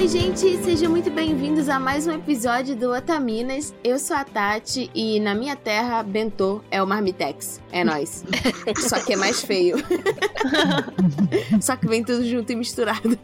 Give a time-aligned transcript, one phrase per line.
[0.00, 3.74] Oi, gente, sejam muito bem-vindos a mais um episódio do Otaminas.
[3.84, 7.60] Eu sou a Tati e na minha terra, Bentô é o Marmitex.
[7.70, 8.24] É nóis.
[8.88, 9.76] Só que é mais feio.
[11.60, 13.18] Só que vem tudo junto e misturado.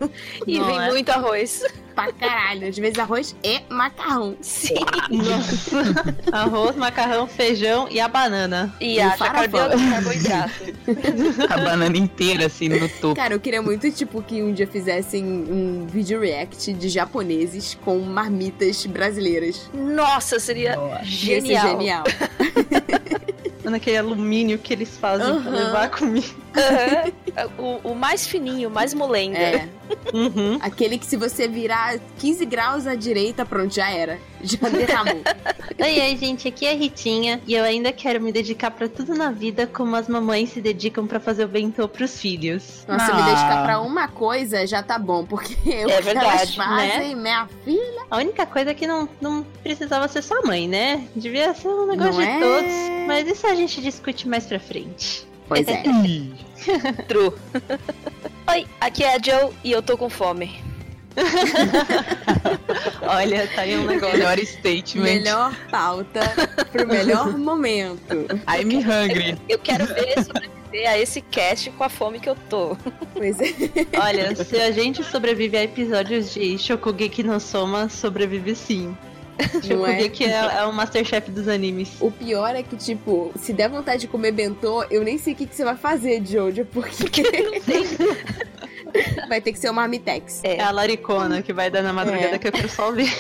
[0.46, 0.90] E Não vem é?
[0.90, 1.62] muito arroz.
[1.96, 2.68] Pra caralho.
[2.68, 4.36] Às vezes arroz e macarrão.
[4.42, 4.74] Sim.
[5.10, 6.06] Nossa.
[6.30, 8.74] Arroz, macarrão, feijão e a banana.
[8.80, 9.76] E E a de carboidrato.
[11.50, 13.16] A banana inteira, assim, no topo.
[13.16, 17.98] Cara, eu queria muito, tipo, que um dia fizessem um vídeo react de japoneses com
[17.98, 19.70] marmitas brasileiras.
[19.72, 22.04] Nossa, seria Ia ser genial.
[23.70, 25.64] Naquele alumínio que eles fazem pra Aham.
[25.64, 26.26] levar a comida.
[27.58, 29.38] O, o mais fininho, o mais molenga.
[29.38, 29.68] É.
[30.14, 30.58] Uhum.
[30.62, 34.18] Aquele que se você virar 15 graus à direita, pronto, já era.
[34.42, 35.22] Já derramou.
[35.78, 39.14] Oi, oi, gente, aqui é a Ritinha e eu ainda quero me dedicar pra tudo
[39.14, 42.84] na vida como as mamães se dedicam pra fazer o bentô pros filhos.
[42.88, 43.26] Nossa, me Ah.
[43.26, 48.06] dedicar pra uma coisa já tá bom, porque que elas verdade, fazem, minha filha.
[48.10, 51.06] A única coisa é que não, não precisava ser sua mãe, né?
[51.14, 52.40] Devia ser um negócio Não de é?
[52.40, 53.06] todos.
[53.06, 55.26] Mas isso a gente discute mais pra frente.
[55.48, 55.82] Pois é.
[57.08, 57.32] True.
[58.48, 60.62] Oi, aqui é a Joe e eu tô com fome.
[63.02, 64.18] Olha, tá aí um negócio.
[64.18, 65.02] Melhor statement.
[65.02, 66.20] Melhor pauta
[66.70, 68.26] pro melhor momento.
[68.46, 69.38] I'm hungry.
[69.48, 72.76] Eu quero ver sobreviver a esse cast com a fome que eu tô.
[73.14, 73.46] Pois é.
[73.98, 78.96] Olha, se a gente sobrevive a episódios de Shokugeki no Soma, sobrevive sim.
[79.68, 79.92] Não é?
[79.92, 81.90] Shokugeki é, é o Masterchef dos animes.
[82.00, 85.36] O pior é que, tipo, se der vontade de comer bentô, eu nem sei o
[85.36, 87.22] que, que você vai fazer, Jojo, porque.
[89.28, 90.40] vai ter que ser uma Marmitex.
[90.42, 92.38] É a Laricona que vai dar na madrugada É.
[92.38, 93.12] que eu quero só ver.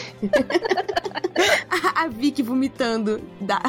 [1.94, 3.20] A Vicky vomitando.
[3.40, 3.62] Dá.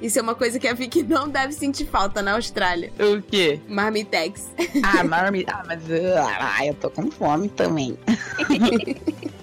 [0.00, 2.92] Isso é uma coisa que a Vicky não deve sentir falta na Austrália.
[2.98, 3.60] O quê?
[3.68, 4.50] Marmitex.
[4.82, 5.52] Ah, marmita.
[5.52, 7.98] Ah, mas ah, eu tô com fome também.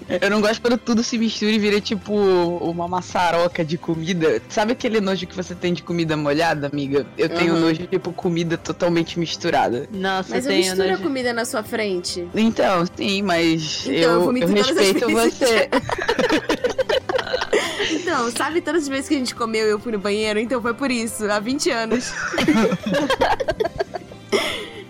[0.08, 4.40] Eu não gosto quando tudo se mistura e vira tipo uma maçaroca de comida.
[4.48, 7.04] Sabe aquele nojo que você tem de comida molhada, amiga?
[7.18, 7.60] Eu tenho Uhum.
[7.60, 9.88] nojo de tipo comida totalmente misturada.
[9.92, 11.02] Nossa, Mas eu eu tenho misturo a nojo.
[11.02, 12.26] comida na sua frente.
[12.34, 15.68] Então, sim, mas Então, eu eu, eu respeito você.
[17.88, 20.38] Então, sabe todas as vezes que a gente comeu e eu fui no banheiro?
[20.38, 22.12] Então foi por isso, há 20 anos.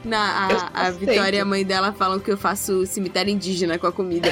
[0.06, 0.91] Na, a, a.
[0.93, 4.28] Vitória e a mãe dela falam que eu faço cemitério indígena com a comida.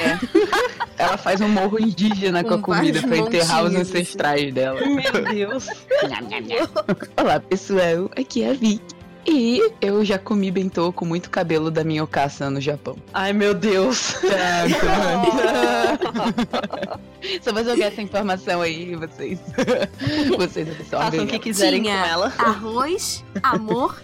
[0.97, 3.99] Ela faz um morro indígena com a Com comida pra enterrar os montinhos, assim.
[3.99, 4.81] ancestrais dela.
[4.87, 5.67] Meu Deus.
[7.21, 8.09] Olá, pessoal.
[8.17, 8.95] Aqui é a Vicky.
[9.27, 12.95] E eu já comi bentô com muito cabelo da minha Okasa no Japão.
[13.13, 14.17] Ai, meu Deus.
[17.43, 19.41] Só vou jogar essa informação aí, vocês.
[20.37, 21.11] vocês absorvem.
[21.11, 22.33] Façam o que quiserem Tinha com ela.
[22.39, 23.99] Arroz, amor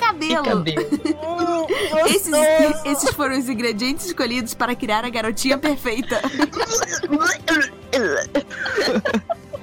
[0.00, 0.44] e E cabelo.
[0.44, 1.66] cabelo.
[2.06, 2.32] Esses,
[2.84, 6.20] esses foram os ingredientes escolhidos para criar a garotinha perfeita.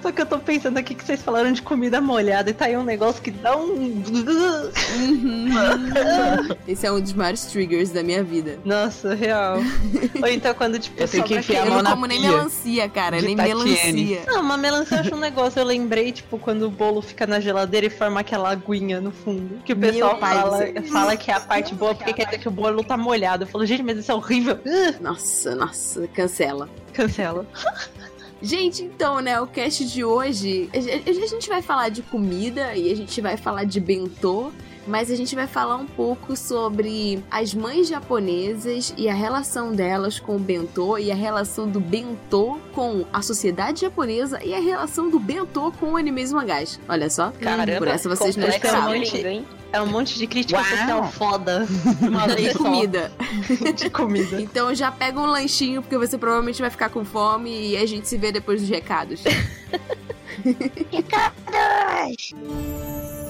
[0.07, 2.77] Só que eu tô pensando aqui que vocês falaram de comida molhada e tá aí
[2.77, 4.01] um negócio que dá um.
[4.97, 5.49] Uhum.
[6.65, 8.57] Esse é um dos maiores triggers da minha vida.
[8.63, 9.57] Nossa, real.
[10.21, 13.19] Ou então quando, tipo, Eu tenho que enfiar a Eu não como nem melancia, cara,
[13.19, 13.65] De nem Tatiane.
[13.65, 14.21] melancia.
[14.27, 15.59] Não, uma melancia eu acho um negócio.
[15.59, 19.59] Eu lembrei, tipo, quando o bolo fica na geladeira e forma aquela aguinha no fundo.
[19.65, 20.59] Que o pessoal pai fala,
[20.89, 23.43] fala que é a parte boa porque quer dizer que o bolo tá molhado.
[23.43, 24.57] Eu falo, gente, mas isso é horrível.
[25.01, 26.69] Nossa, nossa, cancela.
[26.93, 27.45] cancela.
[28.41, 32.95] Gente, então, né, o cast de hoje, a gente vai falar de comida e a
[32.95, 34.51] gente vai falar de bentô,
[34.87, 40.19] mas a gente vai falar um pouco sobre as mães japonesas e a relação delas
[40.19, 45.09] com o bentô e a relação do bentô com a sociedade japonesa e a relação
[45.09, 46.79] do bentô com o anime e mangás.
[46.87, 48.93] Olha só, Caramba, por essa vocês não esperavam.
[49.71, 50.69] É um monte de crítica Uau.
[50.69, 51.67] social foda.
[52.01, 52.63] Uma vez De só.
[52.63, 53.11] comida.
[53.75, 54.41] De comida.
[54.41, 58.07] Então já pega um lanchinho, porque você provavelmente vai ficar com fome e a gente
[58.07, 59.21] se vê depois dos recados.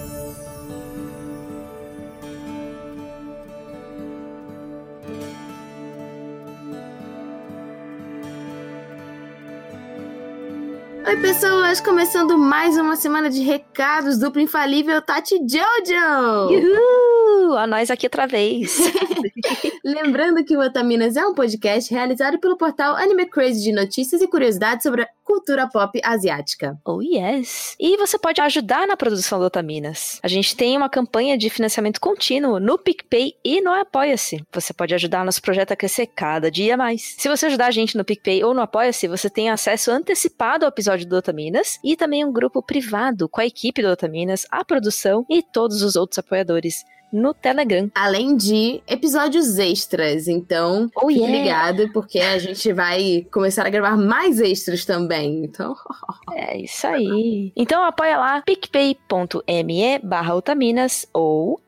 [11.08, 11.80] Oi, pessoas!
[11.80, 16.52] Começando mais uma semana de recados duplo infalível Tati Jojo!
[16.52, 17.56] Uhul!
[17.56, 18.76] A nós aqui outra vez.
[19.82, 24.28] Lembrando que o Otaminas é um podcast realizado pelo portal Anime Crazy de notícias e
[24.28, 26.80] curiosidades sobre a cultura pop asiática.
[26.86, 27.76] Oh, yes!
[27.78, 30.18] E você pode ajudar na produção do Otaminas.
[30.22, 34.42] A gente tem uma campanha de financiamento contínuo no PicPay e no Apoia-se.
[34.50, 37.14] Você pode ajudar nosso projeto a crescer cada dia mais.
[37.18, 40.70] Se você ajudar a gente no PicPay ou no Apoia-se, você tem acesso antecipado ao
[40.70, 45.26] episódio do Otaminas e também um grupo privado com a equipe do Otaminas, a produção
[45.28, 46.86] e todos os outros apoiadores.
[47.12, 47.90] No Telegram.
[47.94, 50.28] Além de episódios extras.
[50.28, 51.38] Então, Oh, fique yeah.
[51.38, 55.44] ligado, porque a gente vai começar a gravar mais extras também.
[55.44, 55.74] Então,
[56.34, 57.52] É isso aí.
[57.56, 61.60] Então apoia lá picpay.me barra otaminas ou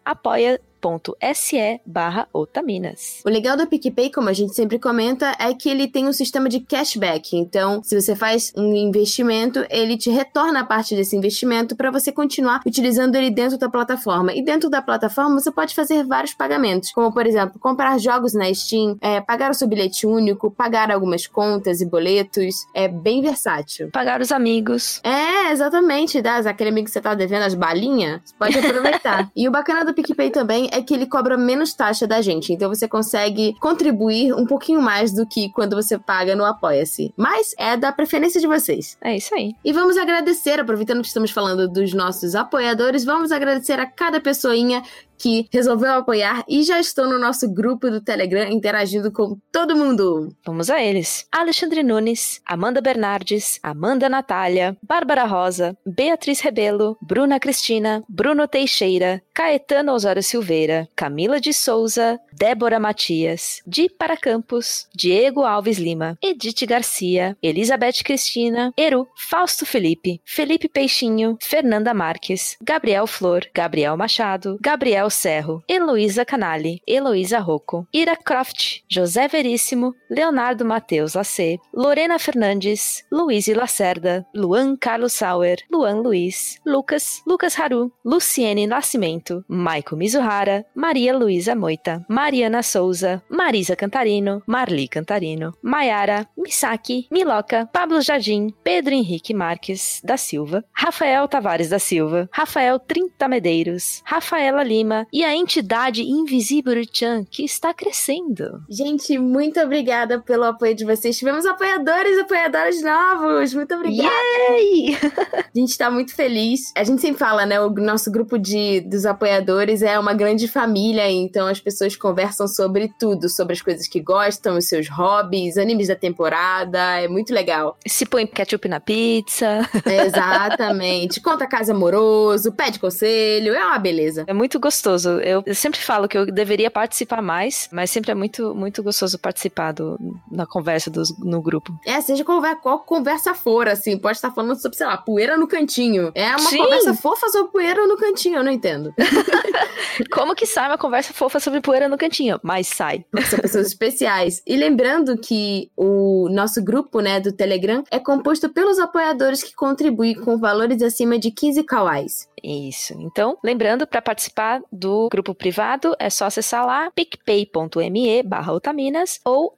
[0.80, 3.20] apoia.se barra otaminas.
[3.24, 6.48] O legal do PicPay, como a gente sempre comenta, é que ele tem um sistema
[6.48, 7.36] de cashback.
[7.36, 12.10] Então, se você faz um investimento, ele te retorna a parte desse investimento para você
[12.10, 14.32] continuar utilizando ele dentro da plataforma.
[14.32, 18.52] E dentro da plataforma, você pode fazer vários pagamentos, como por exemplo, comprar jogos na
[18.54, 22.66] Steam, é, pagar o seu bilhete único, pagar algumas contas e boletos.
[22.74, 23.90] É bem versátil.
[23.90, 25.00] Pagar os amigos.
[25.02, 26.22] É, exatamente.
[26.22, 29.30] Dá aquele amigo que você tá devendo as balinhas, pode aproveitar.
[29.34, 32.52] e o bacana do PicPay também é que ele cobra menos taxa da gente.
[32.52, 37.12] Então você consegue contribuir um pouquinho mais do que quando você paga no Apoia-se.
[37.16, 38.96] Mas é da preferência de vocês.
[39.00, 39.54] É isso aí.
[39.64, 44.82] E vamos agradecer, aproveitando que estamos falando dos nossos apoiadores, vamos agradecer a cada pessoinha
[45.20, 50.34] que resolveu apoiar e já estão no nosso grupo do Telegram interagindo com todo mundo.
[50.44, 51.26] Vamos a eles.
[51.30, 59.92] Alexandre Nunes, Amanda Bernardes, Amanda Natália, Bárbara Rosa, Beatriz Rebelo, Bruna Cristina, Bruno Teixeira, Caetano
[59.92, 67.36] Osório Silveira, Camila de Souza, Débora Matias, Di Para Campos, Diego Alves Lima, Edith Garcia,
[67.42, 75.62] Elizabeth Cristina, Eru, Fausto Felipe, Felipe Peixinho, Fernanda Marques, Gabriel Flor, Gabriel Machado, Gabriel Serro,
[75.68, 84.26] Heloísa Canali, Heloísa Rocco, Ira Croft, José Veríssimo, Leonardo Matheus Lacê, Lorena Fernandes, Luiz Lacerda,
[84.34, 92.04] Luan Carlos Sauer, Luan Luiz, Lucas, Lucas Haru, Luciene Nascimento, Maico Mizuhara, Maria Luísa Moita,
[92.08, 100.16] Mariana Souza, Marisa Cantarino, Marli Cantarino, Maiara, Misaki, Miloca, Pablo Jardim, Pedro Henrique Marques da
[100.16, 107.24] Silva, Rafael Tavares da Silva, Rafael Trinta Medeiros, Rafaela Lima e a entidade Invisível Chan
[107.30, 108.62] que está crescendo.
[108.68, 111.18] Gente, muito obrigada pelo apoio de vocês.
[111.18, 113.54] Tivemos apoiadores e apoiadoras novos.
[113.54, 114.10] Muito obrigada.
[114.10, 114.96] Yay!
[115.32, 116.72] A gente tá muito feliz.
[116.76, 117.60] A gente sempre fala, né?
[117.60, 122.92] O nosso grupo de, dos apoiadores é uma grande família, então as pessoas conversam sobre
[122.98, 126.78] tudo, sobre as coisas que gostam, os seus hobbies, animes da temporada.
[127.00, 127.76] É muito legal.
[127.86, 129.68] Se põe ketchup na pizza.
[129.84, 131.20] Exatamente.
[131.22, 134.24] Conta caso amoroso, pede conselho, é uma beleza.
[134.26, 134.89] É muito gostoso.
[135.22, 139.18] Eu, eu sempre falo que eu deveria participar mais, mas sempre é muito, muito gostoso
[139.18, 139.98] participar do,
[140.30, 141.72] na conversa dos, no grupo.
[141.86, 145.46] É, seja conver- qual conversa for, assim, pode estar falando sobre, sei lá, poeira no
[145.46, 146.10] cantinho.
[146.14, 146.58] É uma Sim.
[146.58, 148.94] conversa fofa sobre poeira no cantinho, eu não entendo.
[150.10, 152.38] Como que sai uma conversa fofa sobre poeira no cantinho?
[152.42, 153.04] Mas sai.
[153.28, 154.42] São pessoas especiais.
[154.46, 160.14] E lembrando que o nosso grupo, né, do Telegram é composto pelos apoiadores que contribuem
[160.14, 162.28] com valores acima de 15 kawais.
[162.42, 162.94] Isso.
[163.00, 169.56] Então, lembrando, para participar do grupo privado, é só acessar lá picpay.me barra otaminas ou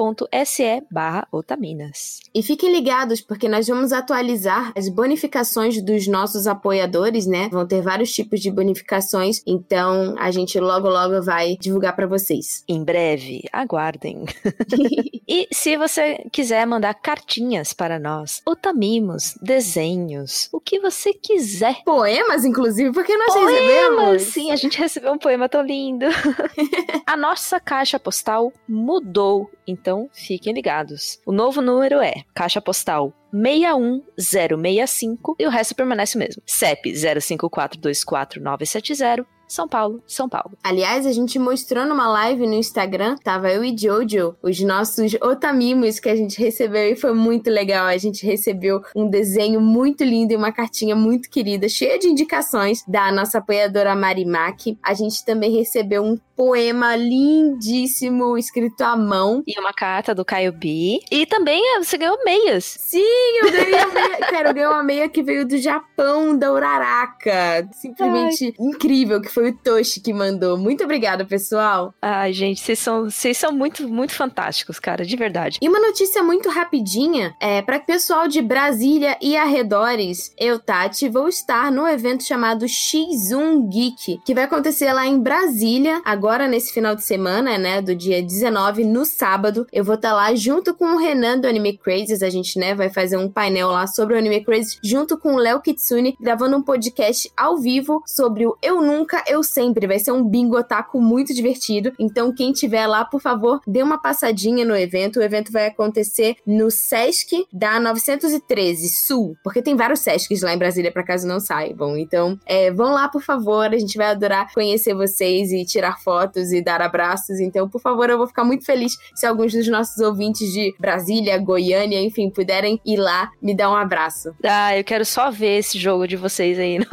[0.00, 2.20] apoia.se barra otaminas.
[2.34, 7.48] E fiquem ligados, porque nós vamos atualizar as bonificações dos nossos apoiadores, né?
[7.50, 12.64] Vão ter vários tipos de bonificações, então a gente logo logo vai divulgar para vocês.
[12.66, 14.24] Em breve, aguardem.
[15.32, 21.84] E se você quiser mandar cartinhas para nós, otamimos, desenhos, o que você quiser.
[21.84, 23.52] Poemas, inclusive, porque nós Poemas!
[23.52, 24.22] recebemos.
[24.22, 26.06] Sim, a gente recebeu um poema tão lindo.
[27.06, 31.18] a nossa caixa postal mudou, então fiquem ligados.
[31.26, 36.42] O novo número é caixa postal 61065 e o resto permanece o mesmo.
[36.46, 40.56] CEP 05424970 São Paulo, São Paulo.
[40.62, 45.98] Aliás, a gente mostrou numa live no Instagram, tava eu e Jojo, os nossos otamimos
[45.98, 47.86] que a gente recebeu e foi muito legal.
[47.86, 52.84] A gente recebeu um desenho muito lindo e uma cartinha muito querida, cheia de indicações
[52.86, 54.78] da nossa apoiadora Marimaki.
[54.80, 59.42] A gente também recebeu um poema lindíssimo escrito à mão.
[59.46, 60.98] E uma carta do Caio B.
[61.10, 62.64] E também eh, você ganhou meias.
[62.64, 63.02] Sim,
[63.42, 64.18] eu ganhei a meia.
[64.20, 67.68] Cara, eu ganhei uma meia que veio do Japão, da Uraraka.
[67.72, 70.56] Simplesmente incrível, que foi o Toshi que mandou.
[70.56, 71.94] Muito obrigada, pessoal.
[72.00, 75.58] Ai, gente, vocês são, vocês são muito, muito fantásticos, cara, de verdade.
[75.60, 81.28] E uma notícia muito rapidinha, é para pessoal de Brasília e arredores, eu, Tati, vou
[81.28, 86.94] estar no evento chamado X1 Geek, que vai acontecer lá em Brasília, agora nesse final
[86.94, 89.66] de semana, né, do dia 19, no sábado.
[89.72, 92.90] Eu vou estar lá junto com o Renan do Anime Crazes, a gente, né, vai
[92.90, 96.62] fazer um painel lá sobre o Anime Crazes, junto com o Léo Kitsune, gravando um
[96.62, 99.86] podcast ao vivo sobre o Eu Nunca, eu sempre.
[99.86, 101.92] Vai ser um bingo otaku muito divertido.
[101.98, 105.18] Então, quem tiver lá, por favor, dê uma passadinha no evento.
[105.18, 110.58] O evento vai acontecer no Sesc da 913 Sul, porque tem vários Sescs lá em
[110.58, 111.96] Brasília, para caso não saibam.
[111.96, 113.66] Então, é, vão lá, por favor.
[113.66, 117.40] A gente vai adorar conhecer vocês e tirar fotos e dar abraços.
[117.40, 121.38] Então, por favor, eu vou ficar muito feliz se alguns dos nossos ouvintes de Brasília,
[121.38, 124.34] Goiânia, enfim, puderem ir lá me dar um abraço.
[124.44, 126.78] Ah, eu quero só ver esse jogo de vocês aí.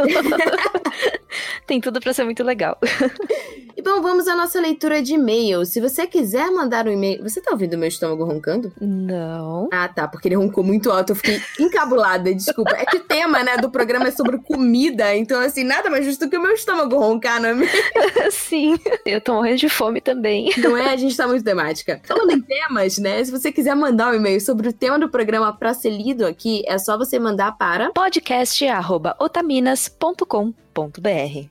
[1.68, 2.78] Tem tudo para ser muito legal.
[3.88, 5.66] E bom, vamos à nossa leitura de e-mail.
[5.66, 7.24] Se você quiser mandar um e-mail.
[7.24, 8.74] Você tá ouvindo meu estômago roncando?
[8.82, 9.70] Não.
[9.72, 11.14] Ah, tá, porque ele roncou muito alto.
[11.14, 12.76] Eu fiquei encabulada, desculpa.
[12.76, 15.16] É que o tema, né, do programa é sobre comida.
[15.16, 17.74] Então, assim, nada mais justo que o meu estômago roncar, não é mesmo?
[18.30, 20.52] Sim, eu tô morrendo de fome também.
[20.58, 20.90] Não é?
[20.90, 22.02] A gente tá muito temática.
[22.04, 23.24] Falando em temas, né?
[23.24, 26.62] Se você quiser mandar um e-mail sobre o tema do programa pra ser lido aqui,
[26.68, 30.54] é só você mandar para podcast.otaminas.com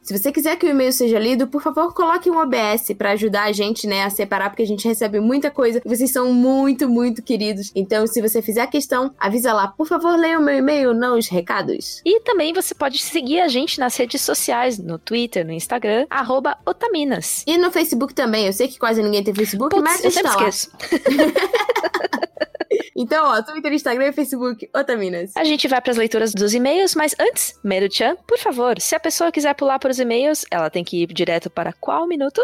[0.03, 3.45] se você quiser que o e-mail seja lido, por favor, coloque um OBS para ajudar
[3.45, 5.81] a gente, né, a separar, porque a gente recebe muita coisa.
[5.85, 7.71] Vocês são muito, muito queridos.
[7.75, 11.19] Então, se você fizer a questão, avisa lá, por favor, leia o meu e-mail, não
[11.19, 12.01] os recados.
[12.05, 16.57] E também você pode seguir a gente nas redes sociais, no Twitter, no Instagram, arroba
[16.65, 17.45] Otaminas.
[17.47, 18.47] E no Facebook também.
[18.47, 20.71] Eu sei que quase ninguém tem Facebook, Putz, mas eu está esqueço.
[22.97, 25.37] Então, ó, Twitter, Instagram e Facebook, Otaminas.
[25.37, 29.01] A gente vai para as leituras dos e-mails, mas antes, Meru-chan, por favor, se a
[29.01, 32.43] pessoa quiser pular para os e-mails, ela tem que ir direto para qual minuto?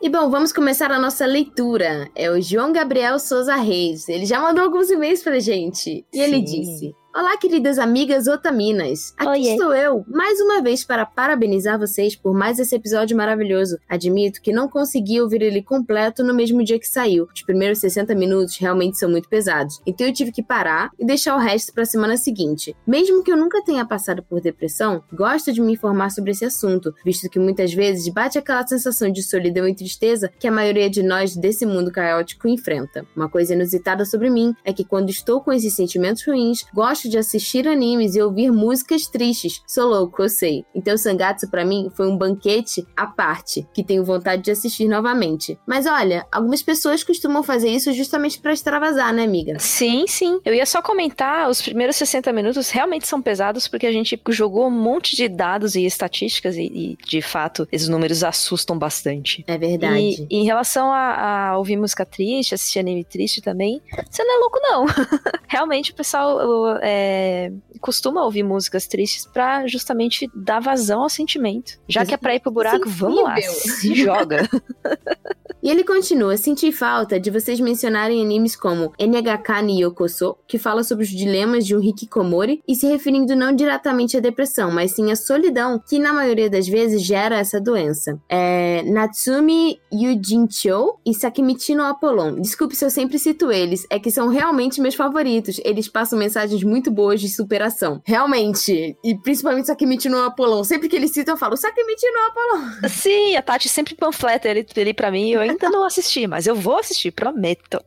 [0.00, 2.08] E bom, vamos começar a nossa leitura.
[2.14, 4.08] É o João Gabriel Souza Reis.
[4.08, 6.06] Ele já mandou alguns e-mails pra gente.
[6.12, 6.44] E ele Sim.
[6.44, 9.12] disse: Olá, queridas amigas otaminas.
[9.16, 9.50] Aqui Oiê.
[9.50, 13.76] estou eu, mais uma vez, para parabenizar vocês por mais esse episódio maravilhoso.
[13.88, 17.26] Admito que não consegui ouvir ele completo no mesmo dia que saiu.
[17.34, 19.80] Os primeiros 60 minutos realmente são muito pesados.
[19.84, 22.76] Então eu tive que parar e deixar o resto para a semana seguinte.
[22.86, 26.94] Mesmo que eu nunca tenha passado por depressão, gosto de me informar sobre esse assunto,
[27.04, 31.02] visto que muitas vezes bate aquela sensação de solidão e tristeza que a maioria de
[31.02, 33.04] nós desse mundo caótico enfrenta.
[33.16, 37.18] Uma coisa inusitada sobre mim é que quando estou com esses sentimentos ruins, gosto de
[37.18, 39.62] assistir animes e ouvir músicas tristes.
[39.66, 40.64] Sou louco, eu sei.
[40.74, 45.58] Então Sangatsu pra mim foi um banquete à parte, que tenho vontade de assistir novamente.
[45.66, 49.58] Mas olha, algumas pessoas costumam fazer isso justamente pra extravasar, né, amiga?
[49.58, 50.40] Sim, sim.
[50.44, 54.66] Eu ia só comentar, os primeiros 60 minutos realmente são pesados porque a gente jogou
[54.66, 59.44] um monte de dados e estatísticas e, e, de fato, esses números assustam bastante.
[59.46, 60.26] É verdade.
[60.30, 64.38] E em relação a, a ouvir música triste, assistir anime triste também, você não é
[64.38, 64.86] louco, não.
[65.48, 71.78] Realmente o pessoal o, é, costuma ouvir músicas tristes pra justamente dar vazão ao sentimento.
[71.86, 74.48] Já que é pra ir pro buraco, vamos lá, se joga.
[75.62, 80.84] E ele continua: senti falta de vocês mencionarem animes como NHK ni Yokoso, que fala
[80.84, 85.10] sobre os dilemas de um hikikomori e se referindo não diretamente à depressão, mas sim
[85.10, 88.18] à solidão, que na maioria das vezes gera essa doença.
[88.28, 92.40] É, Natsumi Yujincho e Sakimichi no Apollon.
[92.40, 95.60] Desculpe se eu sempre cito eles, é que são realmente meus favoritos.
[95.64, 98.00] Eles passam mensagens muito boas de superação.
[98.04, 98.96] Realmente.
[99.02, 100.62] E principalmente Sakimichi no Apollon.
[100.64, 102.88] Sempre que eles citam, eu falo Sakimichi no Apollon.
[102.88, 105.30] Sim, a Tati sempre panfleta ele, ele pra mim.
[105.30, 107.82] Eu ainda não assisti, mas eu vou assistir, prometo.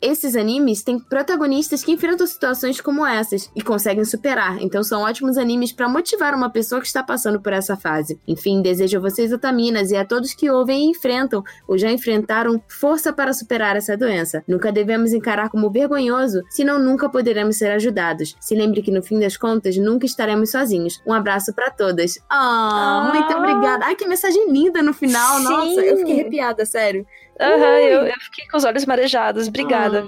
[0.00, 5.36] Esses animes têm protagonistas que enfrentam situações como essas e conseguem superar, então são ótimos
[5.36, 8.20] animes para motivar uma pessoa que está passando por essa fase.
[8.26, 12.62] Enfim, desejo a vocês otaminas e a todos que ouvem e enfrentam ou já enfrentaram
[12.68, 14.44] força para superar essa doença.
[14.46, 18.25] Nunca devemos encarar como vergonhoso, senão nunca poderemos ser ajudados.
[18.40, 21.00] Se lembre que no fim das contas nunca estaremos sozinhos.
[21.06, 22.18] Um abraço para todas.
[22.30, 23.12] Ah, Ah.
[23.14, 23.84] muito obrigada.
[23.84, 25.38] Ai, que mensagem linda no final.
[25.38, 25.44] Sim.
[25.44, 27.06] Nossa, eu fiquei arrepiada, sério.
[27.40, 29.48] Aham, eu, eu fiquei com os olhos marejados.
[29.48, 30.06] Obrigada.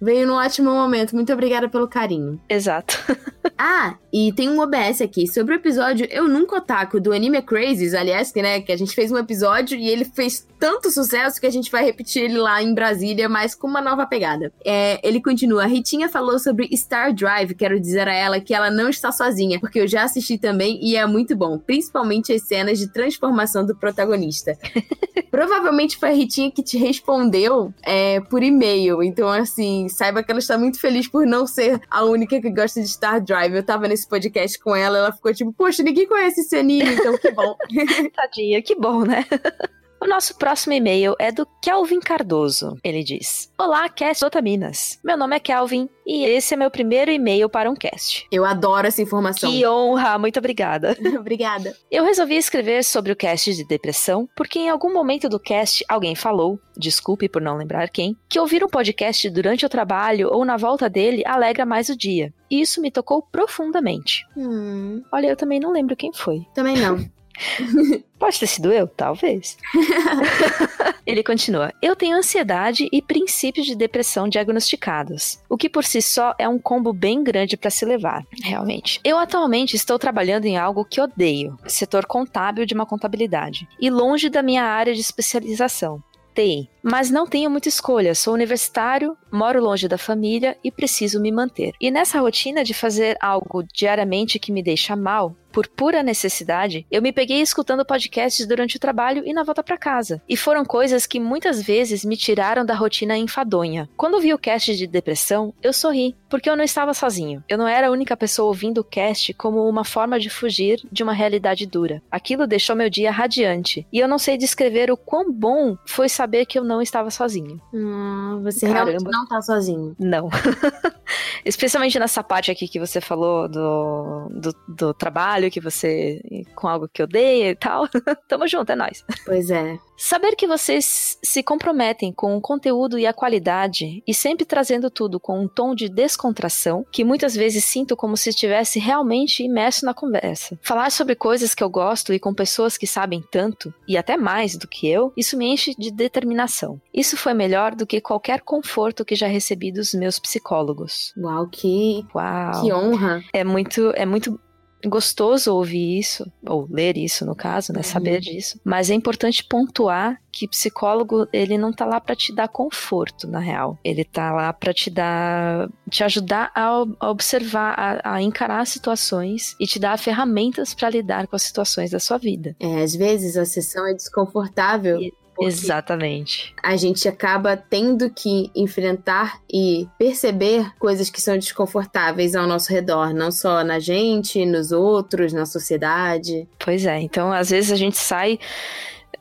[0.00, 1.14] Veio num ótimo momento.
[1.14, 2.40] Muito obrigada pelo carinho.
[2.48, 2.98] Exato.
[3.60, 7.92] Ah, e tem um OBS aqui sobre o episódio Eu Nunca Otaku do Anime Crazes,
[7.92, 11.46] aliás, que, né, que a gente fez um episódio e ele fez tanto sucesso que
[11.46, 14.52] a gente vai repetir ele lá em Brasília, mas com uma nova pegada.
[14.64, 18.70] É, ele continua, a Ritinha falou sobre Star Drive, quero dizer a ela que ela
[18.70, 22.78] não está sozinha, porque eu já assisti também e é muito bom, principalmente as cenas
[22.78, 24.56] de transformação do protagonista.
[25.32, 29.02] Provavelmente foi a Ritinha que te respondeu é, por e-mail.
[29.02, 32.80] Então, assim, saiba que ela está muito feliz por não ser a única que gosta
[32.80, 33.54] de Star Drive.
[33.54, 37.18] Eu tava nesse podcast com ela, ela ficou tipo, poxa, ninguém conhece esse anime, então
[37.18, 37.56] que bom.
[38.14, 39.26] Tadinha, que bom, né?
[40.00, 42.76] O nosso próximo e-mail é do Kelvin Cardoso.
[42.84, 44.98] Ele diz: Olá, cast Otaminas.
[45.04, 48.26] Meu nome é Kelvin e esse é meu primeiro e-mail para um cast.
[48.30, 49.50] Eu adoro essa informação.
[49.50, 50.96] Que honra, muito obrigada.
[51.18, 51.76] Obrigada.
[51.90, 56.14] Eu resolvi escrever sobre o cast de depressão porque em algum momento do cast alguém
[56.14, 60.56] falou, desculpe por não lembrar quem, que ouvir um podcast durante o trabalho ou na
[60.56, 62.32] volta dele alegra mais o dia.
[62.50, 64.24] E isso me tocou profundamente.
[64.36, 66.46] Hum, Olha, eu também não lembro quem foi.
[66.54, 66.98] também não.
[68.18, 68.86] Pode ter sido eu?
[68.86, 69.56] Talvez.
[71.06, 76.34] Ele continua: Eu tenho ansiedade e princípios de depressão diagnosticados, o que por si só
[76.38, 79.00] é um combo bem grande para se levar, realmente.
[79.04, 84.28] Eu atualmente estou trabalhando em algo que odeio, setor contábil de uma contabilidade, e longe
[84.28, 86.02] da minha área de especialização.
[86.34, 86.70] TI.
[86.82, 91.72] Mas não tenho muita escolha, sou universitário, moro longe da família e preciso me manter.
[91.80, 97.02] E nessa rotina de fazer algo diariamente que me deixa mal, por pura necessidade, eu
[97.02, 100.22] me peguei escutando podcasts durante o trabalho e na volta para casa.
[100.28, 103.88] E foram coisas que muitas vezes me tiraram da rotina enfadonha.
[103.96, 107.42] Quando vi o cast de depressão, eu sorri, porque eu não estava sozinho.
[107.48, 111.02] Eu não era a única pessoa ouvindo o cast como uma forma de fugir de
[111.02, 112.02] uma realidade dura.
[112.10, 113.86] Aquilo deixou meu dia radiante.
[113.92, 117.60] E eu não sei descrever o quão bom foi saber que eu não estava sozinho.
[117.72, 118.90] Hum, você Caramba.
[118.90, 119.96] realmente não tá sozinho.
[119.98, 120.28] Não.
[121.44, 126.20] Especialmente nessa parte aqui que você falou do, do, do trabalho, que você.
[126.54, 127.88] com algo que odeia e tal.
[128.28, 129.04] Tamo junto, é nóis.
[129.24, 129.78] Pois é.
[130.00, 135.18] Saber que vocês se comprometem com o conteúdo e a qualidade e sempre trazendo tudo
[135.18, 139.92] com um tom de descontração, que muitas vezes sinto como se estivesse realmente imerso na
[139.92, 140.56] conversa.
[140.62, 144.56] Falar sobre coisas que eu gosto e com pessoas que sabem tanto, e até mais
[144.56, 146.57] do que eu, isso me enche de determinação.
[146.92, 151.12] Isso foi melhor do que qualquer conforto que já recebi dos meus psicólogos.
[151.16, 152.62] Uau, que, Uau.
[152.62, 153.22] que honra!
[153.32, 154.38] É muito, é muito
[154.86, 157.84] gostoso ouvir isso, ou ler isso no caso, né, uhum.
[157.84, 158.60] saber disso.
[158.64, 163.40] Mas é importante pontuar que psicólogo, ele não tá lá para te dar conforto, na
[163.40, 163.76] real.
[163.82, 169.56] Ele tá lá para te dar te ajudar a, a observar, a, a, encarar situações
[169.58, 172.54] e te dar ferramentas para lidar com as situações da sua vida.
[172.60, 175.00] É, às vezes a sessão é desconfortável.
[175.00, 176.54] E Exatamente.
[176.62, 183.12] A gente acaba tendo que enfrentar e perceber coisas que são desconfortáveis ao nosso redor,
[183.12, 186.48] não só na gente, nos outros, na sociedade.
[186.58, 188.38] Pois é, então às vezes a gente sai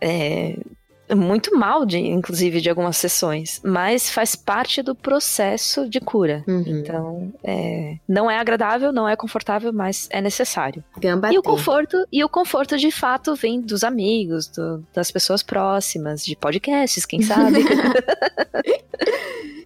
[0.01, 0.57] é,
[1.15, 6.43] muito mal, de, inclusive, de algumas sessões, mas faz parte do processo de cura.
[6.47, 6.63] Uhum.
[6.65, 10.83] Então, é, não é agradável, não é confortável, mas é necessário.
[11.31, 16.25] E o conforto, e o conforto de fato vem dos amigos, do, das pessoas próximas,
[16.25, 17.59] de podcasts, quem sabe.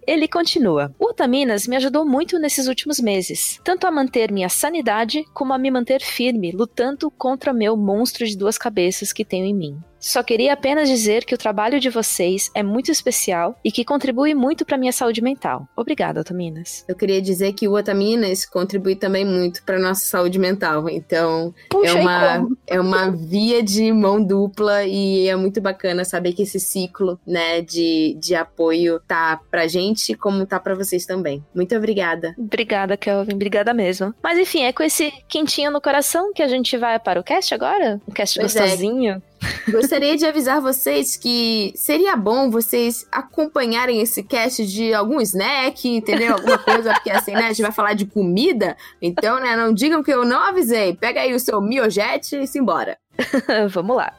[0.06, 5.24] Ele continua: O Otaminas me ajudou muito nesses últimos meses, tanto a manter minha sanidade
[5.32, 9.54] como a me manter firme, lutando contra meu monstro de duas cabeças que tenho em
[9.54, 9.80] mim.
[10.02, 14.34] Só queria apenas dizer que o trabalho de vocês é muito especial e que contribui
[14.34, 15.68] muito para minha saúde mental.
[15.76, 16.84] Obrigada, Otaminas.
[16.88, 20.88] Eu queria dizer que o Otaminas contribui também muito para nossa saúde mental.
[20.88, 26.32] Então, Puxa, é uma é uma via de mão dupla e é muito bacana saber
[26.32, 31.44] que esse ciclo, né, de, de apoio tá pra gente como tá para vocês também.
[31.54, 32.34] Muito obrigada.
[32.38, 33.34] Obrigada, Kelvin.
[33.34, 34.14] Obrigada mesmo.
[34.22, 37.54] Mas enfim, é com esse quentinho no coração que a gente vai para o cast
[37.54, 38.00] agora?
[38.08, 38.60] Um cast pois é.
[38.60, 39.22] gostosinho.
[39.38, 39.70] É.
[39.70, 46.34] Gostaria de avisar vocês que seria bom vocês acompanharem esse cast de algum snack, entendeu?
[46.34, 47.46] Alguma coisa, porque assim, né?
[47.46, 48.76] A gente vai falar de comida.
[49.00, 49.56] Então, né?
[49.56, 50.94] Não digam que eu não avisei.
[50.94, 52.96] Pega aí o seu miojet e simbora.
[53.68, 54.12] Vamos lá.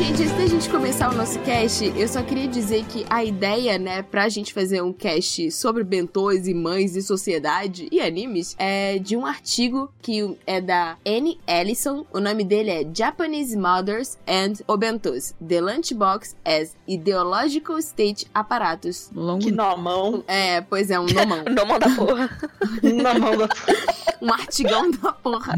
[0.00, 3.78] Gente, antes da gente começar o nosso cast, eu só queria dizer que a ideia,
[3.78, 8.98] né, pra gente fazer um cast sobre bentôs e mães e sociedade e animes é
[8.98, 12.06] de um artigo que é da Anne Ellison.
[12.10, 19.10] O nome dele é Japanese Mothers and Obentos: The Lunchbox as Ideological State Apparatus.
[19.14, 20.24] Longo que nomão.
[20.26, 21.44] É, pois é, um nomão.
[21.54, 22.30] nomão da porra.
[22.82, 23.94] nomão da porra.
[24.22, 25.54] um artigão da porra.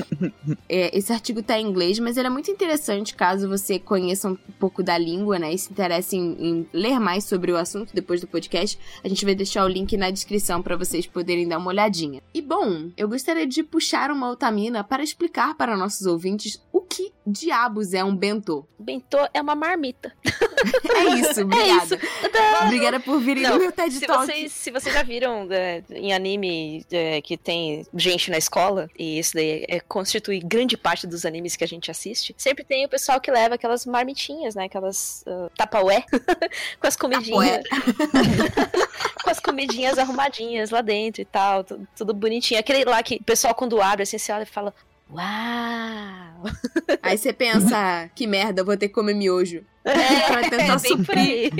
[0.66, 4.36] é, esse artigo tá em inglês, mas ele é muito interessante caso você conheça um
[4.58, 5.52] pouco da língua, né?
[5.52, 8.78] E se interesse em, em ler mais sobre o assunto depois do podcast.
[9.02, 12.22] A gente vai deixar o link na descrição para vocês poderem dar uma olhadinha.
[12.32, 17.12] E bom, eu gostaria de puxar uma otamina para explicar para nossos ouvintes o que
[17.26, 18.66] diabos é um bentô.
[18.78, 20.12] Bentô é uma marmita.
[20.94, 21.72] é isso, obrigada.
[21.72, 21.98] É isso.
[22.64, 24.26] Obrigada por virem no meu TED se Talk.
[24.26, 29.18] Vocês, se vocês já viram é, em anime é, que tem gente na escola, e
[29.18, 32.88] isso daí é, constitui grande parte dos animes que a gente assiste, sempre tem o
[32.88, 34.64] pessoal que leva aquelas marmitinhas, né?
[34.64, 36.04] Aquelas uh, tapaué
[36.80, 37.62] com as comidinhas.
[39.22, 42.60] com as comidinhas arrumadinhas lá dentro e tal, tudo, tudo bonitinho.
[42.60, 44.74] Aquele lá que o pessoal quando abre, assim, você olha e fala,
[45.10, 46.42] Uau!
[47.02, 49.64] Aí você pensa, que merda, vou ter que comer miojo.
[49.84, 51.52] É, pra tentar é suprir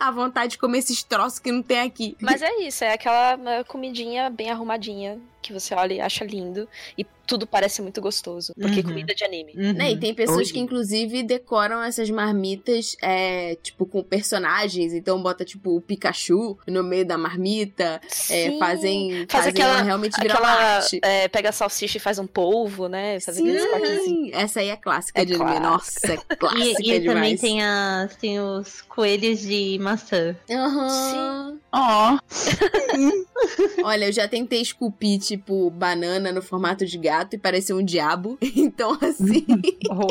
[0.00, 2.16] a vontade de comer esses troços que não tem aqui.
[2.20, 6.68] Mas é isso, é aquela comidinha bem arrumadinha que você olha e acha lindo.
[6.98, 8.52] E tudo parece muito gostoso.
[8.60, 8.88] Porque Uhum.
[8.88, 9.54] comida de anime.
[9.56, 9.72] Uhum.
[9.72, 10.52] Né, e tem pessoas Oi.
[10.52, 14.92] que, inclusive, decoram essas marmitas, é, tipo, com personagens.
[14.92, 18.00] Então, bota, tipo, o Pikachu no meio da marmita.
[18.28, 18.58] É, Sim.
[18.58, 21.00] fazem, Faz fazem aquela- ela realmente virar Aquela, arte.
[21.02, 23.18] é, pega a salsicha e faz um polvo, né?
[23.20, 24.04] Faz aqueles cortezinhos.
[24.04, 25.58] Sim, essa aí é clássica É de anime.
[25.58, 25.68] clássica.
[25.70, 27.04] Nossa, é clássica E, e demais.
[27.06, 30.36] também tem, as, tem os coelhos de maçã.
[30.50, 31.58] Aham.
[31.72, 32.18] Ó,
[33.84, 38.38] Olha, eu já tentei esculpir, tipo, banana no formato de gato e parecer um diabo.
[38.62, 39.44] Então, assim.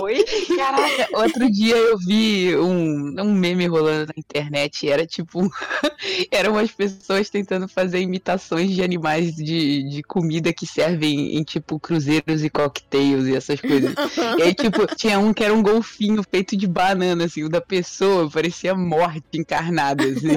[0.02, 0.26] Oi?
[0.58, 4.86] caraca, outro dia eu vi um, um meme rolando na internet.
[4.86, 5.50] e Era tipo.
[6.32, 11.80] eram umas pessoas tentando fazer imitações de animais de, de comida que servem em, tipo,
[11.80, 13.94] cruzeiros e cocktails e essas coisas.
[14.38, 17.62] E aí, tipo, tinha um que era um golfinho feito de banana, assim, o da
[17.62, 20.30] pessoa parecia morte encarnada, assim.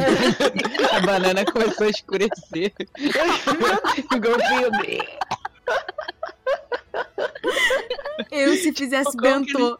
[0.92, 2.72] A banana começou a escurecer.
[4.12, 5.43] o golfinho.
[8.30, 9.78] Eu, se fizesse que bentô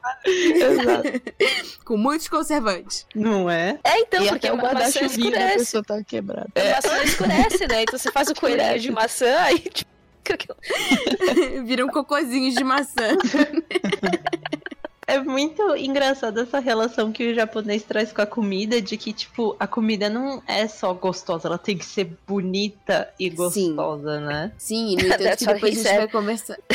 [1.85, 3.07] com muitos conservantes.
[3.15, 3.79] Não é?
[3.85, 5.59] É, então, e porque até o a da escurece.
[5.59, 6.49] pessoa tava quebrada.
[6.57, 7.83] A maçã escurece, né?
[7.83, 9.95] Então você faz o coelhinho de maçã, aí tipo.
[11.67, 13.09] Viram cocôzinhos de maçã.
[15.07, 19.55] É muito engraçado essa relação que o japonês traz com a comida, de que, tipo,
[19.61, 23.37] a comida não é só gostosa, ela tem que ser bonita e Sim.
[23.37, 24.53] gostosa, né?
[24.57, 25.99] Sim, no entanto que depois a gente said.
[25.99, 26.57] vai conversar.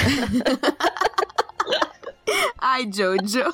[2.59, 3.51] Ai, Jojo.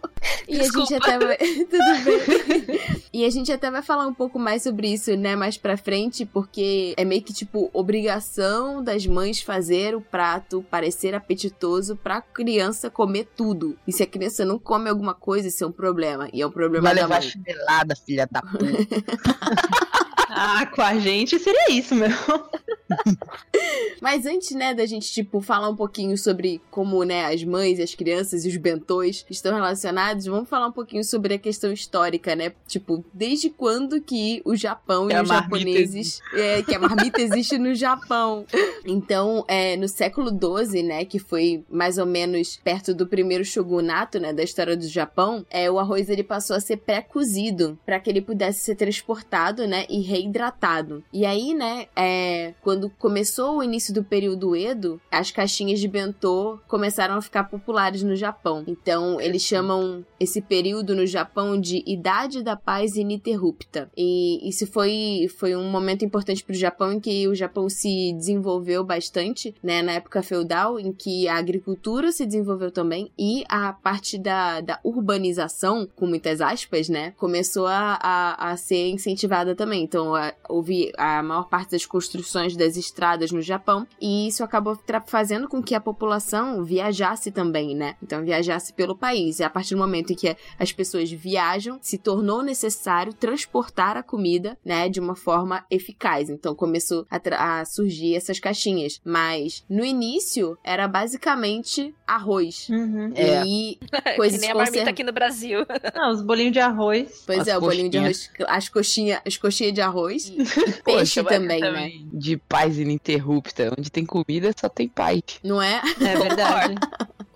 [0.48, 1.36] E a gente até vai.
[1.66, 2.80] Tudo bem.
[3.12, 6.24] E a gente até vai falar um pouco mais sobre isso, né, mais pra frente,
[6.24, 12.88] porque é meio que tipo obrigação das mães fazer o prato parecer apetitoso pra criança
[12.90, 13.76] comer tudo.
[13.86, 16.28] E se a criança não come alguma coisa, isso é um problema.
[16.32, 17.28] E é um problema Vai da levar mãe.
[17.30, 18.66] chinelada, filha da puta.
[20.28, 22.08] Ah, com a gente seria isso, meu.
[24.00, 27.94] Mas antes, né, da gente, tipo, falar um pouquinho sobre como, né, as mães, as
[27.94, 32.52] crianças e os bentôs estão relacionados, vamos falar um pouquinho sobre a questão histórica, né?
[32.66, 36.20] Tipo, desde quando que o Japão Que e os japoneses...
[36.34, 38.44] É, que a marmita existe no Japão.
[38.84, 44.18] Então, é, no século XII, né, que foi mais ou menos perto do primeiro shogunato,
[44.18, 48.10] né, da história do Japão, é, o arroz, ele passou a ser pré-cozido para que
[48.10, 51.04] ele pudesse ser transportado, né, e reidratado.
[51.12, 56.58] E aí, né, é, quando começou o início do período Edo, as caixinhas de bentô
[56.66, 58.64] começaram a ficar populares no Japão.
[58.66, 63.90] Então, eles chamam esse período no Japão de Idade da Paz Ininterrupta.
[63.96, 68.12] E isso foi, foi um momento importante para o Japão em que o Japão se
[68.14, 73.72] desenvolveu bastante, né, na época feudal, em que a agricultura se desenvolveu também e a
[73.72, 79.82] parte da, da urbanização, com muitas aspas, né, começou a, a, a ser incentivada também.
[79.82, 84.78] Então, a- houve a maior parte das construções das estradas no Japão e isso acabou
[85.06, 87.96] fazendo com que a população viajasse também, né?
[88.02, 89.40] Então, viajasse pelo país.
[89.40, 94.02] E a partir do momento em que as pessoas viajam, se tornou necessário transportar a
[94.02, 96.28] comida, né, de uma forma eficaz.
[96.30, 99.00] Então, começou a, a surgir essas caixinhas.
[99.04, 102.68] Mas, no início, era basicamente arroz.
[102.68, 103.12] Uhum.
[103.14, 103.42] É.
[103.44, 105.66] E que coisas nem a marmita conserv- aqui no Brasil.
[105.94, 107.22] Ah, os bolinhos de arroz.
[107.26, 110.36] Pois As é, o bolinho de arroz, as coxinhas, as coxinhas de arroz e
[110.84, 111.90] peixe Poxa, também, né?
[112.12, 113.72] De paz ininterrupta.
[113.78, 115.22] Onde tem comida, só tem paz.
[115.42, 115.80] Não é?
[116.00, 116.74] É verdade.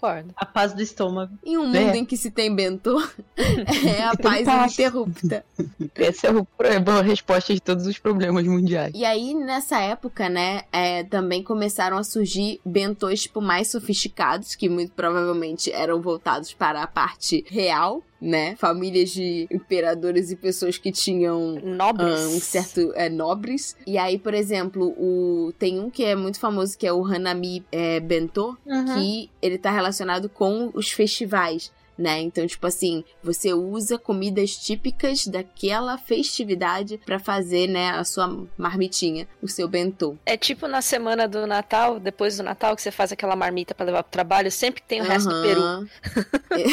[0.00, 0.32] Concordo.
[0.36, 1.32] a paz do estômago.
[1.44, 1.96] Em um mundo É.
[1.96, 2.98] em que se tem bentô,
[3.36, 5.44] é a Tem paz ininterrupta.
[5.94, 8.92] Essa é o- é a boa resposta de todos os problemas mundiais.
[8.94, 14.68] E aí, nessa época, né, é, também começaram a surgir bentôs, tipo, mais sofisticados, que
[14.68, 18.54] muito provavelmente eram voltados para a parte real, né?
[18.56, 22.20] Famílias de imperadores e pessoas que tinham Nobres.
[22.20, 23.76] ah, um certo é, nobres.
[23.86, 27.64] E aí, por exemplo, o tem um que é muito famoso que é o Hanami
[27.72, 28.94] é, Bento, Uhum.
[28.94, 31.72] que ele tá relacionado com os festivais.
[32.00, 32.18] Né?
[32.22, 39.28] Então, tipo assim, você usa comidas típicas daquela festividade pra fazer, né, a sua marmitinha,
[39.42, 40.16] o seu bentô.
[40.24, 43.84] É tipo na semana do Natal, depois do Natal, que você faz aquela marmita pra
[43.84, 45.60] levar pro trabalho, sempre tem o resto do peru.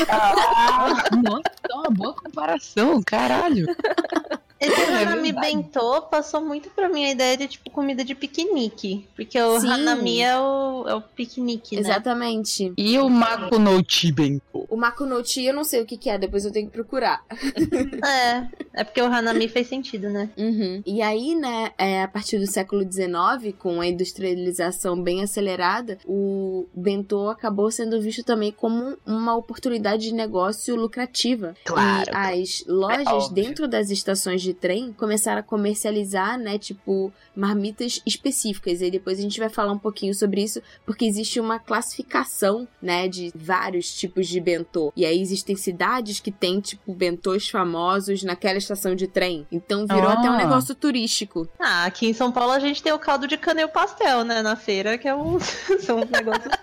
[0.07, 3.65] Ah, nossa, é uma boa comparação, caralho.
[4.60, 5.56] Esse É Hanami verdade.
[5.56, 9.08] Bentô passou muito pra mim a ideia de, tipo, comida de piquenique.
[9.15, 9.67] Porque o Sim.
[9.67, 11.82] Hanami é o, é o piquenique, né?
[11.82, 12.74] Exatamente.
[12.78, 14.41] E o Mako no Chiben?
[14.70, 17.24] O Makunouchi, eu não sei o que, que é, depois eu tenho que procurar.
[18.08, 20.30] É, é porque o Hanami fez sentido, né?
[20.38, 20.82] Uhum.
[20.86, 26.67] E aí, né, é, a partir do século XIX, com a industrialização bem acelerada, o
[26.74, 31.56] bentô acabou sendo visto também como uma oportunidade de negócio lucrativa.
[31.65, 32.12] Claro.
[32.12, 33.43] E as lojas óbvio.
[33.43, 38.81] dentro das estações de de trem começaram a comercializar, né, tipo, marmitas específicas.
[38.81, 43.07] E depois a gente vai falar um pouquinho sobre isso, porque existe uma classificação, né,
[43.10, 44.93] de vários tipos de bentô.
[44.95, 49.45] E aí existem cidades que têm, tipo, bentôs famosos naquela estação de trem.
[49.51, 50.13] Então virou Ah.
[50.13, 51.47] até um negócio turístico.
[51.60, 54.23] Ah, aqui em São Paulo a gente tem o caldo de cana e o pastel,
[54.23, 54.41] né?
[54.41, 55.38] Na feira, que é um...
[55.81, 56.53] são uns negócios.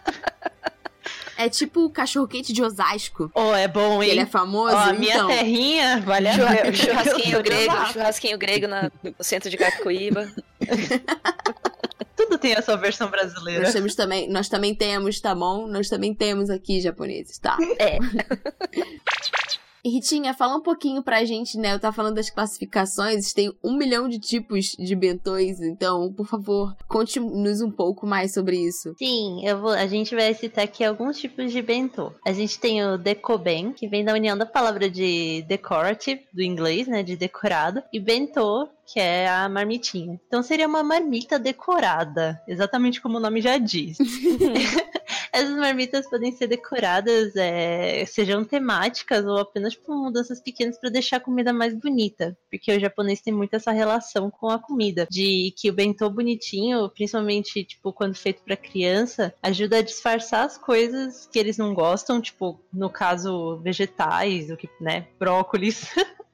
[1.44, 3.30] É tipo o cachorro-quente de Osasco.
[3.34, 4.10] Oh, é bom, hein?
[4.10, 5.28] Ele é famoso, Ó, a minha então.
[5.28, 6.72] terrinha, vale a Churra- pena.
[6.74, 10.32] churrasquinho grego, churrasquinho grego na- no centro de Cacoíba.
[12.16, 13.64] Tudo tem a sua versão brasileira.
[13.64, 15.66] Nós temos também, nós também temos, tá bom?
[15.66, 17.58] Nós também temos aqui japoneses, tá?
[17.78, 17.98] É.
[19.90, 21.74] Ritinha, fala um pouquinho pra gente, né?
[21.74, 26.74] Eu tava falando das classificações, tem um milhão de tipos de bentôs, então, por favor,
[26.88, 28.94] conte-nos um pouco mais sobre isso.
[28.98, 32.12] Sim, eu vou, a gente vai citar aqui alguns tipos de bentô.
[32.26, 36.86] A gente tem o decoben, que vem da união da palavra de decorative, do inglês,
[36.86, 40.20] né, de decorado, e bentô, que é a marmitinha.
[40.26, 43.98] Então seria uma marmita decorada, exatamente como o nome já diz.
[45.34, 51.16] Essas marmitas podem ser decoradas, é, sejam temáticas ou apenas por mudanças pequenas para deixar
[51.16, 55.52] a comida mais bonita, porque o japonês tem muito essa relação com a comida, de
[55.58, 61.28] que o bentô bonitinho, principalmente tipo quando feito para criança, ajuda a disfarçar as coisas
[61.32, 65.90] que eles não gostam, tipo no caso vegetais, o que, né, brócolis.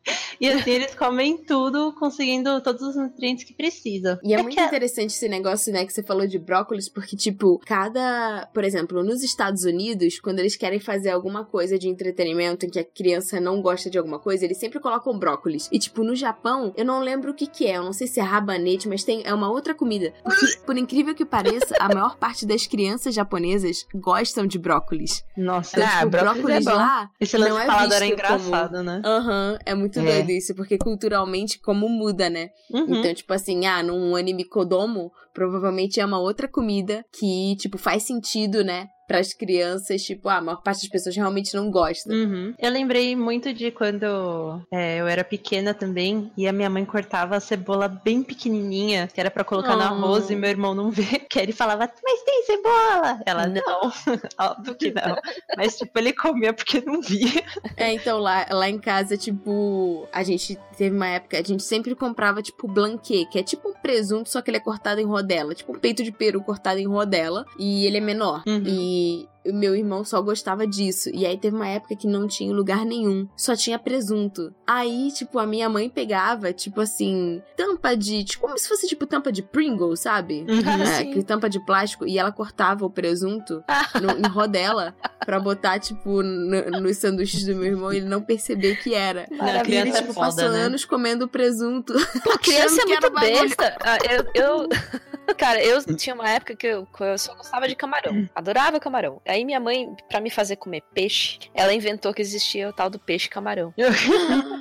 [0.40, 4.18] E assim eles comem tudo, conseguindo todos os nutrientes que precisam.
[4.22, 7.16] E é, É muito que- interessante esse negócio, né, que você falou de brócolis, porque,
[7.16, 8.48] tipo, cada.
[8.54, 12.78] Por exemplo, nos Estados Unidos, quando eles querem fazer alguma coisa de entretenimento em que
[12.78, 15.68] a criança não gosta de alguma coisa, eles sempre colocam brócolis.
[15.70, 18.18] E, tipo, no Japão, eu não lembro o que que é, eu não sei se
[18.20, 20.12] é rabanete, mas tem, é uma outra comida.
[20.24, 25.22] Porque, por incrível que pareça, a maior parte das crianças japonesas gostam de brócolis.
[25.36, 26.76] Nossa, Então, Ah, tipo, brócolis brócolis é bom.
[26.76, 27.10] lá.
[27.20, 29.02] esse lance não é falado era visto engraçado, né?
[29.04, 30.02] Aham, é muito É.
[30.02, 32.50] doido isso, porque culturalmente como muda, né?
[32.70, 32.96] Uhum.
[32.98, 38.02] Então, tipo assim, ah, num anime Kodomo, provavelmente é uma outra comida que, tipo, faz
[38.02, 38.88] sentido, né?
[39.10, 42.12] Para as crianças, tipo, ah, a maior parte das pessoas realmente não gosta.
[42.12, 42.54] Uhum.
[42.56, 47.34] Eu lembrei muito de quando é, eu era pequena também e a minha mãe cortava
[47.34, 49.86] a cebola bem pequenininha, que era pra colocar no Oh.
[49.86, 51.02] arroz e meu irmão não vê.
[51.30, 53.20] Que ele falava, mas tem cebola!
[53.26, 53.92] Ela, não,
[54.38, 55.16] óbvio que não.
[55.56, 57.42] Mas, tipo, ele comia porque não via.
[57.76, 61.94] É, então lá, lá em casa, tipo, a gente teve uma época, a gente sempre
[61.94, 65.54] comprava, tipo, blanquê, que é tipo um presunto, só que ele é cortado em rodela.
[65.54, 67.44] Tipo um peito de peru cortado em rodela.
[67.58, 68.42] E ele é menor.
[68.46, 68.62] Uhum.
[68.66, 71.10] E di o meu irmão só gostava disso.
[71.12, 73.28] E aí teve uma época que não tinha lugar nenhum.
[73.36, 74.54] Só tinha presunto.
[74.66, 78.22] Aí, tipo, a minha mãe pegava, tipo assim, tampa de.
[78.24, 80.44] Tipo, como se fosse, tipo, tampa de Pringles, sabe?
[80.48, 80.82] Uhum.
[80.82, 82.06] É, que tampa de plástico.
[82.06, 83.64] E ela cortava o presunto
[84.00, 88.20] no- em rodela pra botar, tipo, no- nos sanduíches do meu irmão e ele não
[88.22, 89.26] perceber que era.
[89.30, 90.58] E ele, criança é tipo, foda, passou né?
[90.62, 91.92] anos comendo presunto.
[92.22, 93.76] Pô, criança é muito besta.
[93.80, 93.98] Ah,
[94.34, 94.68] eu, eu-
[95.38, 98.28] Cara, eu tinha uma época que eu, que eu só gostava de camarão.
[98.34, 99.22] Adorava camarão.
[99.30, 102.98] Aí minha mãe, pra me fazer comer peixe, ela inventou que existia o tal do
[102.98, 103.72] peixe camarão.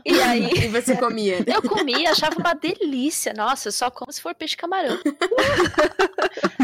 [0.05, 1.43] E aí E você comia.
[1.45, 3.33] eu comia, achava uma delícia.
[3.33, 4.97] Nossa, eu só como se for peixe camarão.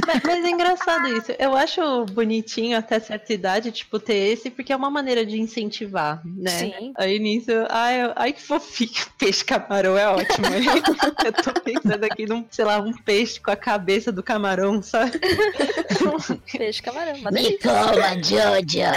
[0.05, 1.33] Mas, mas é engraçado isso.
[1.39, 6.21] Eu acho bonitinho até certa idade, tipo, ter esse, porque é uma maneira de incentivar,
[6.23, 6.51] né?
[6.51, 6.93] Sim.
[6.95, 8.91] Aí nisso, ai, ai que fofinho.
[9.17, 10.45] Peixe camarão é ótimo.
[10.47, 10.65] hein?
[11.25, 15.19] eu tô pensando aqui num, sei lá, um peixe com a cabeça do camarão, sabe?
[16.51, 17.57] Peixe camarão, uma delícia.
[17.95, 18.91] Coma, Jojo!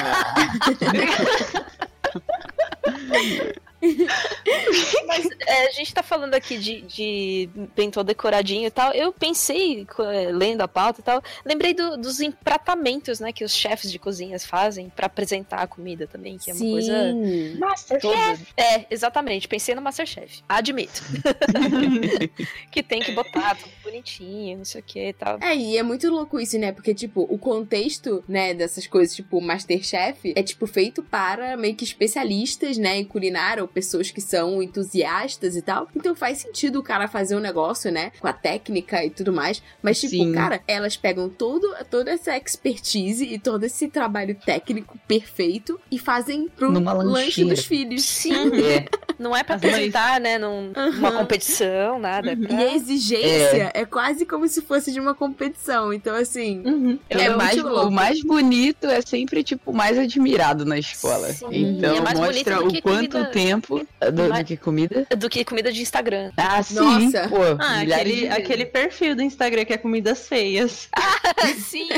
[5.06, 8.92] Mas é, a gente tá falando aqui de, de bentô decoradinho e tal.
[8.92, 13.54] Eu pensei, é, lendo a pauta e tal, lembrei do- dos empratamentos, né, que os
[13.54, 17.98] chefes de cozinhas fazem pra apresentar a comida também, que é uma coisa Sim.
[18.00, 18.38] toda.
[18.56, 19.48] É, exatamente.
[19.48, 20.42] Pensei no Masterchef.
[20.48, 21.02] Admito.
[22.70, 25.38] que tem que botar tudo bonitinho, não sei o que e tal.
[25.40, 26.72] É, e é muito louco isso, né?
[26.72, 31.84] Porque, tipo, o contexto, né, dessas coisas, tipo, Masterchef, é, tipo, feito para meio que
[31.84, 35.88] especialistas, né, em culinária, pessoas que são entusiastas e tal.
[35.94, 39.62] Então faz sentido o cara fazer um negócio, né, com a técnica e tudo mais.
[39.83, 40.33] Mas, tipo, Sim.
[40.33, 46.48] cara, elas pegam todo, toda essa expertise e todo esse trabalho técnico perfeito e fazem
[46.48, 48.04] pro Numa lanche dos filhos.
[48.04, 48.33] Sim,
[48.68, 48.87] É,
[49.18, 51.18] não é pra apresentar, né, num, numa Aham.
[51.18, 52.33] competição, nada.
[52.33, 52.42] É Uhum.
[52.44, 52.54] pra...
[52.54, 53.85] E a exigência é.
[53.85, 55.92] quase como se fosse de uma competição.
[55.92, 56.98] Então, assim, Uhum.
[57.11, 61.28] É é mais, o mais bonito é sempre, tipo, o mais admirado na escola.
[61.33, 61.46] Sim.
[61.52, 65.06] Então E é mostra o quanto tempo do, do Mais- que comida.
[65.16, 66.30] Do que comida de Instagram.
[66.36, 67.28] Ah, sim, Nossa.
[67.28, 67.36] pô.
[67.58, 70.88] Ah, aquele, de- aquele perfil do Instagram que é comidas feias.
[71.58, 71.88] Sim,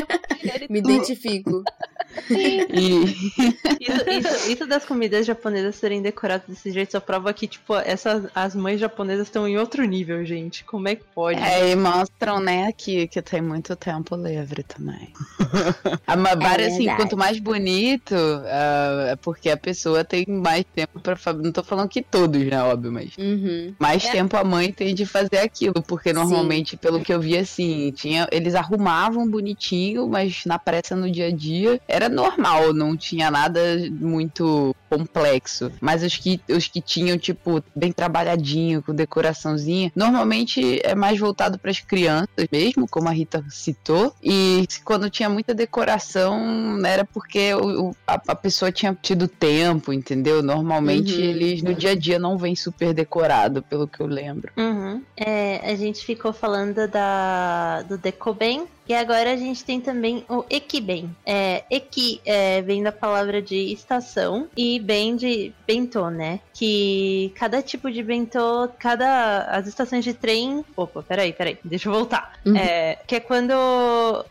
[0.43, 1.63] ele me identifico.
[2.29, 3.01] E
[3.81, 8.27] Isso, isso- isso das comidas japonesas serem decoradas desse jeito só prova que, tipo, essas,
[8.35, 10.65] as mães japonesas estão em outro nível, gente.
[10.65, 11.41] Como é que pode?
[11.41, 15.13] É, e mostram, né, que, que tem muito tempo livre também.
[16.07, 21.01] Ah, Mas, várias, assim, quanto mais bonito, ah, é porque a pessoa tem mais tempo
[21.01, 21.43] pra fazer.
[21.43, 23.75] Não tô falando que todos, né, óbvio, mas Uhum.
[23.79, 24.13] mais É.
[24.13, 28.29] tempo a mãe tem de fazer aquilo, porque normalmente, pelo que eu vi, assim, tinha,
[28.31, 33.61] eles arrumavam bonitinho, mas na pressa no dia a dia era normal, não tinha nada
[33.91, 35.71] muito complexo.
[35.81, 41.59] Mas os que, os que tinham, tipo, bem trabalhadinho, com decoraçãozinha, normalmente é mais voltado
[41.59, 44.15] para as crianças mesmo, como a Rita citou.
[44.23, 50.43] E quando tinha muita decoração, era porque o- a, a pessoa tinha tido tempo, entendeu?
[50.43, 51.21] Normalmente Uhum.
[51.25, 54.53] eles no dia a dia não vem super decorado, pelo que eu lembro.
[54.57, 55.03] Uhum.
[55.17, 58.65] É, a gente ficou falando da, do Decoben.
[58.91, 61.15] E agora a gente tem também o Ekiben.
[61.25, 66.41] É, Eki é, vem da palavra de estação e bem de bentô, né?
[66.53, 69.43] Que cada tipo de bentô, cada.
[69.43, 70.65] As estações de trem.
[70.77, 72.33] Opa, peraí, peraí, deixa eu voltar.
[72.45, 72.57] Uhum.
[72.57, 73.53] É, que é quando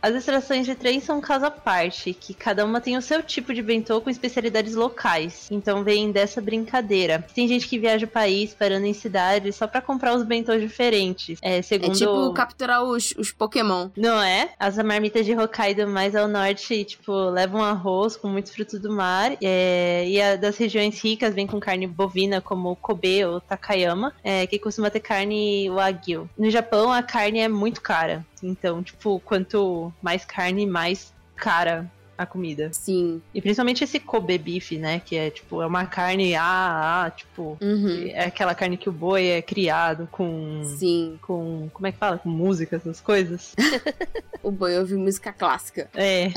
[0.01, 3.23] as estações de trem são um caso à parte, que cada uma tem o seu
[3.23, 5.47] tipo de bentô com especialidades locais.
[5.49, 7.25] Então vem dessa brincadeira.
[7.33, 11.39] Tem gente que viaja o país parando em cidades só pra comprar os bentôs diferentes.
[11.41, 11.97] É, É segundo.
[11.97, 13.87] tipo capturar os, os Pokémon.
[13.95, 14.48] Não é?
[14.57, 19.37] As marmitas de Hokkaido mais ao norte, tipo, levam arroz com muitos frutos do mar.
[19.41, 24.47] é, e a das regiões ricas vem com carne bovina, como Kobe ou Takayama, é,
[24.47, 26.29] que costuma ter carne Wagyu.
[26.37, 28.25] No Japão, a carne é muito cara.
[28.41, 32.69] Então, tipo, quanto mais carne, mais cara a comida.
[32.73, 33.21] Sim.
[33.33, 35.01] E principalmente esse Kobe beef, né?
[35.03, 37.57] Que é, tipo, é uma carne, ah, ah, tipo...
[37.61, 38.07] Uhum.
[38.09, 40.61] É aquela carne que o boi é criado com...
[40.77, 41.17] Sim.
[41.21, 41.69] Com.
[41.73, 42.17] Como é que fala?
[42.17, 43.55] Com música, essas coisas?
[44.41, 45.89] O boi ouve música clássica.
[45.93, 46.27] É.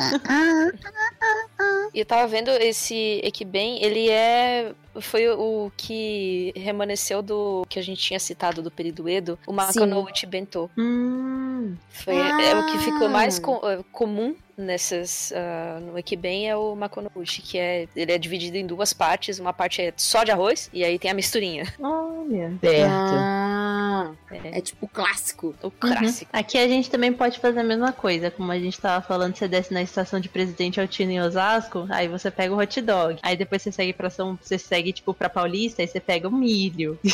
[1.94, 4.72] E eu tava vendo esse Ekiben, ele é.
[5.00, 10.26] Foi o que remanesceu do que a gente tinha citado do período Edo, o Makanouchi
[10.26, 10.68] Bento.
[10.76, 11.76] Hum.
[11.90, 13.42] Foi é o que ficou mais Ah.
[13.42, 18.56] co- eh, comum nessas ah, no Ekiben é o Makanouchi, que é ele é dividido
[18.56, 21.72] em duas partes, uma parte é só de arroz e aí tem a misturinha.
[21.80, 22.52] Olha.
[22.60, 22.90] Certo.
[22.90, 25.54] Ah, É, é tipo clássico.
[25.62, 26.30] o clássico.
[26.32, 29.46] Aqui a gente também pode fazer a mesma coisa, como a gente tava falando, você
[29.48, 33.18] desce na estação de Presidente Altino em Osasco, aí você pega o hot dog.
[33.22, 36.32] Aí depois você segue pra São, você segue tipo pra Paulista, aí você pega o
[36.32, 36.98] milho.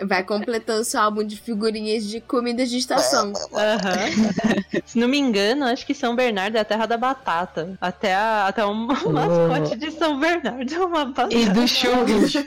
[0.00, 3.32] Vai completando seu álbum de figurinhas de comidas de estação.
[3.52, 4.52] Aham.
[4.92, 7.78] Se não me engano, acho que São Bernardo é a terra da batata.
[7.80, 11.34] Até a, até um mascote de São Bernardo é uma batata.
[11.34, 12.34] E dos churros.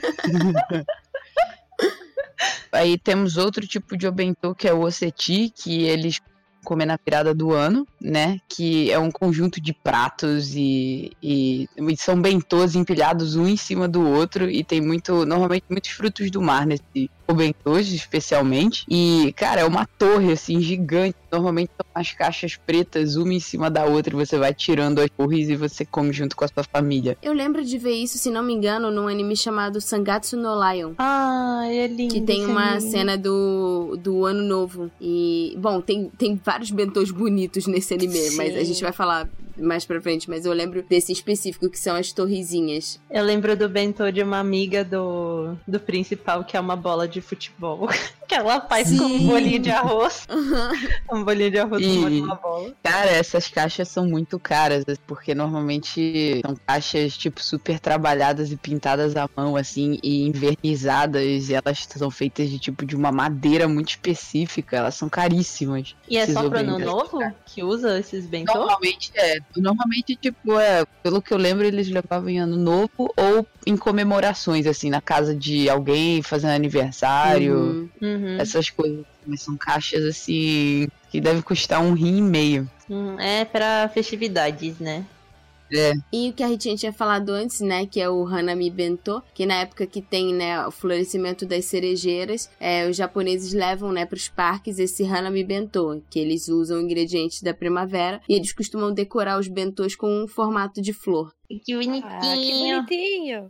[2.70, 6.20] Aí temos outro tipo de obentô que é o oseti, que eles
[6.64, 8.40] comem na virada do ano, né?
[8.48, 13.88] Que é um conjunto de pratos e, e, e são bentôs empilhados um em cima
[13.88, 18.84] do outro e tem muito, normalmente muitos frutos do mar nesse obentôs, especialmente.
[18.88, 21.16] E, cara, é uma torre assim gigante.
[21.30, 25.10] Normalmente são as caixas pretas uma em cima da outra e você vai tirando as
[25.10, 27.18] torres e você come junto com a sua família.
[27.20, 30.94] Eu lembro de ver isso, se não me engano, num anime chamado Sangatsu no Lion.
[30.98, 32.14] Ai, é lindo.
[32.14, 32.90] Que tem uma anime.
[32.90, 34.90] cena do, do ano novo.
[35.00, 38.64] E, bom, tem, tem vários bentôs bonitos nesse anime, mas a Sim.
[38.64, 39.28] gente vai falar
[39.58, 40.28] mais pra frente.
[40.28, 43.00] Mas eu lembro desse específico, que são as torrezinhas.
[43.10, 47.20] Eu lembro do bentô de uma amiga do, do principal, que é uma bola de
[47.20, 47.88] futebol.
[48.26, 49.26] que ela faz com um Sim.
[49.28, 50.26] bolinho de arroz.
[51.12, 52.72] um bolinho de arroz E- com uma bola.
[52.82, 59.14] Cara, essas caixas são muito caras, porque normalmente são caixas, tipo, super trabalhadas e pintadas
[59.16, 63.90] à mão, assim, e envernizadas, e elas são feitas de, tipo, de uma madeira muito
[63.90, 65.94] específica, elas são caríssimas.
[66.08, 68.54] E é só pro ano novo que usa esses bentô?
[68.54, 73.46] Normalmente, é, normalmente, tipo, é, pelo que eu lembro, eles levavam em ano novo ou
[73.66, 77.90] em comemorações, assim, na casa de alguém, fazendo aniversário, Uhum.
[78.02, 78.36] Uhum.
[78.38, 79.04] essas coisas.
[79.26, 82.70] Mas são caixas, assim, que devem custar um rim e meio.
[82.88, 85.04] Hum, é pra festividades, né?
[86.12, 89.46] E o que a Ritinha tinha falado antes, né, que é o Hanami Bento, que
[89.46, 94.28] na época que tem, né, o florescimento das cerejeiras, é, os japoneses levam, né, pros
[94.28, 99.48] parques esse Hanami Bento, que eles usam ingredientes da primavera, e eles costumam decorar os
[99.48, 101.32] bentos com um formato de flor.
[101.48, 102.04] Que bonitinho.
[102.04, 103.48] Ah, que bonitinho.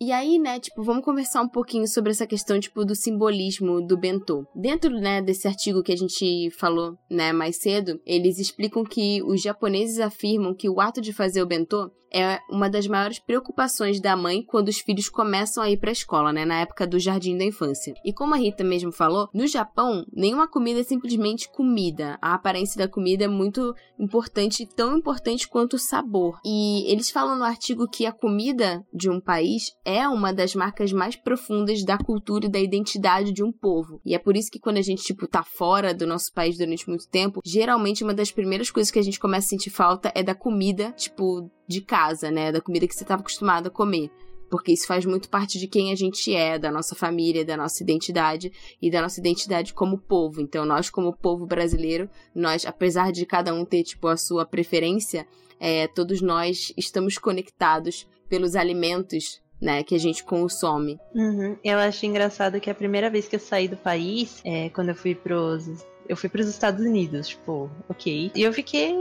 [0.00, 3.98] E aí, né, tipo, vamos conversar um pouquinho sobre essa questão, tipo, do simbolismo do
[3.98, 4.46] bentô.
[4.54, 9.42] Dentro, né, desse artigo que a gente falou, né, mais cedo, eles explicam que os
[9.42, 14.16] japoneses afirmam que o ato de fazer o bentô é uma das maiores preocupações da
[14.16, 17.36] mãe quando os filhos começam a ir para a escola, né, na época do jardim
[17.36, 17.94] da infância.
[18.04, 22.18] E como a Rita mesmo falou, no Japão, nenhuma comida é simplesmente comida.
[22.20, 26.38] A aparência da comida é muito importante, tão importante quanto o sabor.
[26.44, 30.92] E eles falam no artigo que a comida de um país é uma das marcas
[30.92, 34.00] mais profundas da cultura e da identidade de um povo.
[34.04, 36.88] E é por isso que quando a gente, tipo, tá fora do nosso país durante
[36.88, 40.22] muito tempo, geralmente uma das primeiras coisas que a gente começa a sentir falta é
[40.22, 42.50] da comida, tipo, de casa, né?
[42.50, 44.10] Da comida que você estava acostumado a comer.
[44.50, 47.82] Porque isso faz muito parte de quem a gente é, da nossa família, da nossa
[47.84, 48.50] identidade
[48.82, 50.40] e da nossa identidade como povo.
[50.40, 55.24] Então, nós, como povo brasileiro, nós, apesar de cada um ter, tipo, a sua preferência,
[55.60, 60.98] é, todos nós estamos conectados pelos alimentos né, que a gente consome.
[61.14, 61.56] Uhum.
[61.62, 64.94] Eu acho engraçado que a primeira vez que eu saí do país, é, quando eu
[64.96, 65.68] fui pros
[66.10, 68.32] eu fui para os Estados Unidos, tipo, ok.
[68.34, 68.92] E eu fiquei,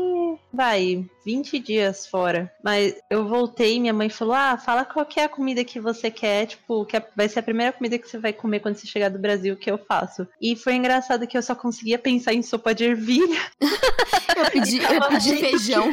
[0.53, 2.51] vai, 20 dias fora.
[2.63, 6.09] Mas eu voltei e minha mãe falou: Ah, fala qual é a comida que você
[6.09, 9.09] quer, tipo, que vai ser a primeira comida que você vai comer quando você chegar
[9.09, 10.27] do Brasil que eu faço.
[10.41, 13.39] E foi engraçado que eu só conseguia pensar em sopa de ervilha.
[14.37, 15.91] eu pedi, eu pedi feijão.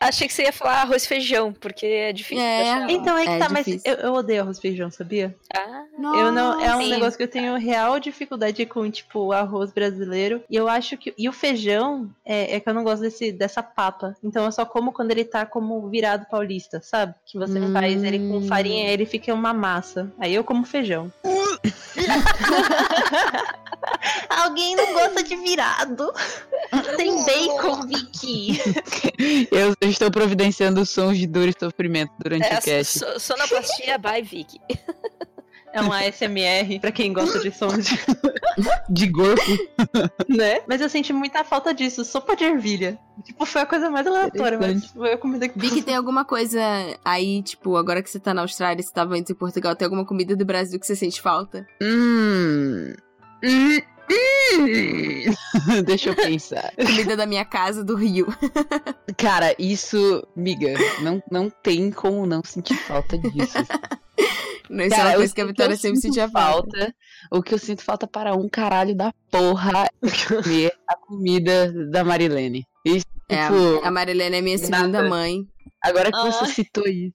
[0.00, 2.44] Achei que você ia falar arroz e feijão, porque é difícil.
[2.44, 3.82] É, então é que é tá, difícil.
[3.84, 5.34] mas eu, eu, odeio arroz e feijão, sabia?
[5.52, 5.84] Ah,
[6.16, 6.90] eu não, é um sim.
[6.90, 10.42] negócio que eu tenho real dificuldade com, tipo, arroz brasileiro.
[10.48, 11.12] E eu acho que.
[11.18, 14.16] E o feijão é, é que eu não gosto desse, dessa papa.
[14.22, 17.14] Então eu só como quando ele tá como virado paulista, sabe?
[17.24, 17.72] Que você hum.
[17.72, 20.12] faz ele com farinha, ele fica uma massa.
[20.18, 21.12] Aí eu como feijão.
[24.28, 26.12] Alguém não gosta de virado.
[26.96, 28.60] Tem bacon, Vicky.
[29.50, 32.98] Eu estou providenciando sons de dor e sofrimento durante é, o cast.
[32.98, 34.60] So, sonoplastia by Vicky.
[35.78, 37.98] É um ASMR pra quem gosta de sons de,
[38.88, 39.42] de corpo.
[40.28, 40.60] né?
[40.66, 42.04] Mas eu senti muita falta disso.
[42.04, 42.98] Sopa de ervilha.
[43.24, 45.58] Tipo, foi a coisa mais aleatória, mas foi a comida que.
[45.58, 46.60] Vi que tem alguma coisa
[47.04, 50.04] aí, tipo, agora que você tá na Austrália, você tava antes em Portugal, tem alguma
[50.04, 51.66] comida do Brasil que você sente falta?
[51.82, 52.94] Hum.
[53.44, 53.80] Hum.
[55.84, 56.72] Deixa eu pensar.
[56.74, 58.26] Comida da minha casa do Rio.
[59.16, 63.58] Cara, isso, miga, não, não tem como não sentir falta disso.
[64.70, 66.78] Isso Cara, é uma coisa que a Vitória que sempre sentia falta.
[66.78, 66.94] falta.
[67.30, 72.64] O que eu sinto falta para um caralho da porra é a comida da Marilene.
[72.84, 75.08] Isso, é, tipo, a Marilene é minha segunda nada.
[75.08, 75.46] mãe.
[75.82, 77.14] Agora que você citou isso,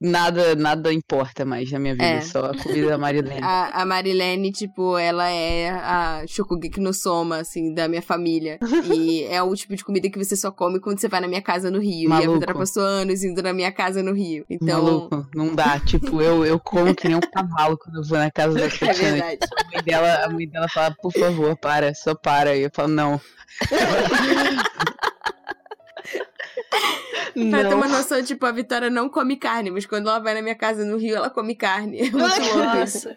[0.00, 2.20] nada nada importa mais na minha vida, é.
[2.20, 3.40] só a comida da Marilene.
[3.44, 8.58] A, a Marilene, tipo, ela é a Shokugeki no Soma, assim, da minha família.
[8.92, 11.42] e é o tipo de comida que você só come quando você vai na minha
[11.42, 12.08] casa no Rio.
[12.08, 12.28] Maluco.
[12.28, 14.44] E a Vitória passou anos indo na minha casa no Rio.
[14.48, 14.82] Então...
[14.82, 15.78] Maluco, não dá.
[15.80, 18.94] Tipo, eu, eu como que nem um cavalo quando eu vou na casa da Tatiana.
[19.04, 19.38] É verdade.
[19.42, 22.56] A mãe, dela, a mãe dela fala, por favor, para, só para.
[22.56, 23.20] E eu falo, não.
[27.50, 30.42] Pra ter uma noção, tipo, a Vitória não come carne, mas quando ela vai na
[30.42, 32.02] minha casa no Rio, ela come carne.
[32.04, 33.08] É muito louco isso.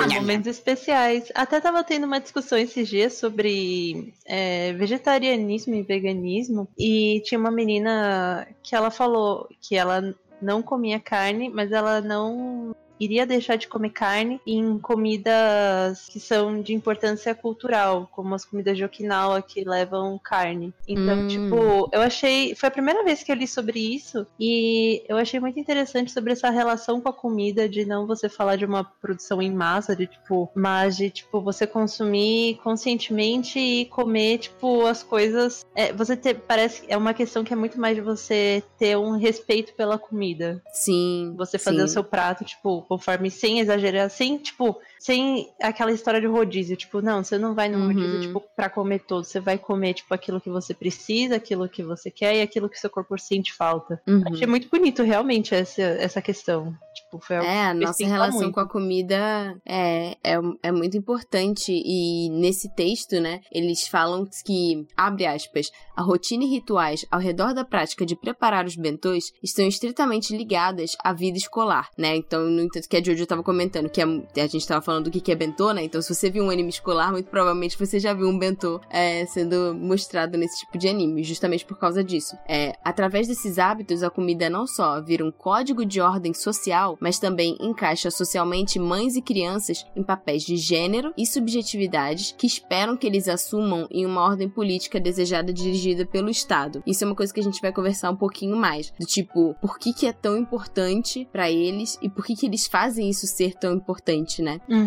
[0.00, 1.30] Há momentos especiais.
[1.34, 6.68] Até tava tendo uma discussão esses dias sobre é, vegetarianismo e veganismo.
[6.78, 12.74] E tinha uma menina que ela falou que ela não comia carne, mas ela não
[13.04, 18.76] iria deixar de comer carne em comidas que são de importância cultural, como as comidas
[18.76, 20.72] de Okinawa que levam carne.
[20.86, 21.28] Então, hum.
[21.28, 22.54] tipo, eu achei.
[22.54, 26.32] Foi a primeira vez que eu li sobre isso e eu achei muito interessante sobre
[26.32, 30.06] essa relação com a comida, de não você falar de uma produção em massa, de
[30.06, 35.64] tipo, mas de tipo, você consumir conscientemente e comer, tipo, as coisas.
[35.74, 36.34] É, você ter.
[36.34, 40.62] Parece é uma questão que é muito mais de você ter um respeito pela comida.
[40.72, 41.34] Sim.
[41.36, 41.84] Você fazer sim.
[41.84, 47.02] o seu prato, tipo, conforme sem exagerar, sem, tipo, sem aquela história de rodízio, tipo,
[47.02, 47.86] não, você não vai no uhum.
[47.88, 51.82] rodízio, tipo, pra comer todo, você vai comer, tipo, aquilo que você precisa, aquilo que
[51.82, 54.00] você quer e aquilo que seu corpo sente falta.
[54.06, 54.22] Uhum.
[54.32, 56.72] Achei muito bonito, realmente, essa, essa questão.
[56.94, 58.54] Tipo, foi é, a nossa relação muito.
[58.54, 64.86] com a comida é, é, é muito importante e nesse texto, né, eles falam que,
[64.96, 69.66] abre aspas, a rotina e rituais ao redor da prática de preparar os bentôs estão
[69.66, 74.00] estritamente ligadas à vida escolar, né, então, no entanto, que a Jojo estava comentando, que
[74.00, 75.84] a, a gente estava falando do que, que é bentô, né?
[75.84, 79.24] Então, se você viu um anime escolar, muito provavelmente você já viu um bentô é,
[79.26, 82.36] sendo mostrado nesse tipo de anime, justamente por causa disso.
[82.48, 87.18] É, através desses hábitos, a comida não só vira um código de ordem social, mas
[87.18, 93.06] também encaixa socialmente mães e crianças em papéis de gênero e subjetividades que esperam que
[93.06, 96.82] eles assumam em uma ordem política desejada dirigida pelo Estado.
[96.86, 99.78] Isso é uma coisa que a gente vai conversar um pouquinho mais, do tipo, por
[99.78, 103.54] que que é tão importante para eles e por que que eles fazem isso ser
[103.54, 104.60] tão importante, né?
[104.68, 104.81] Uhum.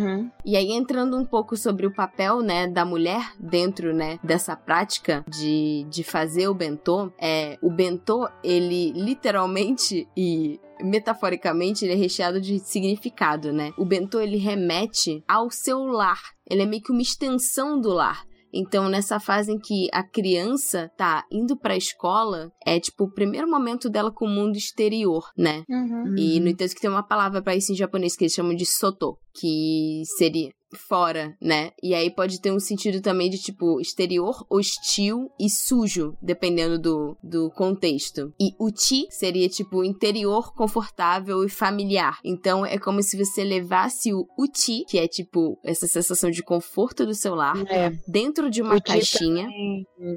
[0.46, 5.24] E aí entrando um pouco sobre o papel, né, da mulher dentro, né, dessa prática
[5.28, 12.42] de, de fazer o bentô, é, o bentô, ele literalmente e metaforicamente ele é recheado
[12.42, 13.72] de significado, né?
[13.78, 16.20] O bentô ele remete ao seu lar.
[16.50, 18.26] Ele é meio que uma extensão do lar.
[18.56, 23.50] Então, nessa fase em que a criança tá indo pra escola, é tipo o primeiro
[23.50, 25.64] momento dela com o mundo exterior, né?
[25.70, 26.16] Uhum.
[26.18, 28.66] E no entanto que tem uma palavra para isso em japonês que eles chamam de
[28.66, 31.72] soto, que seria fora, né?
[31.82, 37.18] E aí pode ter um sentido também de tipo exterior, hostil e sujo, dependendo do,
[37.24, 38.34] do contexto.
[38.40, 42.20] E uchi seria tipo interior, confortável e familiar.
[42.24, 47.06] Então é como se você levasse o uchi, que é tipo essa sensação de conforto
[47.06, 47.92] do seu lar, É.
[48.08, 49.48] dentro de uma caixinha.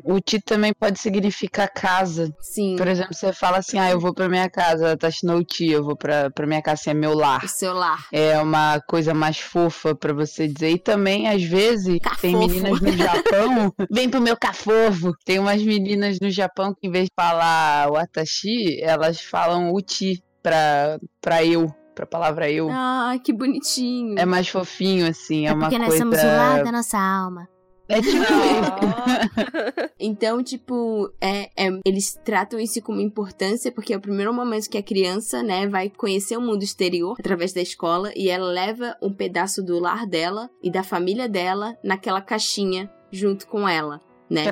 [0.05, 2.35] O ti também pode significar casa.
[2.41, 2.77] Sim.
[2.77, 5.85] Por exemplo, você fala assim, ah, eu vou pra minha casa, tá no ti, eu
[5.85, 7.45] vou pra, pra minha casa, assim, é meu lar.
[7.45, 8.07] O seu lar.
[8.13, 10.71] É uma coisa mais fofa pra você dizer.
[10.71, 11.87] E também, às vezes,
[12.21, 12.39] tem Cafofo.
[12.39, 13.75] meninas no Japão.
[13.91, 15.13] Vem pro meu cafofo.
[15.25, 20.99] Tem umas meninas no Japão que, em vez de falar watashi, elas falam uchi pra,
[21.21, 21.73] pra eu.
[21.95, 22.69] Pra palavra eu.
[22.71, 24.19] Ah, que bonitinho.
[24.19, 25.47] É mais fofinho, assim.
[25.49, 26.05] É, uma porque nós coisa.
[26.05, 27.49] somos o lar da nossa alma.
[27.89, 28.19] É tipo
[29.99, 34.79] Então, tipo, é, é- eles tratam isso como importância porque é o primeiro momento que
[34.79, 39.13] a criança, né, vai conhecer o mundo exterior através da escola e ela leva um
[39.13, 44.45] pedaço do lar dela e da família dela naquela caixinha junto com ela, né?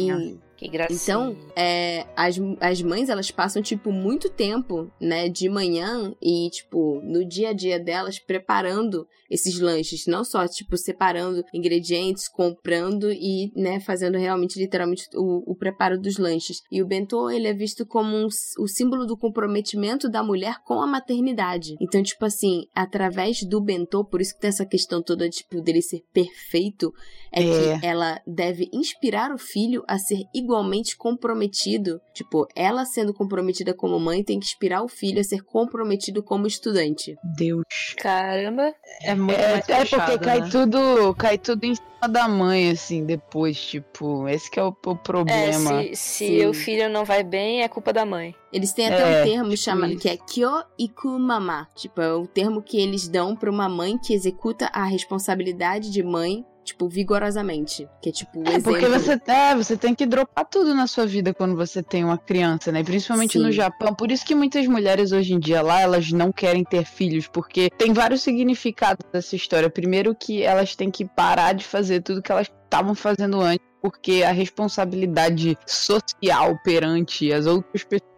[0.00, 1.00] E, Que gracinha.
[1.02, 7.00] então, é, as, as mães, elas passam, tipo, muito tempo, né, de manhã e, tipo,
[7.02, 10.04] no dia a dia delas, preparando esses lanches.
[10.06, 16.18] Não só, tipo, separando ingredientes, comprando e, né, fazendo realmente, literalmente, o, o preparo dos
[16.18, 16.58] lanches.
[16.70, 18.26] E o bentô, ele é visto como um
[18.58, 21.74] o símbolo do comprometimento da mulher com a maternidade.
[21.80, 25.80] Então, tipo assim, através do bentô, por isso que tem essa questão toda, tipo, dele
[25.80, 26.92] ser perfeito,
[27.32, 27.78] é, É.
[27.78, 32.00] que ela deve inspirar o filho a ser igualmente comprometido.
[32.12, 36.46] Tipo, ela sendo comprometida como mãe tem que inspirar o filho a ser comprometido como
[36.46, 37.16] estudante.
[37.36, 37.64] Deus.
[37.96, 38.74] Caramba.
[39.02, 40.48] É muito É, mais é porque cai né?
[40.50, 44.90] tudo, cai tudo em cima da mãe, assim, depois, tipo, esse que é o, o
[44.92, 45.82] É, problema.
[45.82, 46.46] se, se Sim.
[46.46, 48.34] o filho não vai bem, é culpa da mãe.
[48.52, 50.00] Eles têm até É, um termo tipo chamado isso.
[50.02, 51.68] que é Kyo Iku Mama.
[51.76, 56.02] Tipo, é o termo que eles dão pra uma mãe que executa a responsabilidade de
[56.02, 57.88] mãe, tipo, vigorosamente.
[58.02, 58.72] Que é tipo o É, exemplo.
[58.72, 62.18] porque você, é, você tem que dropar tudo na sua vida quando você tem uma
[62.18, 62.82] criança, né?
[62.82, 63.40] Principalmente Sim.
[63.44, 63.94] no Japão.
[63.94, 67.70] Por isso que muitas mulheres hoje em dia lá, elas não querem ter filhos, porque
[67.76, 69.70] tem vários significados dessa história.
[69.70, 74.22] Primeiro que elas têm que parar de fazer tudo que elas estavam fazendo antes, porque
[74.22, 78.09] a responsabilidade social perante as outras pessoas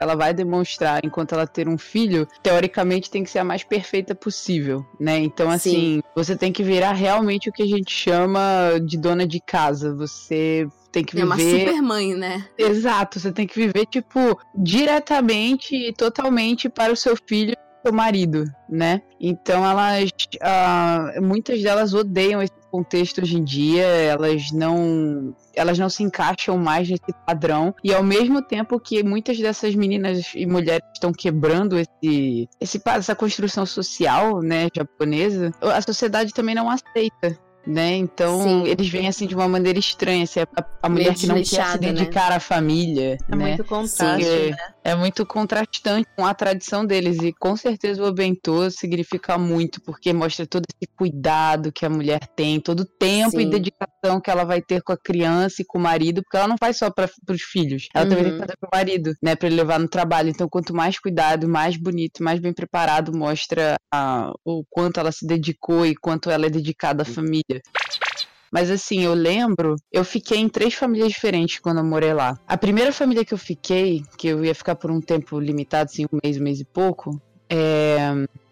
[0.00, 4.14] ela vai demonstrar enquanto ela ter um filho, teoricamente tem que ser a mais perfeita
[4.14, 5.18] possível, né?
[5.18, 9.40] Então, assim, você tem que virar realmente o que a gente chama de dona de
[9.40, 9.94] casa.
[9.94, 11.66] Você tem que É uma viver.
[11.68, 12.44] super mãe, né?
[12.58, 17.92] Exato, você tem que viver, tipo, diretamente e totalmente para o seu filho e seu
[17.94, 19.02] marido, né?
[19.20, 20.10] Então elas.
[20.42, 25.34] ah, muitas delas odeiam esse contexto hoje em dia, elas não.
[25.54, 27.74] Elas não se encaixam mais nesse padrão.
[27.82, 33.14] E ao mesmo tempo que muitas dessas meninas e mulheres estão quebrando esse, esse, essa
[33.14, 37.38] construção social, né, japonesa, a sociedade também não aceita.
[37.66, 37.96] Né?
[37.96, 38.66] Então, Sim.
[38.66, 40.46] eles veem assim de uma maneira estranha, assim, a,
[40.82, 41.92] a mulher que não quer se desleixada, né?
[41.92, 43.48] dedicar à família, É né?
[43.48, 44.50] muito contraste, Sim.
[44.50, 44.56] né?
[44.82, 50.10] É muito contrastante com a tradição deles e com certeza o Obentô significa muito porque
[50.10, 53.50] mostra todo esse cuidado que a mulher tem, todo o tempo e Sim.
[53.50, 56.56] dedicação que ela vai ter com a criança e com o marido, porque ela não
[56.58, 58.38] faz só para os filhos, ela também tem Uhum.
[58.38, 60.30] que fazer pro marido, né, para ele levar no trabalho.
[60.30, 65.26] Então, quanto mais cuidado, mais bonito, mais bem preparado mostra a- o quanto ela se
[65.26, 67.44] dedicou e quanto ela é dedicada à família.
[68.52, 72.36] Mas assim, eu lembro, eu fiquei em três famílias diferentes quando eu morei lá.
[72.48, 76.04] A primeira família que eu fiquei, que eu ia ficar por um tempo limitado, assim,
[76.12, 77.98] um mês, um mês e pouco, é.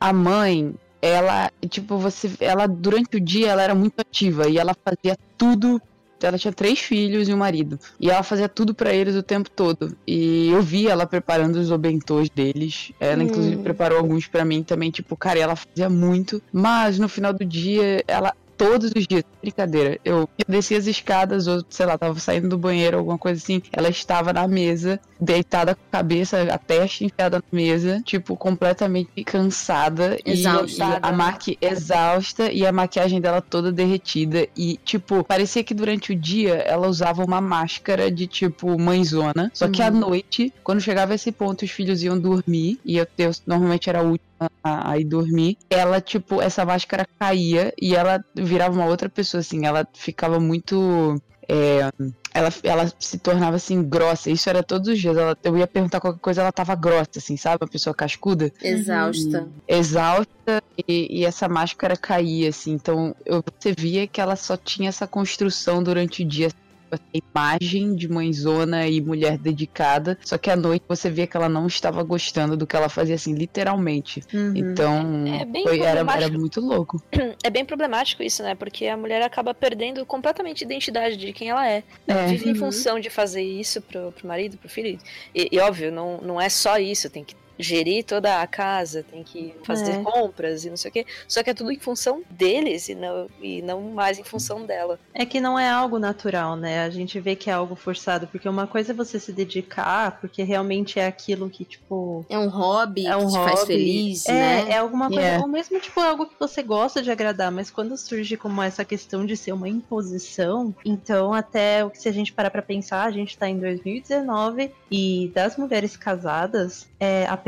[0.00, 0.72] A mãe,
[1.02, 2.30] ela, tipo, você.
[2.40, 5.80] Ela, durante o dia, ela era muito ativa e ela fazia tudo.
[6.20, 7.78] Ela tinha três filhos e um marido.
[8.00, 9.96] E ela fazia tudo pra eles o tempo todo.
[10.04, 12.90] E eu vi ela preparando os obentôs deles.
[12.98, 13.62] Ela, inclusive, Hum.
[13.62, 14.90] preparou alguns pra mim também.
[14.90, 16.42] Tipo, cara, ela fazia muito.
[16.52, 19.22] Mas no final do dia, ela todos os dias.
[19.40, 19.98] Brincadeira.
[20.04, 23.62] Eu, eu descia as escadas, ou sei lá, tava saindo do banheiro, alguma coisa assim.
[23.72, 29.24] Ela estava na mesa, deitada com a cabeça, a testa enfiada na mesa, tipo, completamente
[29.24, 30.18] cansada.
[30.24, 30.84] Exausta.
[30.84, 34.48] E, e a Mark exausta e a maquiagem dela toda derretida.
[34.56, 39.50] E, tipo, parecia que durante o dia ela usava uma máscara de, tipo, mãezona.
[39.54, 42.80] Só que à noite, quando chegava esse ponto, os filhos iam dormir.
[42.84, 44.27] E eu, eu normalmente era a última
[44.62, 45.56] a, a ir dormir.
[45.70, 49.66] Ela, tipo, essa máscara caía e ela virava uma outra pessoa, assim.
[49.66, 51.20] Ela ficava muito.
[51.48, 51.90] é,
[52.32, 54.30] ela, ela se tornava assim grossa.
[54.30, 55.16] Isso era todos os dias.
[55.16, 57.58] Ela, eu ia perguntar qualquer coisa, ela tava grossa, assim, sabe?
[57.62, 59.48] Uma pessoa cascuda, Exausta.
[59.66, 62.72] exausta, e, e essa máscara caía, assim.
[62.72, 66.50] Então eu, você via que ela só tinha essa construção durante o dia.
[66.94, 71.48] Essa imagem de mãezona e mulher dedicada, só que à noite você via que ela
[71.48, 74.22] não estava gostando do que ela fazia, assim, literalmente.
[74.32, 74.52] Uhum.
[74.56, 77.02] Então, É bem foi, era, era muito louco.
[77.44, 78.54] É bem problemático isso, né?
[78.54, 81.82] Porque a mulher acaba perdendo completamente a identidade de quem ela é.
[82.06, 82.26] É.
[82.26, 82.58] Vive em Uhum.
[82.58, 84.98] função de fazer isso pro, pro marido, pro filho.
[85.34, 89.22] E, e, óbvio, não, não é só isso, tem que gerir toda a casa, tem
[89.22, 90.02] que fazer É.
[90.02, 91.06] compras e não sei o quê.
[91.26, 94.98] Só que é tudo em função deles e não, e não mais em função dela.
[95.14, 96.82] É que não é algo natural, né?
[96.84, 100.42] A gente vê que é algo forçado, porque uma coisa é você se dedicar, porque
[100.42, 102.24] realmente é aquilo que, tipo.
[102.28, 103.66] É um hobby É um que te faz hobby.
[103.72, 104.66] feliz, é, né?
[104.70, 105.42] é alguma coisa, Yeah.
[105.44, 109.26] ou mesmo tipo algo que você gosta de agradar, mas quando surge como essa questão
[109.26, 113.10] de ser uma imposição, então até o que se a gente parar pra pensar, a
[113.10, 117.47] gente tá em 2019 e das mulheres casadas, é, apenas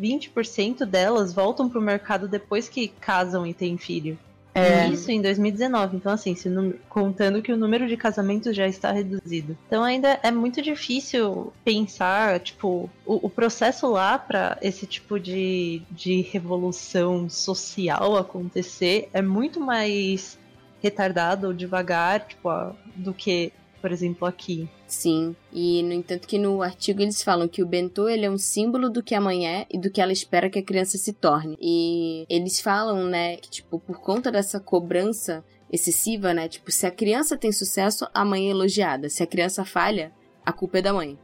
[0.00, 4.18] 20% delas voltam pro mercado depois que casam e têm filho.
[4.56, 4.88] É.
[4.88, 5.96] Isso em 2019.
[5.96, 9.56] Então, assim, o contando que o número de casamentos já está reduzido.
[9.66, 15.82] Então, ainda é muito difícil pensar, tipo, o, o processo lá para esse tipo de,
[15.90, 20.38] de revolução social acontecer é muito mais
[20.82, 22.48] retardado ou devagar, tipo,
[22.94, 24.68] do que, por exemplo, aqui.
[24.86, 28.38] Sim, e no entanto que no artigo eles falam que o bentô ele é um
[28.38, 31.12] símbolo do que a mãe é e do que ela espera que a criança se
[31.12, 31.56] torne.
[31.60, 36.90] E eles falam, né, que tipo, por conta dessa cobrança excessiva, né, tipo, se a
[36.90, 39.08] criança tem sucesso, a mãe é elogiada.
[39.08, 40.12] Se a criança falha,
[40.44, 41.18] a culpa é da mãe,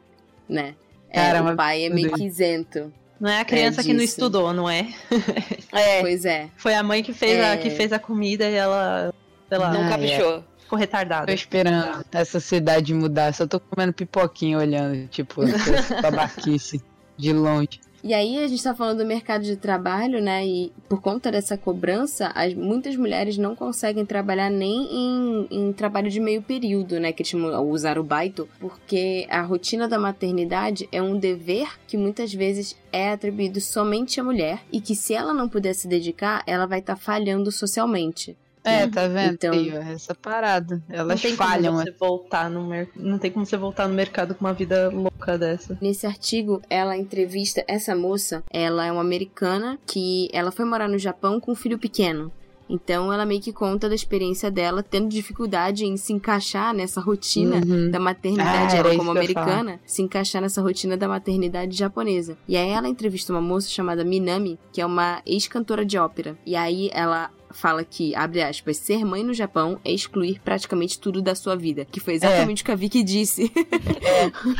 [0.48, 0.74] né?
[1.08, 2.92] É, Caramba, o pai é meio que isento.
[3.20, 4.88] Não é a criança que não estudou, não é?
[5.72, 6.48] É, Pois é.
[6.56, 7.52] Foi a mãe que fez, É.
[7.52, 9.14] a, que fez a comida e ela,
[9.48, 10.42] sei lá, não caprichou.
[10.72, 11.26] Ficou retardada.
[11.26, 13.34] Tô esperando essa cidade mudar.
[13.34, 16.80] Só tô comendo pipoquinha olhando, tipo, essa babaquice
[17.16, 17.80] de longe.
[18.04, 20.44] E aí a gente tá falando do mercado de trabalho, né?
[20.44, 26.10] E por conta dessa cobrança, as, muitas mulheres não conseguem trabalhar nem em, em trabalho
[26.10, 27.12] de meio período, né?
[27.12, 31.96] Que eles chamam, usar o baito, porque a rotina da maternidade é um dever que
[31.96, 36.42] muitas vezes é atribuído somente à mulher e que se ela não puder se dedicar,
[36.44, 38.36] ela vai estar falhando socialmente.
[38.64, 39.34] É, tá vendo?
[39.34, 40.82] Então- Aí, essa parada.
[40.88, 41.72] Não Elas tem falham.
[41.74, 42.88] como você voltar no mer...
[42.96, 45.76] não tem como você voltar no mercado com uma vida louca dessa.
[45.80, 48.42] Nesse artigo, ela entrevista essa moça.
[48.50, 52.30] Ela é uma americana que ela foi morar no Japão com um filho pequeno.
[52.70, 57.56] Então ela meio que conta da experiência dela tendo dificuldade em se encaixar nessa rotina
[57.56, 57.90] Uhum.
[57.90, 62.38] da maternidade, Ah, ela como americana, se encaixar nessa rotina da maternidade japonesa.
[62.48, 66.38] E aí ela entrevista uma moça chamada Minami, que é uma ex-cantora de ópera.
[66.46, 71.22] E aí ela fala que, abre aspas, ser mãe no Japão é excluir praticamente tudo
[71.22, 71.84] da sua vida.
[71.84, 73.52] Que foi exatamente o que a Vicky disse.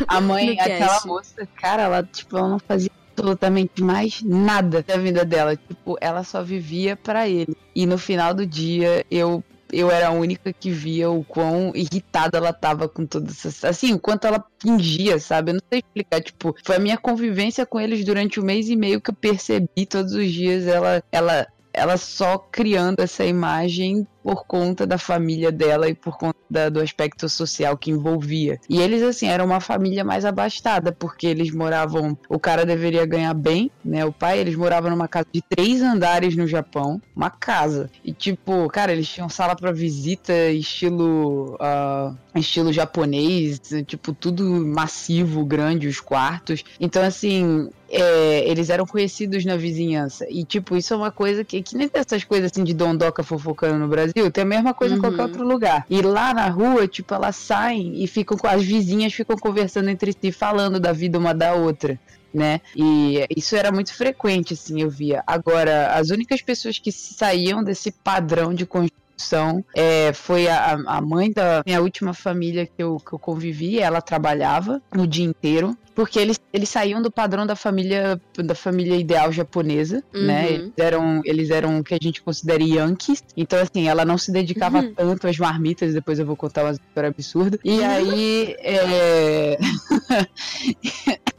[0.07, 5.25] A mãe, aquela moça, cara, ela, tipo, ela não fazia absolutamente mais nada da vida
[5.25, 5.57] dela.
[5.57, 7.57] Tipo, ela só vivia pra ele.
[7.75, 9.43] E no final do dia, eu.
[9.75, 13.67] Eu era a única que via o quão irritada ela tava com tudo isso.
[13.67, 15.51] Assim, o quanto ela fingia, sabe?
[15.51, 16.21] Eu não sei explicar.
[16.21, 19.87] Tipo, foi a minha convivência com eles durante um mês e meio que eu percebi
[19.89, 25.89] todos os dias ela, ela, ela só criando essa imagem por conta da família dela
[25.89, 28.59] e por conta do aspecto social que envolvia.
[28.69, 32.17] E eles, assim, eram uma família mais abastada, porque eles moravam.
[32.29, 34.05] O cara deveria ganhar bem, né?
[34.05, 37.91] O pai, eles moravam numa casa de três andares no Japão, uma casa.
[38.05, 41.57] E, tipo, cara, eles tinham sala pra visita, estilo.
[41.61, 46.65] ah, estilo japonês, tipo, tudo massivo, grande, os quartos.
[46.81, 47.69] Então, assim.
[47.93, 50.27] é, eles eram conhecidos na vizinhança.
[50.31, 53.23] E, tipo, isso é uma coisa que, que nem tem essas coisas assim de dondoca
[53.23, 55.03] fofocando no Brasil, tem a mesma coisa em Uhum.
[55.03, 55.87] qualquer outro lugar.
[55.89, 60.13] E lá na rua, tipo, elas saem e ficam com as vizinhas ficam conversando entre
[60.13, 61.99] si, falando da vida uma da outra.
[62.33, 62.63] Né?
[62.75, 65.23] E isso era muito frequente, assim, eu via.
[65.27, 69.65] Agora, as únicas pessoas que saíam desse padrão de construção produção.
[69.75, 74.01] É, foi a, a mãe da minha última família que eu, que eu convivi, ela
[74.01, 79.31] trabalhava o dia inteiro porque eles, eles saíam do padrão da família da família ideal
[79.31, 80.19] japonesa, né?
[80.19, 80.27] uhum.
[80.27, 80.53] né?
[80.53, 83.23] Eles eram, eles eram o que a gente considera Yankees.
[83.37, 84.95] Então, assim, ela não se dedicava uhum.
[84.95, 87.59] tanto às marmitas, depois eu vou contar uma história absurda.
[87.63, 87.91] E uhum.
[87.91, 88.57] aí.
[88.61, 89.59] É...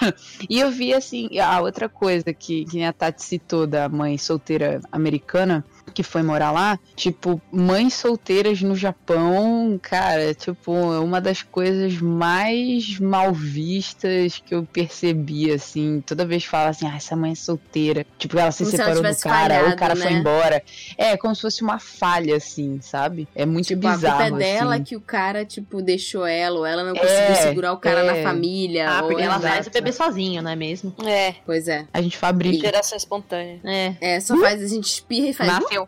[0.50, 4.82] e eu vi, assim, a outra coisa que, que a Tati citou da mãe solteira
[4.92, 11.42] americana, que foi morar lá, tipo, mães solteiras no Japão, cara, tipo, é uma das
[11.42, 16.02] coisas mais mal vistas que eu percebi, assim.
[16.06, 18.06] Toda vez fala assim, ah, essa mãe é solteira.
[18.18, 20.02] Tipo, ela se como separou do cara, falhado, ou o cara né?
[20.02, 20.64] foi embora.
[20.98, 23.28] É, como se fosse uma falha, assim, sabe?
[23.36, 24.24] É muito tipo, bizarro.
[24.24, 24.84] A culpa é dela assim.
[24.84, 28.04] que o cara, tipo, deixou ela, ou ela não conseguiu é, segurar o cara é.
[28.04, 28.90] na família.
[28.90, 30.94] Ah, porque ela faz o bebê sozinho, não é mesmo?
[31.06, 31.36] É.
[31.46, 31.86] Pois é.
[31.94, 32.66] A gente fabrica.
[32.66, 33.60] Geração espontânea.
[33.64, 33.96] É.
[34.02, 35.50] É, só faz, a gente espirra e faz.
[35.74, 35.88] Nasceu.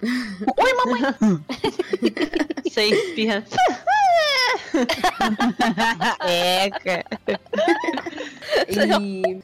[0.57, 1.01] Oi, mamãe!
[2.65, 3.45] Você espirra.
[6.25, 7.05] é, cara.
[8.67, 9.39] E...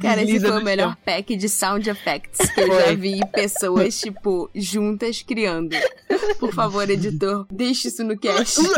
[0.00, 4.48] Cara, esse foi o melhor pack de sound effects que eu já vi pessoas, tipo,
[4.54, 5.76] juntas criando.
[6.38, 8.60] Por favor, editor, deixe isso no cast.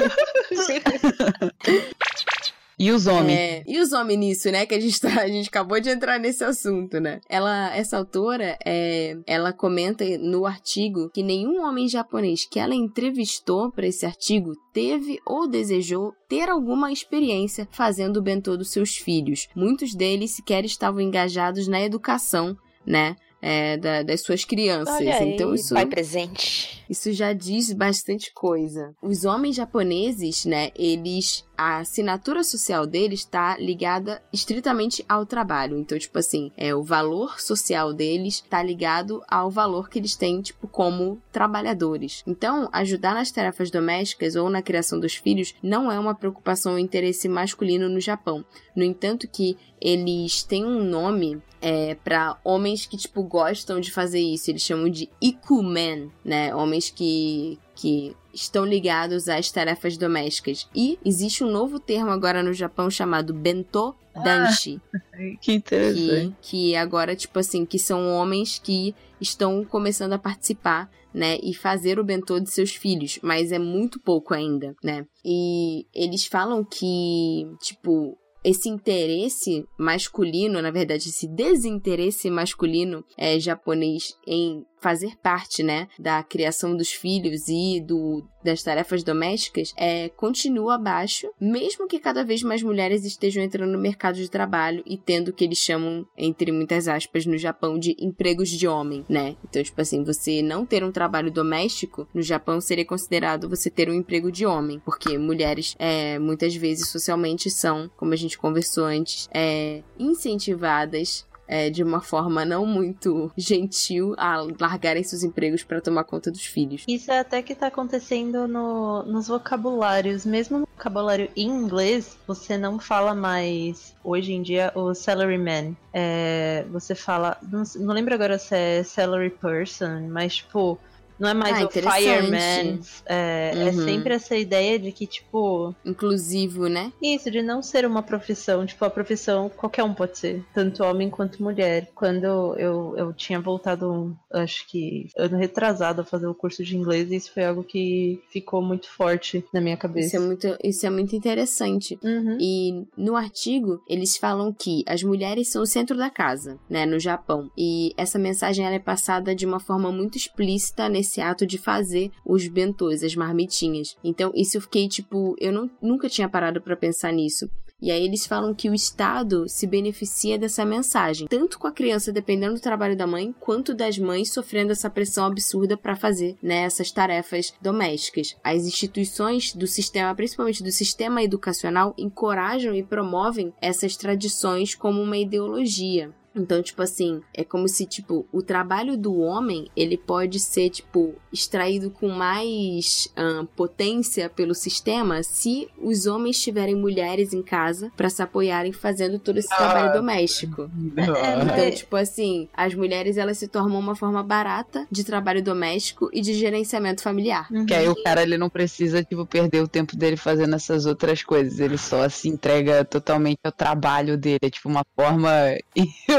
[2.79, 3.39] E os homens?
[3.39, 4.66] É, e os homens nisso, né?
[4.66, 7.20] Que a gente, tá, a gente acabou de entrar nesse assunto, né?
[7.29, 13.70] Ela, essa autora, é, ela comenta no artigo que nenhum homem japonês que ela entrevistou
[13.70, 19.47] para esse artigo teve ou desejou ter alguma experiência fazendo o bentô dos seus filhos.
[19.55, 23.16] Muitos deles sequer estavam engajados na educação, né?
[23.47, 24.95] é, da, das suas crianças.
[24.95, 26.83] Olha então aí, isso pai presente.
[26.89, 28.95] Isso já diz bastante coisa.
[29.03, 35.78] Os homens japoneses, né, eles a assinatura social deles está ligada estritamente ao trabalho.
[35.78, 40.40] Então, tipo assim, é o valor social deles está ligado ao valor que eles têm,
[40.40, 42.22] tipo, como trabalhadores.
[42.26, 46.78] Então, ajudar nas tarefas domésticas ou na criação dos filhos não é uma preocupação ou
[46.78, 48.44] interesse masculino no Japão.
[48.74, 54.20] No entanto, que eles têm um nome é, para homens que, tipo, gostam de fazer
[54.20, 54.50] isso.
[54.50, 56.55] Eles chamam de ikumen, né?
[56.55, 60.68] Homens que, que estão ligados às tarefas domésticas.
[60.75, 64.81] E existe um novo termo agora no Japão chamado bento danshi.
[64.95, 64.99] Ah,
[65.41, 66.37] que interessante.
[66.41, 71.55] Que, que agora, tipo assim, que são homens que estão começando a participar né, e
[71.55, 75.07] fazer o bentô de seus filhos, mas é muito pouco ainda, né?
[75.25, 84.18] E eles falam que, tipo, esse interesse masculino, na verdade, esse desinteresse masculino é, japonês
[84.27, 90.76] em fazer parte, né, da criação dos filhos e do, das tarefas domésticas, é, continua
[90.76, 95.28] baixo, mesmo que cada vez mais mulheres estejam entrando no mercado de trabalho e tendo
[95.28, 99.37] o que eles chamam, entre muitas aspas, no Japão, de empregos de homem, né?
[99.43, 103.89] Então, tipo assim, você não ter um trabalho doméstico no Japão seria considerado você ter
[103.89, 108.85] um emprego de homem, porque mulheres, é, muitas vezes, socialmente são, como a gente conversou
[108.85, 115.80] antes, é, incentivadas é, de uma forma não muito gentil a largarem seus empregos para
[115.80, 116.84] tomar conta dos filhos.
[116.88, 120.24] Isso é até que está acontecendo no, nos vocabulários.
[120.24, 125.76] Mesmo no vocabulário em inglês, você não fala mais, hoje em dia, o salaryman.
[125.92, 130.78] É, você fala, não, não lembro agora se é salary person, mas tipo
[131.18, 132.80] não é mais ah, o fireman.
[133.06, 133.68] É, é, uhum.
[133.68, 135.74] é, sempre essa ideia de que, tipo.
[135.84, 136.92] Inclusivo, né?
[137.02, 138.66] Isso, de não ser uma profissão.
[138.66, 140.44] Tipo, a profissão qualquer um pode ser.
[140.52, 141.90] Tanto homem quanto mulher.
[141.94, 142.24] Quando
[142.56, 147.32] eu, eu tinha voltado, acho que ano retrasado, a fazer o curso de inglês, isso
[147.32, 150.08] foi algo que ficou muito forte na minha cabeça.
[150.08, 151.98] Isso é muito, isso é muito interessante.
[152.02, 152.38] Uhum.
[152.40, 156.98] E no artigo, eles falam que as mulheres são o centro da casa, né, no
[156.98, 157.50] Japão.
[157.56, 161.59] E essa mensagem ela é passada de uma forma muito explícita nesse esse ato de
[161.59, 163.96] fazer os bentôs, as marmitinhas.
[164.02, 167.48] Então, isso eu fiquei tipo, eu não, nunca tinha parado para pensar nisso.
[167.84, 172.11] E aí eles falam que o Estado se beneficia dessa mensagem, tanto com a criança
[172.11, 176.62] dependendo do trabalho da mãe, quanto das mães sofrendo essa pressão absurda para fazer né,
[176.62, 178.36] essas tarefas domésticas.
[178.42, 185.18] As instituições do sistema, principalmente do sistema educacional, encorajam e promovem essas tradições como uma
[185.18, 186.11] ideologia.
[186.35, 191.14] Então, tipo assim, é como se, tipo, o trabalho do homem, ele pode ser, tipo,
[191.32, 193.12] extraído com mais
[193.57, 199.39] potência pelo sistema se os homens tiverem mulheres em casa para se apoiarem fazendo todo
[199.39, 200.70] esse ah, trabalho doméstico.
[200.97, 206.20] então, tipo assim, as mulheres, elas se tornam uma forma barata de trabalho doméstico e
[206.20, 207.49] de gerenciamento familiar.
[207.51, 207.66] Uhum.
[207.66, 211.22] Que aí o cara, ele não precisa, tipo, perder o tempo dele fazendo essas outras
[211.22, 211.61] coisas.
[211.61, 214.39] Ele só se entrega totalmente ao trabalho dele.
[214.43, 215.30] É, tipo, uma forma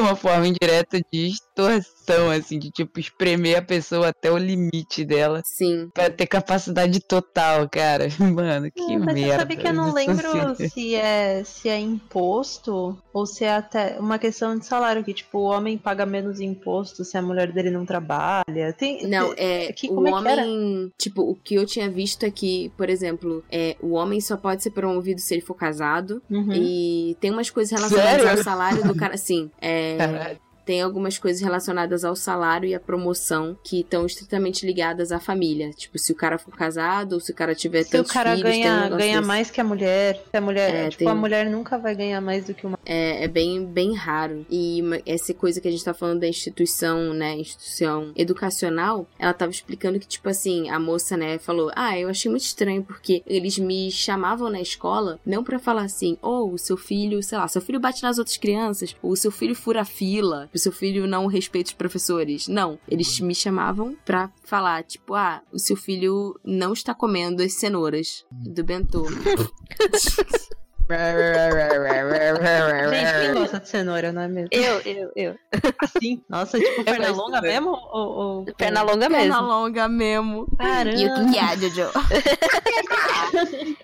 [0.06, 5.41] uma forma indireta de atuação, assim, de tipo, espremer a pessoa até o limite dela.
[5.45, 5.89] Sim.
[5.93, 8.08] Pra ter capacidade total, cara.
[8.20, 9.32] Mano, que Não, mas merda.
[9.34, 13.97] você sabe que eu não lembro se é, se é imposto ou se é até
[13.99, 17.72] uma questão de salário, que tipo, o homem paga menos imposto se a mulher dele
[17.72, 18.74] não trabalha.
[18.78, 19.72] Tem, Não, é.
[19.74, 20.91] que- o como é homem.
[20.97, 24.62] Tipo, o que eu tinha visto é que, por exemplo, é, o homem só pode
[24.64, 26.22] ser promovido se ele for casado.
[26.30, 26.51] Uhum.
[26.53, 28.38] E tem umas coisas relacionadas Sério?
[28.38, 29.18] ao salário do cara.
[29.18, 29.95] Sim, é.
[29.97, 30.44] Caralho.
[30.66, 35.72] Tem algumas coisas relacionadas ao salário e à promoção que estão estritamente ligadas à família.
[35.72, 38.36] Tipo, se o cara for casado ou se o cara tiver Se o tantos cara
[38.36, 39.28] filhos, tem um ganha, negócio ganha desse.
[39.28, 42.20] mais que a mulher, se a mulher, É, tipo, tem- a mulher nunca vai ganhar
[42.22, 42.80] mais do que uma.
[42.86, 44.45] É, é bem, bem raro.
[44.49, 49.51] E essa coisa que a gente tá falando da instituição, né, instituição educacional, ela tava
[49.51, 53.57] explicando que, tipo assim, a moça, né, falou, ah, eu achei muito estranho porque eles
[53.57, 57.61] me chamavam na escola, não pra falar assim, ou o seu filho, sei lá, seu
[57.61, 61.28] filho bate nas outras crianças, ou o seu filho fura a fila, seu filho não
[61.28, 62.47] respeita os professores.
[62.47, 67.53] Não, eles me chamavam pra falar, tipo, ah, o seu filho não está comendo as
[67.53, 69.06] cenouras do bentô.
[72.89, 74.49] Gente, quem gosta de cenoura, não é mesmo?
[74.51, 75.36] Eu, eu, eu.
[75.81, 76.21] Assim?
[76.29, 77.69] Nossa, tipo, perna longa mesmo?
[77.69, 79.41] Ou, ou- Perna longa Perna mesmo.
[79.41, 80.47] longa mesmo.
[80.57, 80.97] Caramba.
[80.97, 81.89] E o que é, Jojo?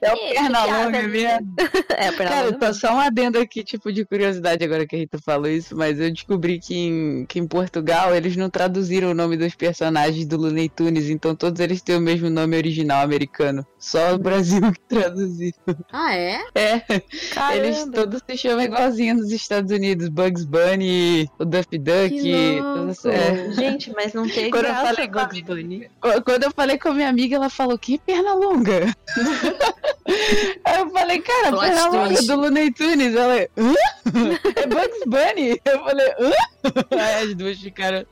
[0.02, 1.54] É o perna longa mesmo.
[1.90, 2.74] É, perna Cara, longa tô mesmo.
[2.82, 6.12] só um adendo aqui, tipo, de curiosidade agora que a Rita falou isso, mas eu
[6.12, 10.70] descobri que em, que em Portugal eles não traduziram o nome dos personagens do Looney
[10.70, 13.66] Tunes, então todos eles têm o mesmo nome original americano.
[13.80, 15.52] Só o Brasil que traduziu.
[15.92, 16.40] Ah, é?
[16.56, 17.92] É, eles Caramba.
[17.92, 20.10] todos se chamam igualzinho nos Estados Unidos.
[20.10, 22.10] Bugs Bunny, o Duffy Duck.
[22.10, 23.52] Que todos- é.
[23.54, 25.90] Gente, mas não tem Quando eu graça falei Bugs Bunny.
[26.02, 28.96] Qu- Quando eu falei com a minha amiga, ela falou, que perna longa?
[30.66, 32.28] Aí eu falei, cara, Plot perna longa twist.
[32.28, 33.16] do Looney Tunes.
[33.16, 33.74] Ela, hã?
[34.56, 35.62] É Bugs Bunny?
[35.64, 36.32] Eu falei, hã?
[36.92, 38.06] Aí as duas ficaram...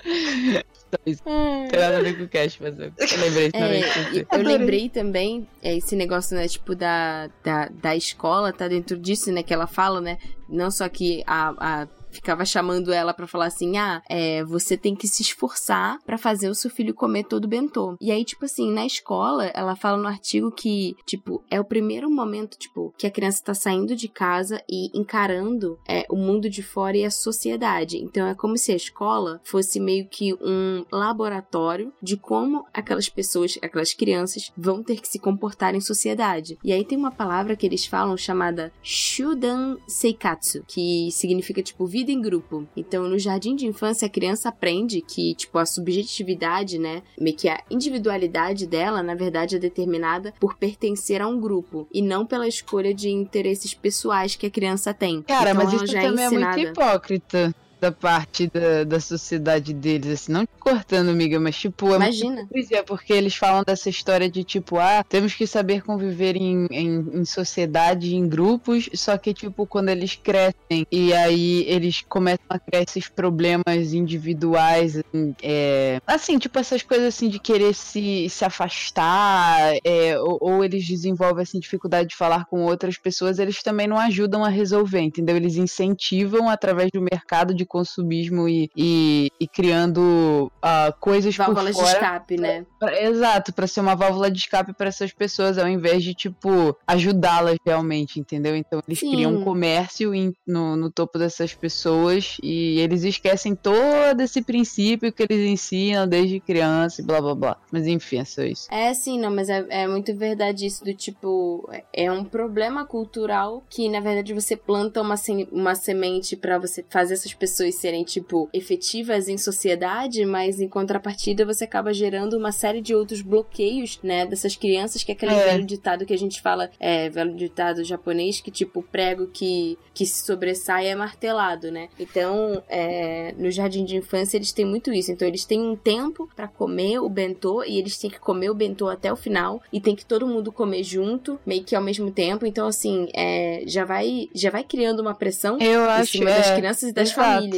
[1.26, 3.84] Não tem nada a ver com o cast, mas eu lembrei também.
[3.84, 4.58] É, eu Adorei.
[4.58, 9.44] lembrei também, é, esse negócio, né, tipo, da, da, da escola, tá dentro disso, né,
[9.44, 10.18] que ela fala, né,
[10.48, 11.84] não só que a...
[11.84, 16.18] a ficava chamando ela pra falar assim: "Ah, é, você tem que se esforçar pra
[16.18, 17.96] fazer o seu filho comer todo o bentô".
[18.02, 22.10] E aí, tipo assim, na escola, ela fala no artigo que, tipo, é o primeiro
[22.10, 26.62] momento, tipo, que a criança tá saindo de casa e encarando é, o mundo de
[26.64, 27.98] fora e a sociedade.
[27.98, 33.58] Então é como se a escola fosse meio que um laboratório de como aquelas pessoas,
[33.62, 36.58] aquelas crianças vão ter que se comportar em sociedade.
[36.64, 42.12] E aí tem uma palavra que eles falam chamada Shudan Seikatsu, que significa tipo vida
[42.12, 42.68] em grupo.
[42.76, 47.50] Então no jardim de infância a criança aprende que tipo a subjetividade, né, meio que
[47.50, 52.48] a individualidade dela, na verdade é determinada por pertencer a um grupo e não pela
[52.48, 55.22] escolha de interesses pessoais que a criança tem.
[55.24, 56.58] Cara, então, mas isso já também é ensinada.
[56.58, 61.88] muito hipócrita da parte da, da sociedade deles, assim, não te cortando, amiga, mas tipo,
[61.88, 62.42] é muito Imagina.
[62.42, 67.20] hipocrisia, porque eles falam dessa história de tipo, ah, temos que saber conviver em, em,
[67.20, 72.60] em sociedade, em grupos, só que tipo, quando eles crescem e aí eles começam a
[72.60, 78.44] criar esses problemas individuais, assim, é, assim, tipo essas coisas assim de querer se, se
[78.44, 83.88] afastar, é, ou, ou eles desenvolvem assim dificuldade de falar com outras pessoas, eles também
[83.88, 85.36] não ajudam a resolver, entendeu?
[85.36, 91.84] Eles incentivam através do mercado de consumismo e, e, e criando ah, coisas Válvulas por
[91.86, 92.66] de fora escape, né?
[92.80, 96.76] Pra- Exato, pra ser uma válvula de escape pra essas pessoas, ao invés de, tipo,
[96.88, 98.56] ajudá-las realmente, entendeu?
[98.56, 99.12] Então eles Sim.
[99.12, 105.12] criam um comércio em- no, no topo dessas pessoas e eles esquecem todo esse princípio
[105.14, 107.58] que eles ensinam desde criança e blá blá blá.
[107.72, 108.68] Mas enfim, é só isso.
[108.72, 111.70] É, sim, não, mas é, é muito verdade isso do tipo.
[111.94, 116.84] É um problema cultural que, na verdade, você planta uma, sem- uma semente pra você
[116.90, 122.52] fazer essas pessoas serem, tipo, efetivas em sociedade, mas em contrapartida você acaba gerando uma
[122.52, 125.46] série de outros bloqueios, né, dessas crianças, que é aquele É.
[125.46, 130.06] velho ditado que a gente fala, é, velho ditado japonês, que, tipo, prego que, que
[130.06, 131.90] se sobressai é martelado, né?
[132.00, 135.12] Então, é, no jardim de infância eles têm muito isso.
[135.12, 138.56] Então, eles têm um tempo pra comer o bentô e eles têm que comer o
[138.56, 142.12] bentô até o final e tem que todo mundo comer junto, meio que ao mesmo
[142.12, 142.46] tempo.
[142.46, 146.48] Então, assim, é, já vai já vai criando uma pressão Eu em acho, cima das
[146.52, 147.22] é, crianças e das exato.
[147.36, 147.49] famílias.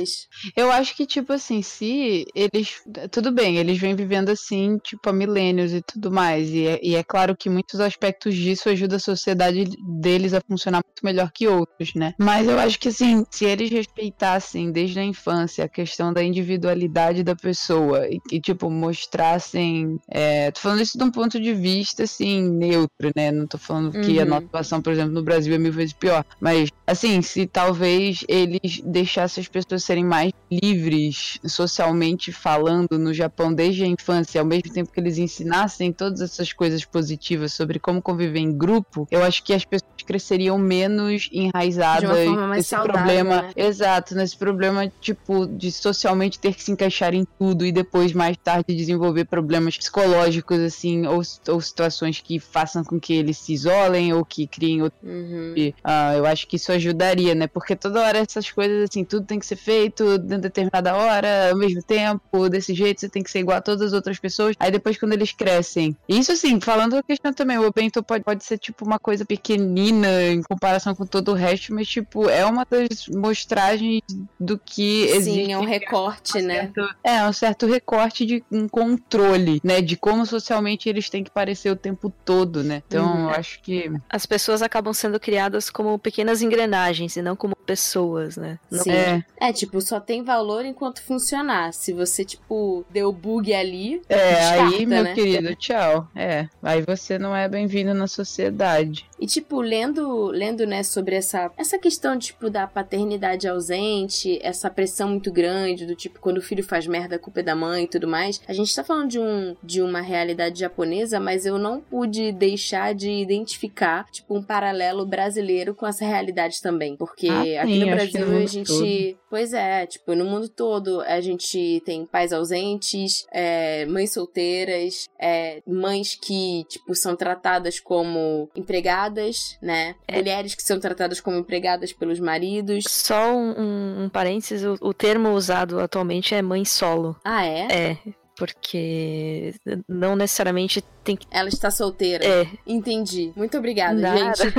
[0.55, 2.81] Eu acho que, tipo assim, se eles.
[3.11, 6.49] Tudo bem, eles vêm vivendo assim, tipo, há milênios e tudo mais.
[6.49, 9.65] E é, e é claro que muitos aspectos disso ajudam a sociedade
[10.01, 12.13] deles a funcionar muito melhor que outros, né?
[12.19, 17.23] Mas eu acho que, assim, se eles respeitassem desde a infância a questão da individualidade
[17.23, 19.97] da pessoa e, e, tipo, mostrassem.
[20.09, 23.31] É, tô falando isso de um ponto de vista, assim, neutro, né?
[23.31, 24.29] Não tô falando que a Uhum.
[24.29, 26.23] nossa situação, por exemplo, no Brasil é mil vezes pior.
[26.39, 33.53] Mas, assim, se talvez eles deixassem as pessoas serem mais livres socialmente falando no Japão
[33.53, 38.01] desde a infância, ao mesmo tempo que eles ensinassem todas essas coisas positivas sobre como
[38.01, 42.09] conviver em grupo, eu acho que as pessoas cresceriam menos enraizadas
[42.49, 43.41] nesse saudável, problema.
[43.43, 43.51] né?
[43.55, 48.35] Exato, nesse problema, tipo, de socialmente ter que se encaixar em tudo e depois, mais
[48.43, 54.13] tarde, desenvolver problemas psicológicos, assim, ou, ou situações que façam com que eles se isolem
[54.13, 55.53] ou que criem outro Uhum.
[55.83, 57.47] ah, eu acho que isso ajudaria, né?
[57.47, 61.57] Porque toda hora essas coisas, assim, tudo tem que ser feito de determinada hora, ao
[61.57, 64.55] mesmo tempo, desse jeito, você tem que ser igual a todas as outras pessoas.
[64.59, 65.95] Aí depois, quando eles crescem.
[66.07, 70.07] Isso, assim, falando a questão também, o bento pode, pode ser, tipo, uma coisa pequenina
[70.23, 74.01] em comparação com todo o resto, mas, tipo, é uma das mostragens
[74.39, 75.45] do que existe.
[75.45, 76.71] Sim, é um recorte, né?
[77.03, 79.81] É, um certo recorte de um controle, né?
[79.81, 82.81] De como socialmente eles têm que parecer o tempo todo, né?
[82.87, 83.23] Então, Uhum.
[83.23, 83.91] eu acho que.
[84.09, 88.59] As pessoas acabam sendo criadas como pequenas engrenagens e não como pessoas, né?
[88.71, 88.91] Sim.
[88.91, 91.73] É, É, tipo, só tem valor enquanto funcionar.
[91.73, 95.13] Se você, tipo, deu bug ali, É, Descarta, aí, meu né?
[95.13, 96.07] querido, tchau.
[96.15, 99.05] É, aí você não é bem-vindo na sociedade.
[99.19, 105.09] E, tipo, lendo, lendo, né, sobre essa, essa questão, tipo, da paternidade ausente, essa pressão
[105.09, 107.87] muito grande, do tipo, quando o filho faz merda, a culpa é da mãe e
[107.87, 108.41] tudo mais.
[108.47, 112.93] A gente tá falando de, um, de uma realidade japonesa, mas eu não pude deixar
[112.95, 116.95] de identificar, tipo, um paralelo brasileiro com essa realidade também.
[116.95, 118.67] Porque Ah, aqui sim, no Brasil a gente.
[118.67, 119.19] todo.
[119.29, 125.61] Pois é, tipo, no mundo todo a gente tem pais ausentes, é, mães solteiras, é,
[125.67, 129.95] mães que, tipo, são tratadas como empregadas, né?
[130.07, 130.17] É.
[130.17, 132.85] Mulheres que são tratadas como empregadas pelos maridos.
[132.87, 137.15] Só um, um, um parênteses, o, o termo usado atualmente é mãe solo.
[137.23, 137.67] Ah, é?
[137.71, 137.97] É,
[138.41, 139.53] porque
[139.87, 141.27] não necessariamente tem que.
[141.29, 142.25] Ela está solteira.
[142.25, 143.31] É, Entendi.
[143.35, 144.33] Muito obrigada, Nada.
[144.35, 144.53] gente.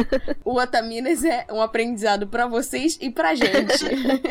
[0.44, 3.84] O Otaminas é um aprendizado pra vocês e pra gente.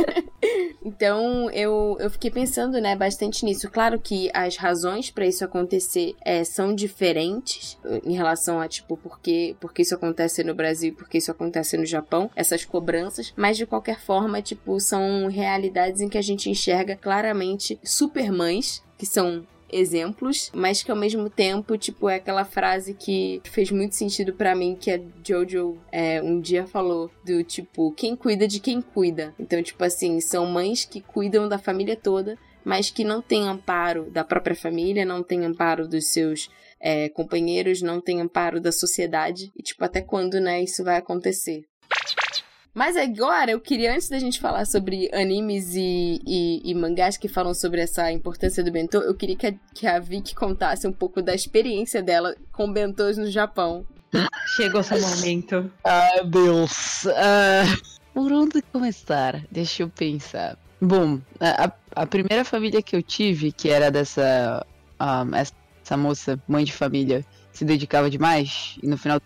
[0.85, 3.69] então, eu, eu fiquei pensando, né, bastante nisso.
[3.69, 8.95] Claro que as razões pra isso acontecer é, são diferentes eh, em relação a, tipo,
[8.95, 12.31] por que, por que isso acontece no Brasil e por que isso acontece no Japão,
[12.37, 17.77] essas cobranças, mas de qualquer forma, tipo, são realidades em que a gente enxerga claramente
[17.83, 23.71] supermães, que são exemplos, mas que ao mesmo tempo, tipo, é aquela frase que fez
[23.71, 28.47] muito sentido pra mim, que a Jojo é, um dia falou, do tipo, quem cuida
[28.47, 29.33] de quem cuida.
[29.39, 34.11] Então, tipo assim, são mães que cuidam da família toda, mas que não têm amparo
[34.11, 36.47] da própria família, não têm amparo dos seus
[36.79, 39.51] é, companheiros, não têm amparo da sociedade.
[39.57, 41.63] E, tipo, até quando, né, isso vai acontecer?
[42.73, 47.27] Mas agora eu queria, antes da gente falar sobre animes e, e, e mangás que
[47.27, 50.93] falam sobre essa importância do bentô, eu queria que a, que a Vicky contasse um
[50.93, 53.85] pouco da experiência dela com bentôs no Japão.
[54.55, 55.69] Chegou seu momento.
[55.83, 57.05] Ai, Deus.
[57.07, 57.63] Ah,
[58.13, 59.41] por onde começar?
[59.51, 60.57] Deixa eu pensar.
[60.81, 64.65] Bom, a, a- primeira família que eu tive, que era dessa.
[64.97, 69.25] ah, essa, moça, mãe de família, se dedicava demais, e no final do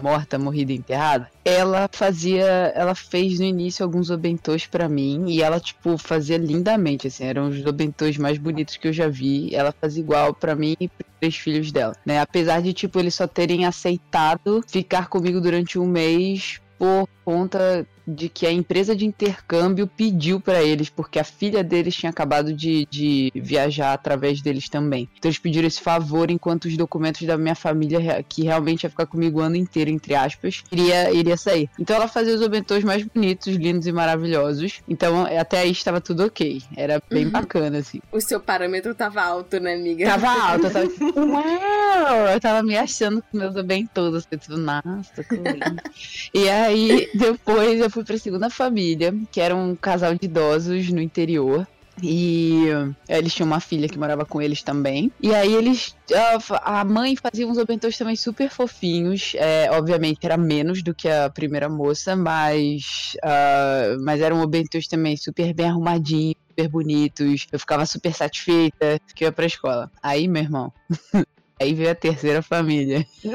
[0.00, 2.44] morta, morrida, enterrada, ela fazia.
[2.74, 7.48] Ela fez no início alguns obentôs pra mim, e ela, tipo, fazia lindamente, assim, eram
[7.48, 9.54] os obentôs mais bonitos que eu já vi.
[9.54, 12.20] Ela fazia igual pra mim e pros três filhos dela, né?
[12.20, 18.28] Apesar de, tipo, eles só terem aceitado ficar comigo durante um mês por conta de
[18.28, 22.86] que a empresa de intercâmbio pediu pra eles, porque a filha deles tinha acabado de,
[22.90, 25.08] de viajar através deles também.
[25.16, 29.06] Então eles pediram esse favor enquanto os documentos da minha família, que realmente ia ficar
[29.06, 31.68] comigo o ano inteiro, entre aspas, iria, iria sair.
[31.78, 34.80] Então ela fazia os obentôs mais bonitos, lindos e maravilhosos.
[34.88, 36.62] Então até aí estava tudo ok.
[36.76, 37.30] Era bem Uhum.
[37.32, 38.00] bacana, assim.
[38.12, 40.04] O seu parâmetro tava alto, né, amiga?
[40.06, 42.28] Tava alta, eu tava tipo, uau!
[42.32, 45.76] Eu tava me achando com meus obentôs, assim, tipo, nossa, que lindo.
[46.34, 51.00] E aí, depois eu fui pra segunda família, que era um casal de idosos no
[51.00, 51.66] interior.
[52.02, 52.64] E
[53.08, 55.10] eh, eles tinham uma filha que morava com eles também.
[55.18, 55.94] E aí eles.
[56.42, 59.32] fa- A mãe fazia uns obentôs também super fofinhos.
[59.34, 63.16] É, obviamente era menos do que a primeira moça, mas.
[63.24, 67.46] ah, mas eram obentôs também super bem arrumadinhos, super bonitos.
[67.50, 69.90] Eu ficava super satisfeita que eu ia pra escola.
[70.02, 70.70] Aí, meu irmão.
[71.58, 73.06] Aí veio a terceira família.
[73.24, 73.32] eu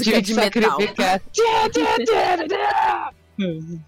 [0.00, 1.20] tive que sacrificar.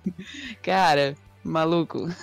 [0.62, 1.14] Cara,
[1.45, 2.09] maluco.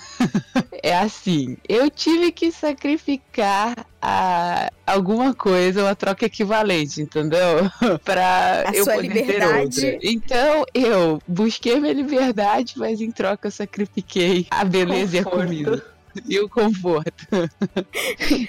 [0.84, 7.70] É assim, eu tive que sacrificar a, alguma coisa, uma troca equivalente, entendeu?
[8.04, 9.86] pra A eu sua poder ter liberdade.
[9.86, 9.98] outra.
[10.02, 15.46] Então eu busquei minha liberdade, mas em troca eu sacrifiquei a beleza e a Conforto.
[15.46, 15.91] comida.
[16.28, 17.26] E o conforto.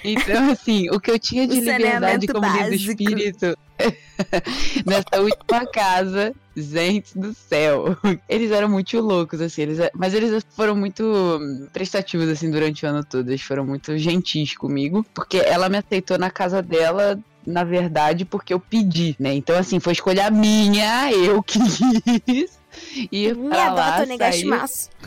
[0.04, 2.74] então, assim, o que eu tinha de O liberdade como básico.
[2.74, 3.58] espírito
[4.86, 7.96] nessa última casa, gente do céu.
[8.28, 11.40] Eles eram muito loucos, assim, eles, mas eles foram muito
[11.72, 13.28] prestativos, assim, durante o ano todo.
[13.28, 18.54] Eles foram muito gentis comigo, porque ela me aceitou na casa dela na verdade, porque
[18.54, 19.34] eu pedi, né?
[19.34, 22.58] Então, assim, foi escolha minha, eu quis.
[23.10, 23.98] E pra lá,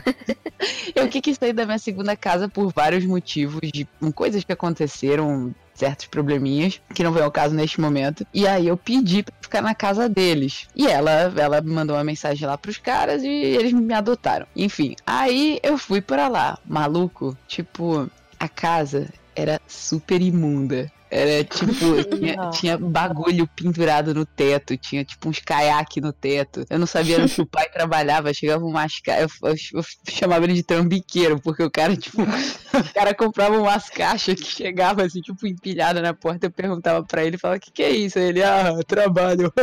[0.95, 5.53] eu que quis sair da minha segunda casa por vários motivos, de coisas que aconteceram,
[5.73, 8.25] certos probleminhas, que não vem ao caso neste momento.
[8.33, 10.67] E aí eu pedi pra ficar na casa deles.
[10.75, 14.47] E ela, ela mandou uma mensagem lá pros caras e eles me adotaram.
[14.55, 17.37] Enfim, aí eu fui para lá, maluco.
[17.47, 18.09] Tipo,
[18.39, 20.91] a casa era super imunda.
[21.09, 26.65] Era tipo, tinha, tinha, bagulho pendurado no teto, tinha tipo uns caiaques no teto.
[26.69, 29.31] Eu não sabia onde o pai trabalhava, chegava umas caixas.
[29.41, 33.89] Eu, eu, eu, chamava ele de trambiqueiro, porque o cara, tipo, o cara comprava umas
[33.89, 36.47] caixas que chegava assim, tipo, empilhada na porta.
[36.47, 38.19] Eu perguntava pra ele, falava, o que, que é isso?
[38.19, 39.53] Ele, ah, trabalho.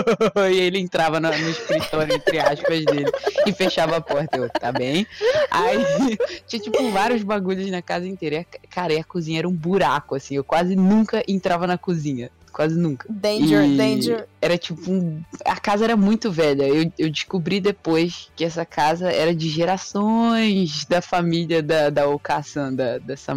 [0.50, 3.10] e ele entrava no, no escritório, entre aspas, dele,
[3.46, 4.38] e fechava a porta.
[4.38, 5.06] Eu, tá bem?
[5.50, 6.16] Aí
[6.46, 8.46] tinha, tipo, vários bagulhos na casa inteira.
[8.70, 10.36] Cara, e a cozinha era um buraco, assim.
[10.36, 12.30] Eu quase nunca entrava na cozinha.
[12.52, 13.08] Quase nunca.
[13.10, 14.28] Danger, e danger.
[14.40, 15.20] Era tipo um...
[15.44, 16.62] A casa era muito velha.
[16.68, 22.72] Eu, eu descobri depois que essa casa era de gerações da família da, da Okasan,
[22.72, 23.34] da, dessa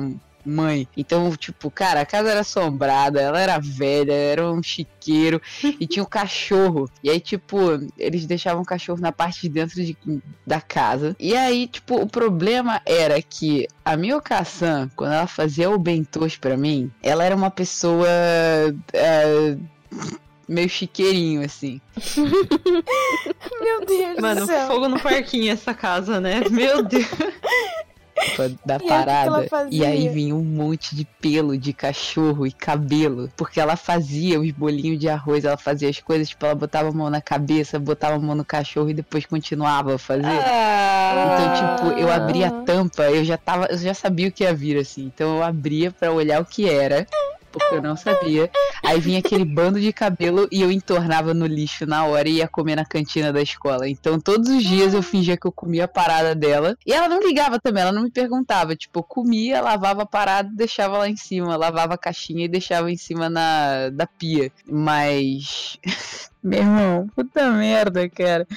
[0.47, 0.87] mãe.
[0.95, 5.41] Então, tipo, cara, a casa era assombrada, ela era velha, era um chiqueiro
[5.79, 6.89] e tinha um cachorro.
[7.03, 7.57] E aí, tipo,
[7.97, 9.97] eles deixavam o cachorro na parte de dentro de,
[10.45, 11.15] da casa.
[11.19, 16.57] E aí, tipo, o problema era que a Mioka-san, quando ela fazia o bentos pra
[16.57, 18.07] mim, ela era uma pessoa.
[18.93, 19.77] Uh,
[20.47, 21.81] meio chiqueirinho, assim.
[23.61, 24.67] Meu Deus Mano, do céu.
[24.67, 26.41] fogo no parquinho essa casa, né?
[26.49, 27.05] Meu Deus.
[28.65, 29.47] da parada.
[29.69, 33.31] E aí vinha um monte de pelo de cachorro e cabelo.
[33.35, 36.91] Porque ela fazia os bolinhos de arroz, ela fazia as coisas, tipo, ela botava a
[36.91, 40.25] mão na cabeça, botava a mão no cachorro e depois continuava a fazer.
[40.25, 40.97] Ah.
[41.33, 44.53] Então, tipo, eu abria a tampa, eu já tava, eu já sabia o que ia
[44.53, 45.05] vir, assim.
[45.05, 47.07] Então eu abria para olhar o que era
[47.51, 48.49] porque eu não sabia.
[48.83, 52.47] Aí vinha aquele bando de cabelo e eu entornava no lixo na hora e ia
[52.47, 53.87] comer na cantina da escola.
[53.87, 56.77] Então todos os dias eu fingia que eu comia a parada dela.
[56.85, 58.75] E ela não ligava também, ela não me perguntava.
[58.75, 61.55] Tipo, eu comia, lavava a parada deixava lá em cima.
[61.55, 64.51] Lavava a caixinha e deixava em cima na, da pia.
[64.65, 65.77] Mas.
[66.47, 68.47] Meu irmão, puta merda, cara.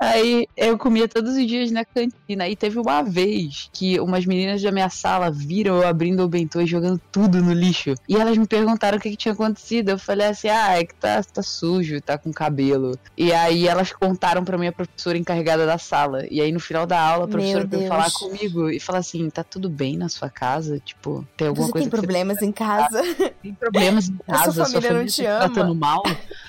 [0.00, 2.48] Aí eu comia todos os dias na cantina.
[2.48, 6.60] E teve uma vez que umas meninas da minha sala viram eu abrindo o bentô
[6.60, 7.94] e jogando tudo no lixo.
[8.08, 9.88] E elas me perguntaram o que, que tinha acontecido.
[9.88, 12.96] Eu falei assim: ah, é que tá, tá sujo, tá com cabelo.
[13.16, 16.24] E aí elas contaram pra minha professora encarregada da sala.
[16.30, 19.42] E aí no final da aula a professora veio falar comigo e falar assim: tá
[19.42, 20.78] tudo bem na sua casa?
[20.78, 21.90] Tipo, tem alguma você coisa.
[21.90, 23.02] Tem problemas em casa?
[23.42, 25.54] Tem problemas em casa, sua família, sua família não te tá ama.
[25.54, 26.02] tratando mal,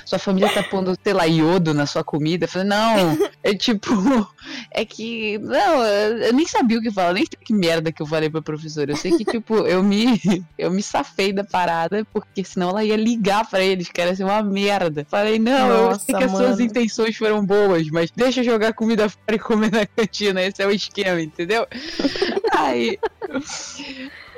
[0.05, 2.45] sua família tá pondo pondo, sei lá, iodo na sua comida.
[2.45, 3.89] Eu falei, não, é tipo,
[4.71, 5.38] é que.
[5.39, 8.41] Não, eu nem sabia o que falar, nem sei que merda que eu falei pra
[8.41, 8.91] professora.
[8.91, 10.21] Eu sei que, tipo, eu me,
[10.57, 14.23] eu me safei da parada, porque senão ela ia ligar pra eles, que era ser
[14.23, 15.05] uma merda.
[15.09, 16.61] Falei, não, Nossa, eu sei que as suas mano.
[16.61, 20.41] intenções foram boas, mas deixa eu jogar comida fora e comer na cantina.
[20.41, 21.65] Esse é o esquema, entendeu?
[22.51, 22.99] Aí.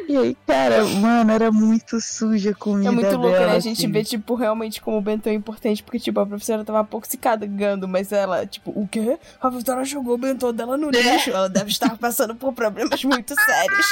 [0.08, 3.56] E aí, cara, mano, era muito suja a comida É muito louco, dela, né?
[3.56, 3.92] A gente assim.
[3.92, 7.08] vê, tipo, realmente como o bentô é importante, porque, tipo, a professora tava um pouco
[7.08, 9.18] se cagando, mas ela, tipo, o quê?
[9.42, 11.32] A professora jogou o bentô dela no lixo.
[11.32, 13.86] Ela deve estar passando por problemas muito sérios.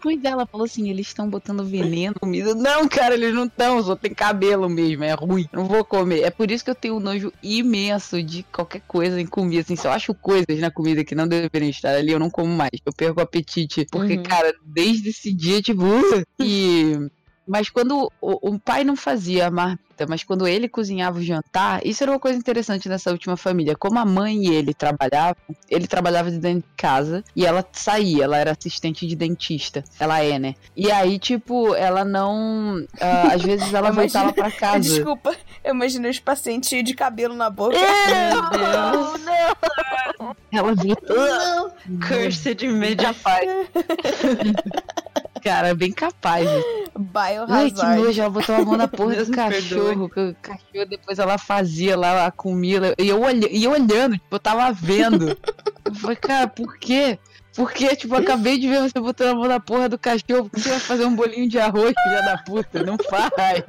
[0.00, 2.54] Pois é, ela falou assim, eles estão botando veneno na comida.
[2.54, 5.46] Não, cara, eles não estão, só tem cabelo mesmo, é ruim.
[5.52, 6.22] Não vou comer.
[6.22, 9.62] É por isso que eu tenho um nojo imenso de qualquer coisa em comida.
[9.62, 12.52] Assim, se eu acho coisas na comida que não deveriam estar ali, eu não como
[12.54, 12.70] mais.
[12.84, 13.86] Eu perco o apetite.
[13.90, 14.22] Porque, Uhum.
[14.22, 17.10] cara, desde esse dia, tipo, uh, e.
[17.46, 21.84] Mas quando o, o pai não fazia a marmita, mas quando ele cozinhava o jantar,
[21.84, 23.74] isso era uma coisa interessante nessa última família.
[23.74, 25.34] Como a mãe e ele trabalhavam,
[25.68, 29.82] ele trabalhava de dentro de casa e ela saía, ela era assistente de dentista.
[29.98, 30.54] Ela é, né?
[30.76, 32.86] E aí, tipo, ela não.
[33.00, 34.78] ah, às vezes ela imagino- voltava pra casa.
[34.94, 35.34] Desculpa,
[35.64, 37.76] eu imaginei os pacientes de cabelo na boca.
[37.76, 39.20] Meu Deus!
[40.52, 41.72] Ela vinha Não!
[42.06, 43.48] Cursed Media capaz.
[45.42, 46.44] Cara, bem capaz.
[46.44, 46.52] né?
[46.52, 48.02] Ai, que Biohazard.
[48.02, 51.96] nojo, ela botou a mão na porra do cachorro, que o cachorro depois ela fazia
[51.96, 53.20] lá a comida, e eu,
[53.50, 55.36] e eu olhando, tipo, eu tava vendo.
[55.84, 57.18] Eu falei, cara, por quê?
[57.54, 60.50] Porque, tipo, eu acabei de ver você botando a mão na porra do cachorro, por
[60.52, 62.82] que você vai fazer um bolinho de arroz, filha da puta?
[62.84, 63.64] Não faz.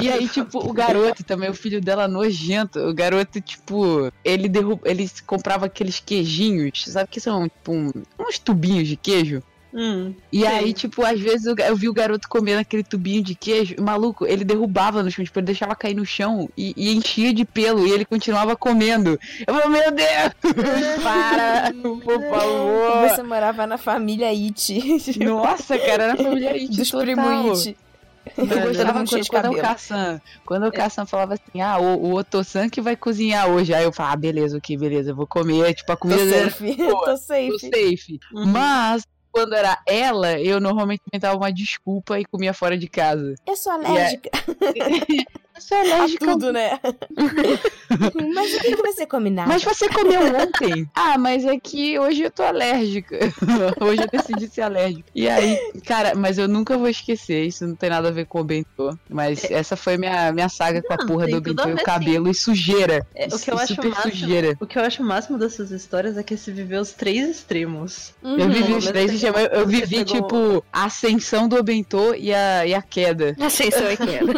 [0.00, 2.80] E aí, tipo, o garoto também, o filho dela nojento.
[2.80, 8.38] O garoto, tipo, ele derruba, ele comprava aqueles queijinhos, sabe que são, tipo, um- uns
[8.38, 9.42] tubinhos de queijo?
[9.76, 10.46] Hum, E Sim.
[10.46, 13.80] aí, tipo, às vezes eu, eu vi o garoto comendo aquele tubinho de queijo, e,
[13.80, 17.44] maluco, ele derrubava no chão, tipo, ele deixava cair no chão e, e enchia de
[17.44, 19.18] pelo, e ele continuava comendo.
[19.44, 20.54] Eu falei, meu Deus!
[21.02, 21.72] Para,
[22.04, 23.08] por favor!
[23.08, 25.18] Você morava na família It.
[25.24, 27.04] Nossa, cara, era família It Dos total.
[27.06, 27.76] primo It.
[28.38, 29.56] Eu gostava quando, quando o.
[29.60, 33.74] Kassan, quando o Kassan falava assim, ah, o, o Otosan que vai cozinhar hoje.
[33.74, 36.50] Aí eu falava, ah, beleza, ok, beleza, eu vou comer, tipo, a Tô comida dele
[36.50, 36.74] safe.
[36.76, 36.88] boa.
[36.90, 37.58] Tô tô safe.
[37.58, 38.18] safe.
[38.32, 38.46] Uhum.
[38.46, 39.04] Mas,
[39.34, 43.34] quando era ela, eu normalmente inventava uma desculpa e comia fora de casa.
[43.44, 44.30] Eu sou alérgica
[45.56, 46.26] Eu sou a alérgica.
[46.26, 46.80] tudo, né?
[48.34, 49.48] Mas o que, você come nada?
[49.48, 50.88] Mas você comeu ontem?
[50.94, 53.16] ah, mas é que hoje eu tô alérgica.
[53.80, 55.04] hoje eu decidi ser alérgica.
[55.14, 55.56] E aí,
[55.86, 57.44] cara, mas eu nunca vou esquecer.
[57.46, 58.96] Isso não tem nada a ver com o bentô.
[59.08, 61.82] Mas essa foi minha, minha saga com a Não, porra do bentô a e o
[61.84, 63.06] cabelo e sujeira.
[63.14, 64.56] É, o que eu acho máximo- sujeira.
[64.60, 68.12] O que eu acho o máximo dessas histórias é que se viveu os três extremos.
[68.22, 68.38] Uhum.
[68.38, 72.12] Eu vivi os três, Você eu, eu vivi, você pegou- tipo, a ascensão do Bentô
[72.14, 73.36] e a, e a queda.
[73.40, 74.32] Ascensão e queda.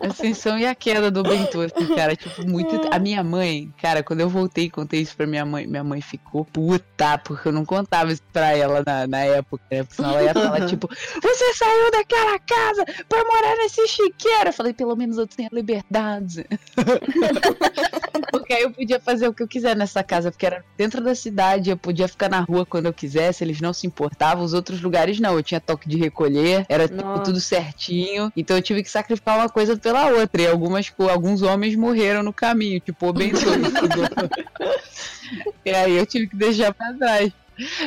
[0.00, 2.88] A ascensão e a queda do Bentô, assim, cara, tipo, muito.
[2.90, 6.00] A minha mãe, cara, quando eu voltei e contei isso pra minha mãe, minha mãe
[6.00, 9.82] ficou puta, porque eu não contava isso pra ela na, na época, né?
[9.82, 14.48] Porque senão ela ia falar, tipo, você saiu daquela casa pra morar nesse chiqueiro.
[14.48, 16.46] Eu falei, pelo menos eu tenho liberdade.
[18.30, 21.14] porque aí eu podia fazer o que eu quiser nessa casa, porque era dentro da
[21.14, 24.80] cidade, eu podia ficar na rua quando eu quisesse, eles não se importavam, os outros
[24.80, 28.90] lugares não, eu tinha toque de recolher, era tipo, tudo certinho, então eu tive que
[28.90, 33.38] sacrificar uma coisa pela outra, e algumas, alguns homens morreram no caminho, tipo, o Bentô.
[35.62, 37.30] e aí eu tive que deixar pra trás.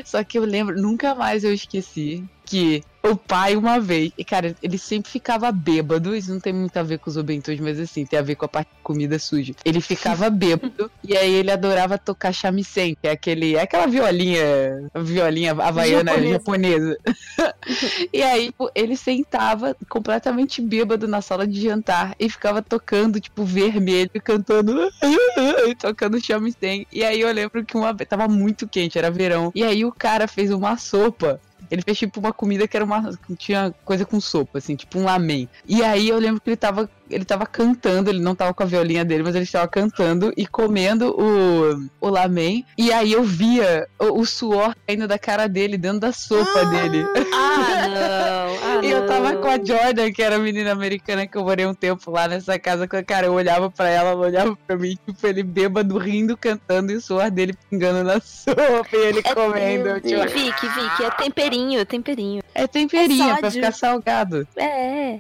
[0.06, 4.56] Só que eu lembro, nunca mais eu esqueci que o pai, uma vez, e cara,
[4.62, 6.16] ele sempre ficava bêbado.
[6.16, 8.46] Isso não tem muito a ver com os obentos, mas assim, tem a ver com
[8.46, 9.54] a parte de comida suja.
[9.64, 14.90] Ele ficava bêbado e aí ele adorava tocar shamisen, que é aquele, é aquela violinha,
[14.96, 16.98] violinha havaiana japonesa.
[18.14, 23.44] e aí, pô, ele sentava completamente bêbado na sala de jantar e ficava tocando, tipo,
[23.44, 24.92] vermelho, cantando,
[25.68, 26.86] e tocando shamisen.
[26.92, 29.52] E aí eu lembro que uma vez, tava muito quente, era verão.
[29.54, 31.40] E aí o cara fez uma sopa.
[31.70, 33.18] Ele fez tipo uma comida que era uma.
[33.38, 35.50] tinha coisa com sopa, assim, tipo um lamen.
[35.68, 36.90] E aí eu lembro que ele tava.
[37.10, 40.46] Ele tava cantando, ele não tava com a violinha dele, mas ele estava cantando e
[40.46, 42.66] comendo o, o lamen.
[42.78, 47.06] E aí eu via o, o suor caindo da cara dele, dentro da sopa dele.
[47.34, 48.80] Ah, não.
[48.80, 49.42] Ah, E eu tava não.
[49.42, 52.58] com a Jordan, que era a menina americana que eu morei um tempo lá nessa
[52.60, 52.88] casa.
[52.88, 56.96] Cara, eu olhava pra ela, ela olhava pra mim, tipo, ele bêbado, rindo, cantando, e
[56.96, 59.90] o suor dele pingando na sopa e ele comendo.
[59.90, 62.44] Eu, tipo, Vicky, Vicky, é temperinho, temperinho.
[62.54, 64.48] é temperinho, É pra ficar salgado.
[64.56, 65.20] É.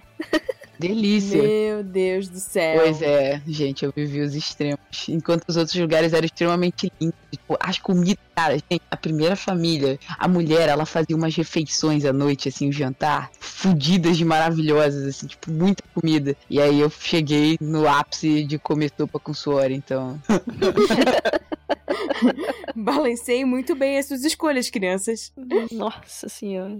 [0.79, 1.41] Delícia.
[1.41, 2.81] Meu Deus do céu.
[2.81, 4.79] Pois é, gente, eu vivi os extremos.
[5.09, 7.17] Enquanto os outros lugares eram extremamente lindos.
[7.31, 12.13] Tipo, as comidas, cara, gente, a primeira família, a mulher, ela fazia umas refeições à
[12.13, 16.35] noite, assim, o jantar, fudidas de maravilhosas, assim, tipo, muita comida.
[16.49, 20.21] E aí eu cheguei no ápice de comer sopa com suor, então.
[22.75, 25.31] Balancei muito bem as suas escolhas, crianças.
[25.71, 26.77] Nossa senhora.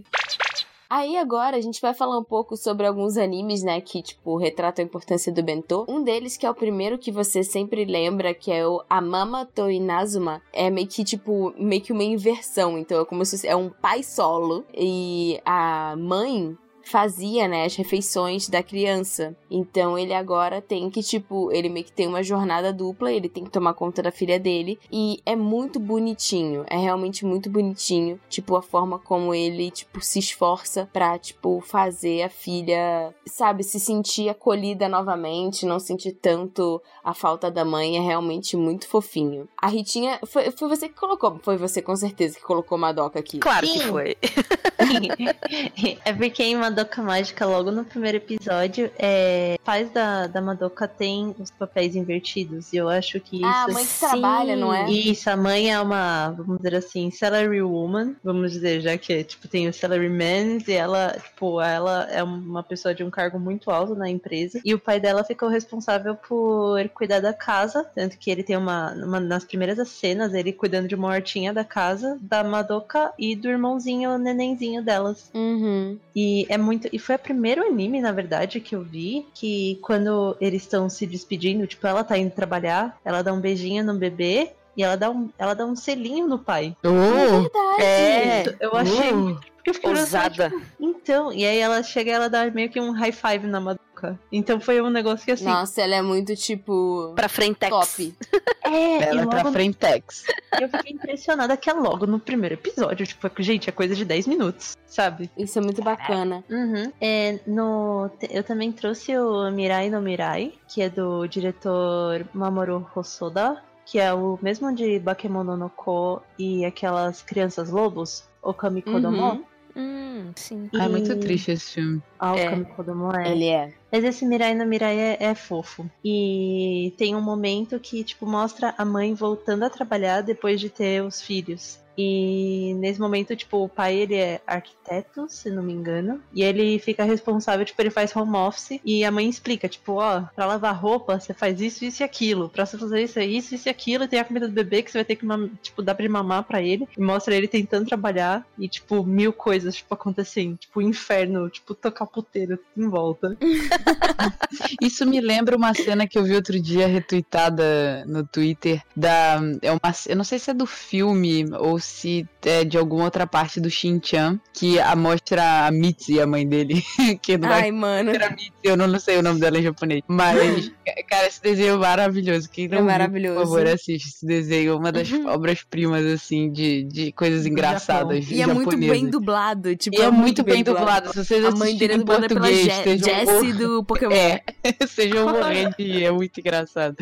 [0.89, 4.83] Aí agora a gente vai falar um pouco sobre alguns animes, né, que, tipo, retratam
[4.83, 5.85] a importância do bentô.
[5.87, 9.69] Um deles, que é o primeiro que você sempre lembra, que é o Amama to
[9.69, 12.77] Inazuma, é meio que, tipo, meio que uma inversão.
[12.77, 16.57] Então é como se é um pai solo e a mãe
[16.87, 19.35] fazia, né, as refeições da criança.
[19.51, 23.43] Então ele agora tem que, tipo, ele meio que tem uma jornada dupla, ele tem
[23.43, 24.79] que tomar conta da filha dele.
[24.91, 28.19] E é muito bonitinho, é realmente muito bonitinho.
[28.29, 33.79] Tipo, a forma como ele, tipo, se esforça pra, tipo, fazer a filha, sabe, se
[33.79, 37.97] sentir acolhida novamente, não sentir tanto a falta da mãe.
[37.97, 39.47] É realmente muito fofinho.
[39.61, 43.39] A Ritinha, foi, foi você que colocou, foi você com certeza que colocou Madoka aqui.
[43.39, 43.89] Claro que Sim.
[43.89, 44.17] foi.
[46.05, 51.35] é porque em Madoka Mágica, logo no primeiro episódio, é, pais da, da Madoka têm
[51.39, 52.73] os papéis invertidos.
[52.73, 53.45] E eu acho que isso.
[53.45, 54.07] Ah, a mãe que Sim.
[54.07, 54.89] trabalha, não é?
[54.89, 59.47] Isso, a mãe é uma, vamos dizer assim, salary woman, vamos dizer, já que, tipo,
[59.47, 63.71] tem o salary man e ela, tipo, ela é uma pessoa de um cargo muito
[63.71, 64.61] alto na empresa.
[64.63, 68.93] E o pai dela ficou responsável por cuidar da casa, tanto que ele tem uma,
[68.93, 73.47] uma nas primeiras cenas, ele cuidando de uma hortinha da casa, da Madoka e do
[73.49, 75.29] irmãozinho, nenenzinho delas.
[75.33, 75.97] Uhum.
[76.15, 76.89] E é muito.
[76.91, 79.25] E foi o primeiro anime, na verdade, que eu vi.
[79.33, 83.83] Que quando eles estão se despedindo, tipo, ela tá indo trabalhar, ela dá um beijinho
[83.83, 84.51] no bebê.
[84.77, 86.77] E ela dá um, ela dá um selinho no pai.
[86.85, 87.81] Oh, Verdade.
[87.83, 88.55] É.
[88.59, 89.17] Eu achei oh.
[89.17, 89.57] muito.
[89.57, 90.49] Porque eu fiquei Ousada.
[90.49, 93.59] tipo, então, e aí ela chega e ela dá meio que um high five na
[93.59, 94.17] Madoka.
[94.31, 95.43] Então foi um negócio que assim.
[95.43, 97.11] Nossa, ela é muito tipo.
[97.15, 97.69] Pra frentex.
[97.69, 98.15] top.
[98.63, 100.25] É, Ela é pra Frentex.
[100.59, 103.07] eu fiquei impressionada que é logo no primeiro episódio.
[103.07, 105.31] Tipo, gente, é coisa de 10 minutos, sabe?
[105.37, 106.43] Isso é muito bacana.
[106.49, 106.91] Uhum.
[106.99, 113.63] É, no, eu também trouxe o Mirai no Mirai, que é do diretor Mamoru Hosoda,
[113.89, 119.31] que é o mesmo de Bakemono no Ko e aquelas crianças lobos, Okami Kodomo.
[119.31, 119.43] Uhum.
[119.79, 120.69] Hum, sim.
[120.73, 122.01] Ah, é muito E- triste esse filme.
[122.19, 122.47] Ah, É.
[122.47, 123.31] Okami Kodomo é.
[123.31, 123.73] Ele é.
[123.91, 125.89] Mas esse Mirai no Mirai é, é fofo.
[126.03, 131.01] E tem um momento que, tipo, mostra a mãe voltando a trabalhar depois de ter
[131.03, 131.79] os filhos.
[131.97, 136.21] E nesse momento, tipo, o pai, ele é arquiteto, se não me engano.
[136.33, 138.79] E ele fica responsável, tipo, ele faz home office.
[138.85, 142.49] E a mãe explica, tipo, ó, pra lavar roupa, você faz isso, isso e aquilo.
[142.49, 144.03] Pra você fazer isso, é isso, isso e aquilo.
[144.03, 145.25] E tem a comida do bebê que você vai ter que,
[145.61, 146.87] tipo, dar pra mamar pra ele.
[146.97, 148.45] E mostra ele tentando trabalhar.
[148.57, 150.57] E, tipo, mil coisas, tipo, acontecendo.
[150.57, 153.35] Tipo, inferno, tipo, tocar puteiro em volta.
[154.81, 159.71] Isso me lembra uma cena que eu vi outro dia retweetada no Twitter da é
[159.71, 163.59] uma eu não sei se é do filme ou se é de alguma outra parte
[163.59, 166.83] do Shin-chan que a mostra a Mitzi, a mãe dele,
[167.21, 168.11] que não Ai, mano.
[168.11, 170.71] ser a Mitzi, eu não, não sei o nome dela em japonês, mas
[171.09, 172.49] cara, esse desenho é maravilhoso.
[172.49, 173.35] Quem não É viu, maravilhoso.
[173.39, 175.27] por favor, assiste esse desenho, é uma das Uhum.
[175.27, 179.75] obras-primas assim de, de coisas engraçadas E é muito bem dublado.
[179.75, 181.09] Tipo, E é muito bem dublado.
[181.13, 183.83] Se vocês A mãe dele é assistirem em dublada pela português, Je sejam Jessie do
[183.83, 184.11] Pokémon.
[184.13, 184.41] é,
[184.87, 186.95] sejam morrendo é muito engraçado.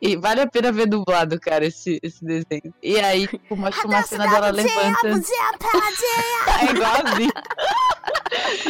[0.00, 2.74] E vale a pena ver dublado, cara, esse, esse desenho.
[2.82, 5.24] E aí, tipo, mostra uma cena dela levantando.
[6.60, 7.32] É igualzinho.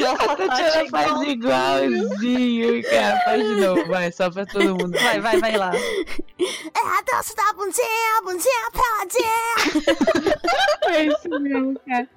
[0.06, 3.20] A Tatiana faz igualzinho, cara.
[3.24, 4.92] Faz de novo, vai, só pra todo mundo.
[4.92, 5.72] Vai, vai, vai lá.
[10.88, 12.08] É isso mesmo, cara.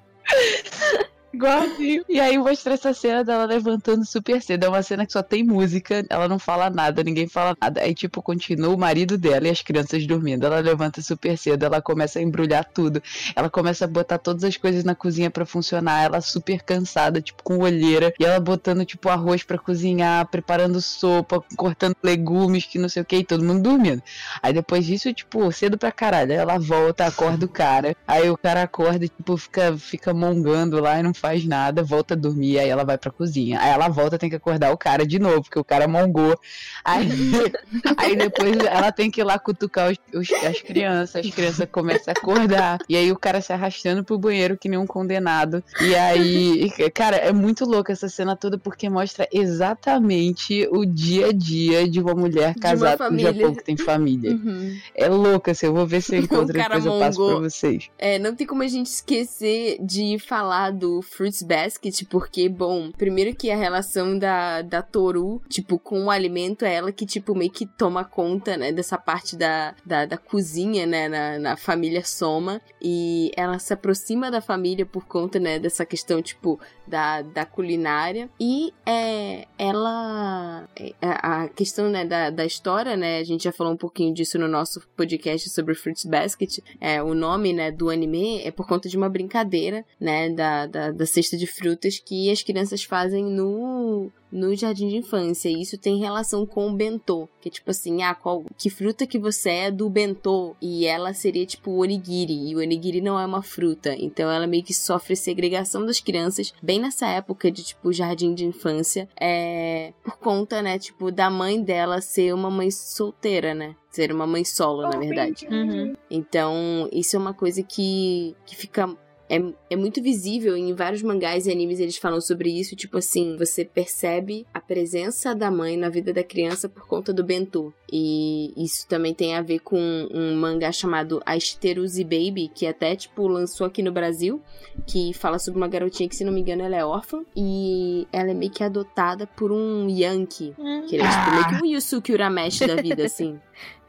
[1.36, 2.04] Igualzinho.
[2.08, 4.64] E aí mostra essa cena dela levantando super cedo.
[4.64, 7.82] É uma cena que só tem música, ela não fala nada, ninguém fala nada.
[7.82, 10.46] Aí, tipo, continua o marido dela e as crianças dormindo.
[10.46, 13.02] Ela levanta super cedo, ela começa a embrulhar tudo.
[13.34, 16.02] Ela começa a botar todas as coisas na cozinha pra funcionar.
[16.02, 18.12] Ela super cansada, tipo, com olheira.
[18.18, 23.04] E ela botando, tipo, arroz pra cozinhar, preparando sopa, cortando legumes, que não sei o
[23.04, 24.02] que, e todo mundo dormindo.
[24.42, 26.32] Aí depois disso, tipo, cedo pra caralho.
[26.32, 27.94] Ela volta, acorda o cara.
[28.08, 32.14] Aí o cara acorda e, tipo, fica, fica mongando lá e não faz nada, volta
[32.14, 33.58] a dormir, aí ela vai pra cozinha.
[33.60, 36.38] Aí ela volta, tem que acordar o cara de novo, porque o cara mongou.
[36.84, 37.08] Aí,
[37.96, 42.12] aí depois ela tem que ir lá cutucar os, os- as crianças, as crianças começam
[42.14, 42.78] a acordar.
[42.88, 45.62] E aí o cara se arrastando pro banheiro que nem um condenado.
[45.80, 51.32] E aí, cara, é muito louco essa cena toda, porque mostra exatamente o dia a
[51.32, 53.18] dia de uma mulher casada no.
[53.18, 54.32] Japão que tem família.
[54.32, 54.76] Uhum.
[54.94, 57.40] É louco, assim, eu vou ver se eu encontro e depois eu passo pra mongou.
[57.42, 57.88] vocês.
[57.98, 63.34] É, não tem como a gente esquecer de falar do Fruits Basket, porque, bom, primeiro
[63.34, 67.50] que a relação da, da Toru, tipo, com o alimento é ela que, tipo, meio
[67.50, 72.60] que toma conta, né, dessa parte da, da, da cozinha, né, na, na família Soma,
[72.82, 78.28] e ela se aproxima da família por conta, né, dessa questão, tipo, da, da culinária,
[78.38, 83.72] e é, ela, é, a questão, né, da, da história, né, a gente já falou
[83.72, 88.42] um pouquinho disso no nosso podcast sobre Fruits Basket, é, o nome, né, do anime
[88.42, 92.42] é por conta de uma brincadeira, né, da, da, da cesta de frutas que as
[92.42, 95.48] crianças fazem no, no jardim de infância.
[95.48, 99.06] E isso tem relação com o bentô, que é tipo assim, ah, qual, que fruta
[99.06, 100.56] que você é do bentô?
[100.60, 103.94] E ela seria tipo o onigiri, e o onigiri não é uma fruta.
[103.98, 108.44] Então ela meio que sofre segregação das crianças bem nessa época de tipo jardim de
[108.44, 113.74] infância, é por conta, né, tipo da mãe dela ser uma mãe solteira, né?
[113.90, 115.46] Ser uma mãe solo, na verdade.
[115.50, 115.94] Uhum.
[116.10, 118.94] Então, isso é uma coisa que, que fica.
[119.28, 122.76] É, é muito visível em vários mangás e animes eles falam sobre isso.
[122.76, 127.24] Tipo assim, você percebe a presença da mãe na vida da criança por conta do
[127.24, 127.72] bentô.
[127.92, 129.78] E isso também tem a ver com
[130.12, 134.40] um mangá chamado Asteruzi Baby, que até, tipo, lançou aqui no Brasil.
[134.86, 137.24] Que fala sobre uma garotinha que, se não me engano, ela é órfã.
[137.34, 140.54] E ela é meio que adotada por um Yankee.
[140.88, 143.38] Que ele é tipo meio que um Yusuke Urameshi da vida, assim.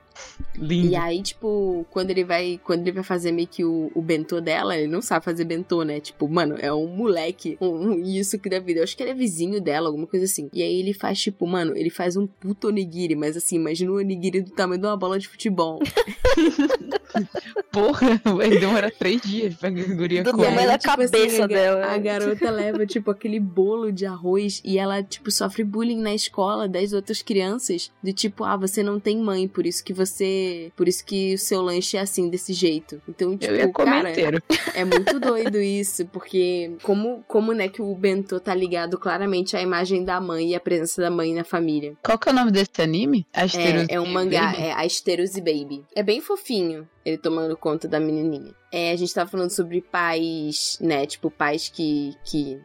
[0.56, 0.88] Lindo.
[0.92, 2.60] E aí, tipo, quando ele vai.
[2.64, 5.84] Quando ele vai fazer meio que o, o bentô dela, ele não sabe fazer bentô,
[5.84, 6.00] né?
[6.00, 8.80] Tipo, mano, é um moleque, um, um isso que da vida.
[8.80, 10.50] Eu acho que ele é vizinho dela, alguma coisa assim.
[10.54, 13.96] E aí ele faz, tipo, mano, ele faz um puto onigiri, mas assim, imagina um
[13.98, 15.80] onigiri do tamanho de uma bola de futebol.
[17.72, 20.46] Porra, vai demorar três dias pra guria Do comer.
[20.48, 21.86] tamanho da tipo cabeça a ga- dela.
[21.86, 26.68] A garota leva, tipo, aquele bolo de arroz e ela, tipo, sofre bullying na escola
[26.68, 27.92] das outras crianças.
[28.04, 30.72] Do tipo, ah, você não tem mãe, por isso que você você.
[30.76, 33.02] Por isso que o seu lanche é assim, desse jeito.
[33.08, 34.44] Então, tipo, Eu ia comer cara, inteiro.
[34.74, 39.62] é muito doido isso, porque como, como né, que o bentô tá ligado claramente à
[39.62, 41.94] imagem da mãe e à presença da mãe na família.
[42.04, 43.26] Qual que é o nome desse anime?
[43.34, 45.84] Asteros É, é um mangá, é Asteros e Baby.
[45.96, 48.54] É bem fofinho ele tomando conta da menininha.
[48.70, 51.06] É, a gente tava falando sobre pais, né?
[51.06, 52.60] Tipo, pais que, que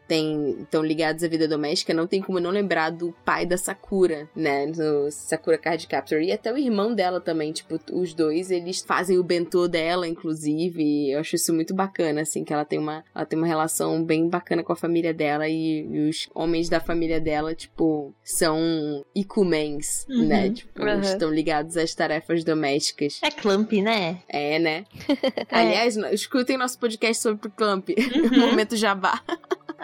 [0.61, 1.95] estão ligados à vida doméstica.
[1.95, 4.67] Não tem como não lembrar do pai da Sakura, né?
[4.67, 6.21] No Sakura Card Captor.
[6.21, 7.53] E até o irmão dela também.
[7.53, 11.13] Tipo, os dois, eles fazem o bentô dela, inclusive.
[11.13, 14.29] Eu acho isso muito bacana, assim, que ela tem uma, ela tem uma relação bem
[14.29, 15.49] bacana com a família dela.
[15.49, 20.27] E, e os homens da família dela, tipo, são ikumens, Uhum.
[20.27, 20.51] né?
[20.51, 21.01] Tipo, Uhum.
[21.01, 23.21] estão ligados às tarefas domésticas.
[23.23, 24.21] É Clamp, né?
[24.33, 24.87] É, né?
[25.53, 27.91] Aliás, no- escutem nosso podcast sobre o Clamp.
[28.35, 29.21] Momento jabá.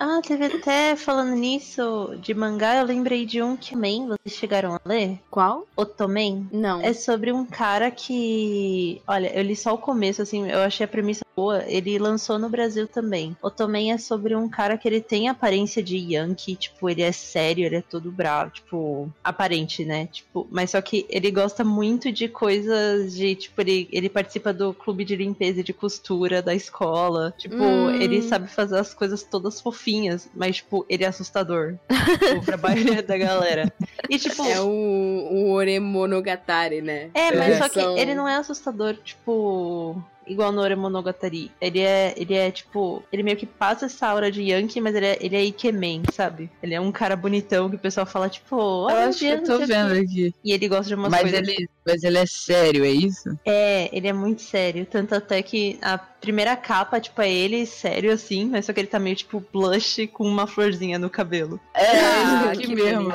[0.00, 4.74] Ah, teve até falando nisso de mangá, eu lembrei de um que também vocês chegaram
[4.74, 5.18] a ler.
[5.30, 5.66] Qual?
[5.76, 6.48] Otomen.
[6.52, 6.80] Não.
[6.80, 9.02] É sobre um cara que.
[9.06, 11.64] Olha, eu li só o começo, assim, eu achei a premissa boa.
[11.66, 13.36] Ele lançou no Brasil também.
[13.42, 17.64] Otomen é sobre um cara que ele tem aparência de Yankee, tipo, ele é sério,
[17.64, 20.06] ele é todo bravo, tipo, aparente, né?
[20.06, 24.72] Tipo, mas só que ele gosta muito de coisas de, tipo, ele, ele participa do
[24.74, 27.34] clube de limpeza e de costura da escola.
[27.36, 27.90] Tipo, Hum.
[27.90, 29.87] ele sabe fazer as coisas todas fofinhas,
[30.34, 31.76] mas, tipo, ele é assustador.
[31.88, 33.72] tipo, pra maioria da galera.
[34.08, 34.44] E, tipo.
[34.44, 37.10] É o, o Oremonogatari, né?
[37.14, 40.02] É, mas só que ele não é assustador, tipo.
[40.28, 41.50] Igual no Oremonogatari.
[41.60, 43.02] Ele é, ele é, tipo.
[43.12, 46.50] Ele meio que passa essa aura de Yankee, mas ele é, ele é Ikemen, sabe?
[46.62, 49.58] Ele é um cara bonitão que o pessoal fala, tipo, Eu acho que eu tô
[49.58, 50.34] vendo aqui.
[50.44, 51.38] E ele gosta de umas Mas coisas.
[51.48, 53.38] ele, mas ele é sério, é isso?
[53.44, 54.86] É, ele é muito sério.
[54.86, 58.88] Tanto até que a primeira capa, tipo, é ele sério assim, mas só que ele
[58.88, 61.60] tá meio, tipo, blush com uma florzinha no cabelo.
[61.74, 63.08] É, Ah, isso aqui que mesmo.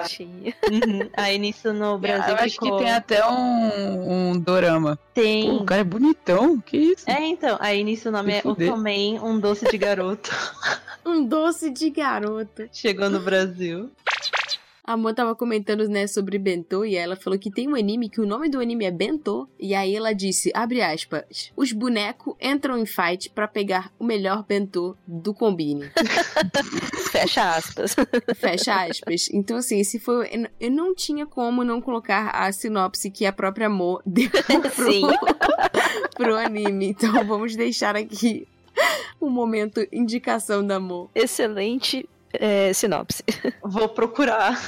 [0.72, 1.10] Uhum.
[1.15, 4.98] Aí nisso no Brasil Eu acho que ficou- tem até um, um dorama.
[5.14, 5.44] tem.
[5.49, 7.02] Pô, o cara é bonitão, que isso?
[7.05, 8.41] É, então, aí nisso o nome é.
[8.43, 10.31] Otomen, um doce de garoto.
[11.05, 12.69] Um doce de garota.
[12.71, 13.91] Chegou no Brasil.
[14.85, 18.19] A Mo tava comentando, né, sobre Bentô e ela falou que tem um anime que
[18.19, 19.47] o nome do anime é Bentô.
[19.57, 24.43] E aí ela disse, abre aspas, os bonecos entram em fight pra pegar o melhor
[24.45, 25.89] Bentô do combine.
[27.11, 27.95] Fecha aspas.
[28.35, 29.30] Fecha aspas.
[29.31, 30.30] Então, assim, esse foi.
[30.60, 34.30] eu não tinha como não colocar a sinopse que a própria Mo deu
[34.76, 35.07] pro, Sim.
[36.15, 36.88] pro anime.
[36.88, 38.45] Então, vamos deixar aqui
[39.19, 41.10] o momento indicação da Mo.
[41.15, 43.23] Excelente é, sinopse.
[43.64, 44.60] Vou procurar.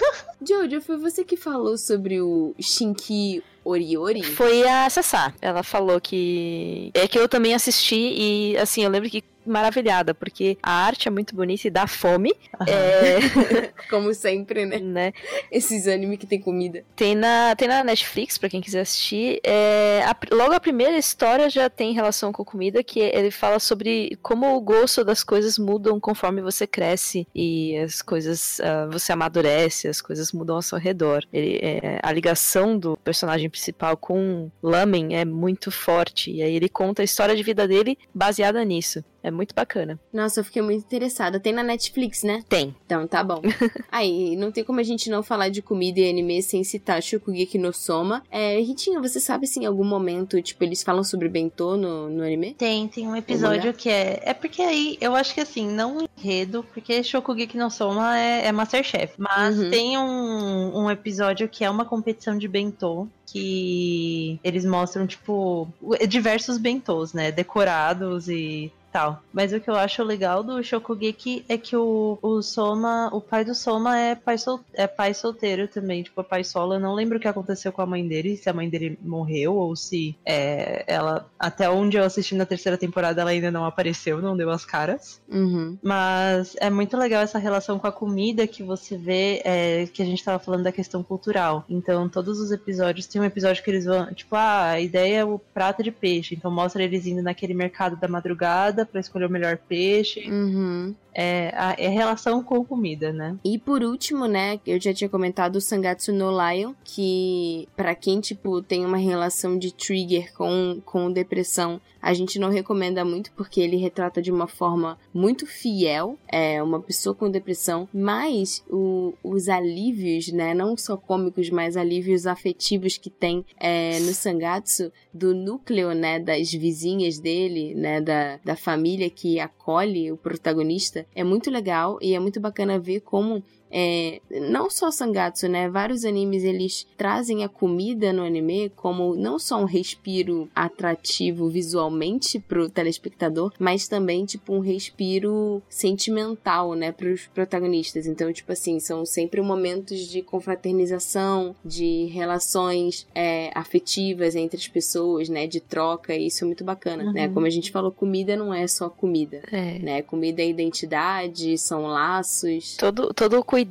[0.41, 4.23] Jojo, foi você que falou sobre o Shinki Oriori?
[4.23, 5.33] Foi a Sassá.
[5.41, 6.91] Ela falou que.
[6.93, 11.11] É que eu também assisti e, assim, eu lembro que maravilhada, porque a arte é
[11.11, 12.33] muito bonita e dá fome.
[12.67, 14.79] É, Como sempre, né?
[14.79, 15.13] né?
[15.51, 16.83] Esses anime que tem comida.
[16.95, 19.39] Tem na, tem na Netflix, pra quem quiser assistir.
[19.43, 24.17] É, a- logo a primeira história já tem relação com comida, que ele fala sobre
[24.21, 29.87] como o gosto das coisas mudam conforme você cresce e as coisas, ah, você amadurece,
[29.87, 31.23] as coisas mudam ao seu redor.
[31.31, 36.69] Ele, é, a ligação do personagem principal com Lamen é muito forte, e aí ele
[36.69, 39.03] conta a história de vida dele baseada nisso.
[39.25, 39.99] É muito bacana.
[40.13, 41.39] Nossa, eu fiquei muito interessada.
[41.39, 42.43] Tem na Netflix, né?
[42.47, 42.75] Tem.
[42.85, 43.41] Então tá bom.
[43.91, 47.57] Aí, não tem como a gente não falar de comida e anime sem citar Shokugeki
[47.57, 48.21] no Soma.
[48.29, 52.23] É, Ritinha, você sabe se em algum momento, tipo, eles falam sobre bentô no, no
[52.23, 52.53] anime?
[52.53, 54.21] Tem, tem um episódio que é.
[54.23, 58.45] É porque aí, eu acho que assim, não um enredo, porque Shokugeki no Soma é,
[58.45, 59.15] é Masterchef.
[59.17, 59.71] Mas Uhum.
[59.71, 63.07] tem um, um episódio que é uma competição de bentô.
[63.27, 65.67] Que eles mostram, tipo,
[66.07, 67.31] diversos bentôs, né?
[67.31, 69.21] Decorados e tal.
[69.33, 73.43] Mas o que eu acho legal do Shokugeki é que o, o Soma, o pai
[73.43, 76.75] do Soma é pai, sol, é pai solteiro também, tipo, é pai solo.
[76.75, 79.53] Eu não lembro o que aconteceu com a mãe dele, se a mãe dele morreu
[79.53, 81.29] ou se é, ela.
[81.37, 85.19] Até onde eu assisti na terceira temporada, ela ainda não apareceu, não deu as caras.
[85.29, 85.77] Uhum.
[85.83, 90.05] Mas é muito legal essa relação com a comida que você vê, é, que a
[90.05, 91.65] gente tava falando da questão cultural.
[91.69, 95.25] Então, todos os episódios, tem um episódio que eles vão, tipo, ah, a ideia é
[95.25, 96.33] o prato de peixe.
[96.33, 100.29] Então, mostra eles indo naquele mercado da madrugada pra escolher o melhor peixe.
[100.29, 100.95] Uhum.
[101.17, 103.37] É a, é relação com comida, né?
[103.43, 108.19] E por último, né, eu já tinha comentado o Sangatsu no Lion, que pra quem,
[108.19, 113.61] tipo, tem uma relação de trigger com, com depressão, a gente não recomenda muito porque
[113.61, 119.47] ele retrata de uma forma muito fiel, é, uma pessoa com depressão, mas o- os
[119.47, 125.93] alívios, né, não só cômicos, mas alívios afetivos que tem é, no Sangatsu, do núcleo,
[125.93, 128.74] né, das vizinhas dele, né, da, da família
[129.09, 133.43] que acolhe o protagonista, é muito legal e é muito bacana ver como
[133.77, 135.67] é, não só Sangatsu, né?
[135.67, 142.39] Vários animes eles trazem a comida no anime como não só um respiro atrativo visualmente
[142.39, 148.07] pro telespectador, mas também tipo um respiro sentimental, né, pros protagonistas.
[148.07, 155.27] Então, tipo assim, são sempre momentos de confraternização, de relações é, afetivas entre as pessoas,
[155.27, 157.07] né, de troca, e isso é muito bacana, né?
[157.07, 157.13] uhum.
[157.13, 157.27] né?
[157.27, 159.79] Como a gente falou, comida não é só comida, é.
[159.79, 160.01] né?
[160.01, 162.77] Comida é identidade, são laços.
[162.77, 163.64] Todo, todo o cuidado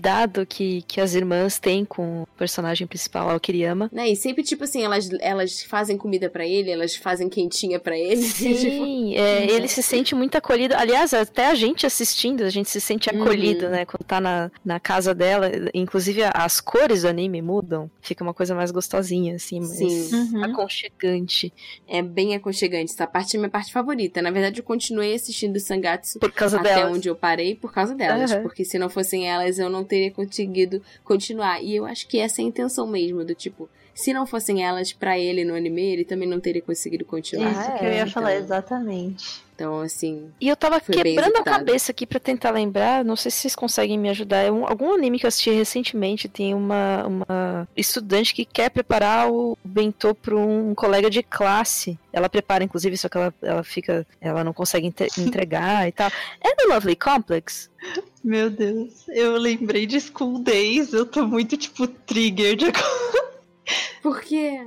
[0.46, 3.90] que, que as irmãs têm com o personagem principal, o Kiriyama.
[3.92, 4.08] Né?
[4.08, 8.22] E sempre, tipo assim, elas, elas fazem comida para ele, elas fazem quentinha para ele.
[8.22, 9.20] Sim, tipo...
[9.20, 10.74] é, ele se sente muito acolhido.
[10.74, 13.70] Aliás, até a gente assistindo, a gente se sente acolhido, uhum.
[13.70, 13.84] né?
[13.84, 15.50] Quando tá na, na casa dela.
[15.72, 17.90] Inclusive, as cores do anime mudam.
[18.00, 20.44] Fica uma coisa mais gostosinha, assim, mais uhum.
[20.44, 21.52] aconchegante.
[21.86, 22.92] É bem aconchegante.
[22.92, 24.20] Essa parte é minha parte favorita.
[24.22, 26.96] Na verdade, eu continuei assistindo Sangatsu por causa até delas.
[26.96, 28.32] onde eu parei por causa delas.
[28.32, 28.42] Uhum.
[28.42, 31.62] Porque se não fossem elas, eu não teria conseguido continuar.
[31.62, 34.92] E eu acho que essa é a intenção mesmo, do tipo, se não fossem elas
[34.92, 37.52] para ele no anime, ele também não teria conseguido continuar.
[37.52, 39.43] Isso que eu ia então, falar, exatamente.
[39.54, 40.30] Então, assim.
[40.40, 43.96] E eu tava quebrando a cabeça aqui para tentar lembrar, não sei se vocês conseguem
[43.96, 44.38] me ajudar.
[44.38, 49.30] É um, algum anime que eu assisti recentemente tem uma, uma estudante que quer preparar
[49.30, 51.98] o bentô para um colega de classe.
[52.12, 54.06] Ela prepara, inclusive, só que ela, ela fica.
[54.20, 54.86] Ela não consegue
[55.18, 56.10] entregar e tal.
[56.40, 57.70] É do Lovely Complex?
[58.22, 63.23] Meu Deus, eu lembrei de School Days, eu tô muito, tipo, triggered agora.
[64.02, 64.66] Por quê?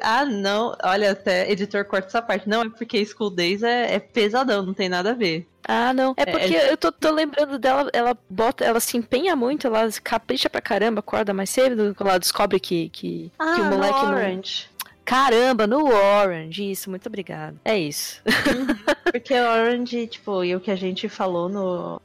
[0.00, 0.76] Ah, não.
[0.82, 2.48] Olha, até editor corta essa parte.
[2.48, 5.46] Não, é porque School Days é, é pesadão, não tem nada a ver.
[5.66, 6.14] Ah, não.
[6.16, 6.72] É, é porque é...
[6.72, 11.00] eu tô, tô, lembrando dela, ela bota, ela se empenha muito, ela capricha pra caramba,
[11.00, 14.70] acorda mais cedo, quando ela descobre que, que, ah, que o moleque no Orange.
[14.70, 14.78] Não...
[15.04, 17.56] Caramba, no Orange, isso, muito obrigada.
[17.64, 18.22] É isso.
[18.26, 18.66] Uhum.
[19.10, 22.00] Porque o Orange, tipo, e o que a gente falou no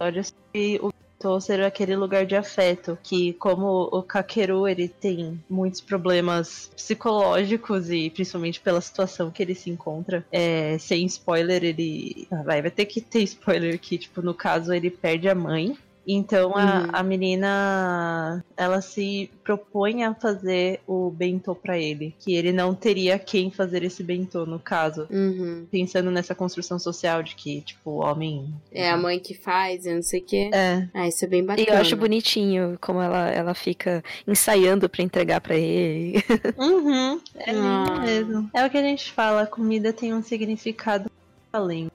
[0.81, 0.93] o
[1.24, 7.90] voltou ser aquele lugar de afeto, que como o Kakeru ele tem muitos problemas psicológicos
[7.90, 12.86] e principalmente pela situação que ele se encontra, é, sem spoiler ele vai vai ter
[12.86, 15.78] que ter spoiler que tipo no caso ele perde a mãe
[16.08, 16.90] então a, uhum.
[16.94, 23.18] a menina ela se propõe a fazer o bentô para ele, que ele não teria
[23.18, 25.66] quem fazer esse bentô no caso, uhum.
[25.72, 29.96] pensando nessa construção social de que tipo o homem é a mãe que faz, eu
[29.96, 30.50] não sei o quê.
[30.54, 30.88] É.
[30.94, 31.68] Ah, isso é bem bacana.
[31.68, 36.24] E eu acho bonitinho como ela ela fica ensaiando para entregar para ele.
[36.58, 37.20] Uhum.
[37.36, 38.00] É ah.
[38.02, 38.50] mesmo.
[38.54, 41.10] É o que a gente fala, a comida tem um significado
[41.52, 41.90] além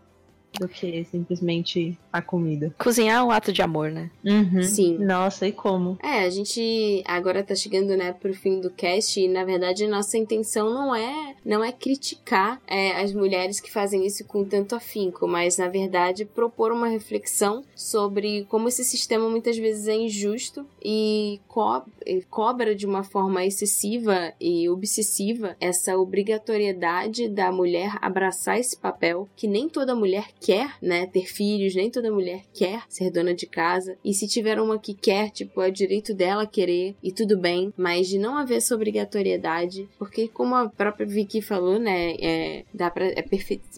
[0.59, 2.75] do que simplesmente a comida.
[2.79, 4.11] Cozinhar é um ato de amor, né?
[4.25, 4.63] Uhum.
[4.63, 4.99] Sim.
[4.99, 5.99] Nossa, e como?
[6.03, 10.17] É, a gente agora tá chegando, né, pro fim do cast e na verdade nossa
[10.17, 15.27] intenção não é não é criticar é, as mulheres que fazem isso com tanto afinco,
[15.27, 21.41] mas na verdade propor uma reflexão sobre como esse sistema muitas vezes é injusto e
[21.47, 21.83] co
[22.31, 29.47] cobra de uma forma excessiva e obsessiva essa obrigatoriedade da mulher abraçar esse papel que
[29.47, 33.97] nem toda mulher quer, né, ter filhos, nem toda mulher quer ser dona de casa.
[34.05, 38.09] E se tiver uma que quer, tipo, é direito dela querer e tudo bem, mas
[38.09, 43.07] de não haver essa obrigatoriedade, porque como a própria Vicky falou, né, é, dá pra,
[43.07, 43.25] é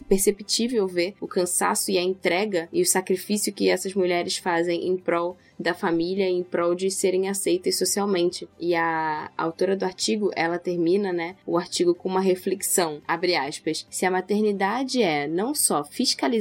[0.09, 4.97] perceptível ver o cansaço e a entrega e o sacrifício que essas mulheres fazem em
[4.97, 8.49] prol da família em prol de serem aceitas socialmente.
[8.59, 13.87] E a, autora do artigo, ela termina, né, o artigo com uma reflexão, abre aspas,
[13.91, 15.85] se a maternidade é não só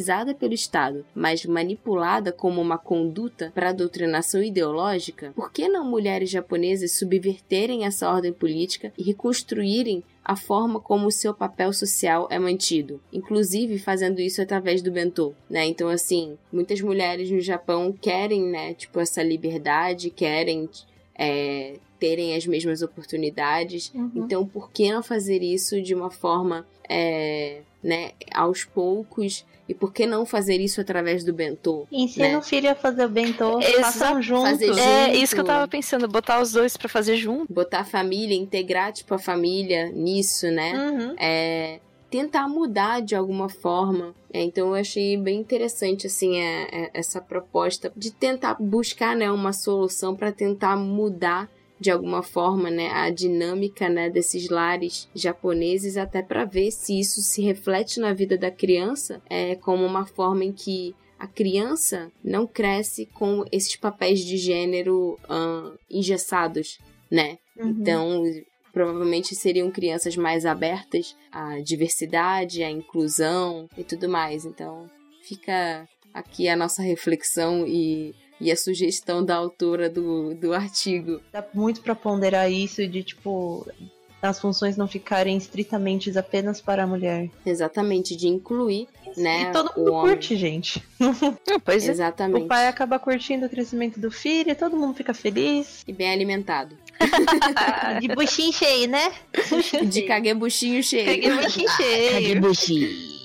[0.10, 6.30] fiscalizada pelo Estado, mas manipulada como uma conduta para doutrinação ideológica, por que não mulheres
[6.30, 12.40] japonesas subverterem essa ordem política e reconstruírem a forma como o seu papel social é
[12.40, 15.66] mantido, inclusive fazendo isso através do bentô, né?
[15.66, 20.70] Então assim, muitas mulheres no Japão querem, né, tipo essa liberdade, querem
[21.16, 23.92] é, terem as mesmas oportunidades.
[23.94, 24.12] Uhum.
[24.16, 29.46] Então, por que não fazer isso de uma forma, é, né, aos poucos?
[29.70, 31.88] E por que não fazer isso através do bentô?
[31.92, 32.38] Ensina né?
[32.40, 34.50] o filho a fazer o bentô, façam juntos.
[34.50, 34.80] Fazer junto.
[34.80, 37.54] É isso que eu tava pensando, botar os dois para fazer junto.
[37.54, 40.74] Botar a família, integrar, tipo, a família nisso, né?
[40.74, 41.16] Uhum.
[41.20, 41.80] É,
[42.10, 44.16] tentar mudar de alguma forma.
[44.34, 49.32] É, então eu achei bem interessante assim é, é, essa proposta de tentar buscar né,
[49.32, 51.50] uma solução para tentar mudar
[51.80, 57.22] de alguma forma, né, a dinâmica, né, desses lares japoneses, até para ver se isso
[57.22, 62.48] se reflete na vida da criança, é como uma forma em que a criança não
[62.48, 66.80] cresce com esses papéis de gênero uh, engessados,
[67.12, 67.38] né?
[67.58, 67.70] Uhum.
[67.70, 68.24] Então,
[68.72, 74.46] provavelmente seriam crianças mais abertas à diversidade, à inclusão e tudo mais.
[74.46, 74.90] Então,
[75.22, 81.20] fica aqui a nossa reflexão e E a sugestão da autora do, do artigo.
[81.32, 83.68] Dá muito pra ponderar isso de, tipo,
[84.22, 87.30] as funções não ficarem estritamente apenas para a mulher.
[87.46, 89.44] Exatamente, de incluir, né?
[89.44, 90.12] E todo o mundo homem.
[90.14, 90.84] curte, gente.
[91.52, 91.92] Ah, pois é.
[91.92, 92.44] Exatamente.
[92.44, 95.84] O pai acaba curtindo o crescimento do filho, todo mundo fica feliz.
[95.88, 96.78] E bem alimentado.
[98.00, 99.12] De buchinho cheio, né?
[99.88, 101.06] De caguei buchinho cheio.
[101.06, 102.12] Peguei buchinho cheio.
[102.12, 103.19] Kagebushi.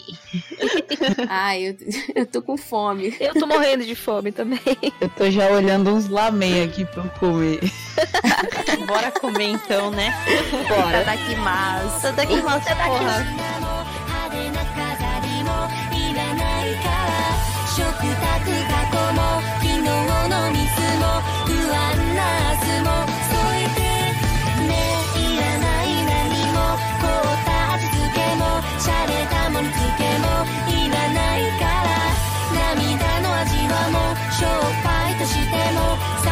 [1.28, 1.76] Ai, eu,
[2.14, 3.14] eu tô com fome.
[3.20, 4.60] Eu tô morrendo de fome também.
[5.00, 7.60] Eu tô já olhando uns lamen aqui pra eu comer.
[8.86, 10.14] Bora comer então, né?
[10.68, 11.04] Bora.
[11.04, 12.02] Tá Tadakimasu.
[12.02, 13.64] Tadakimasu, tá tá porra.
[14.14, 15.50] 派手な飾りも
[15.92, 17.03] いらないから
[35.54, 36.23] でも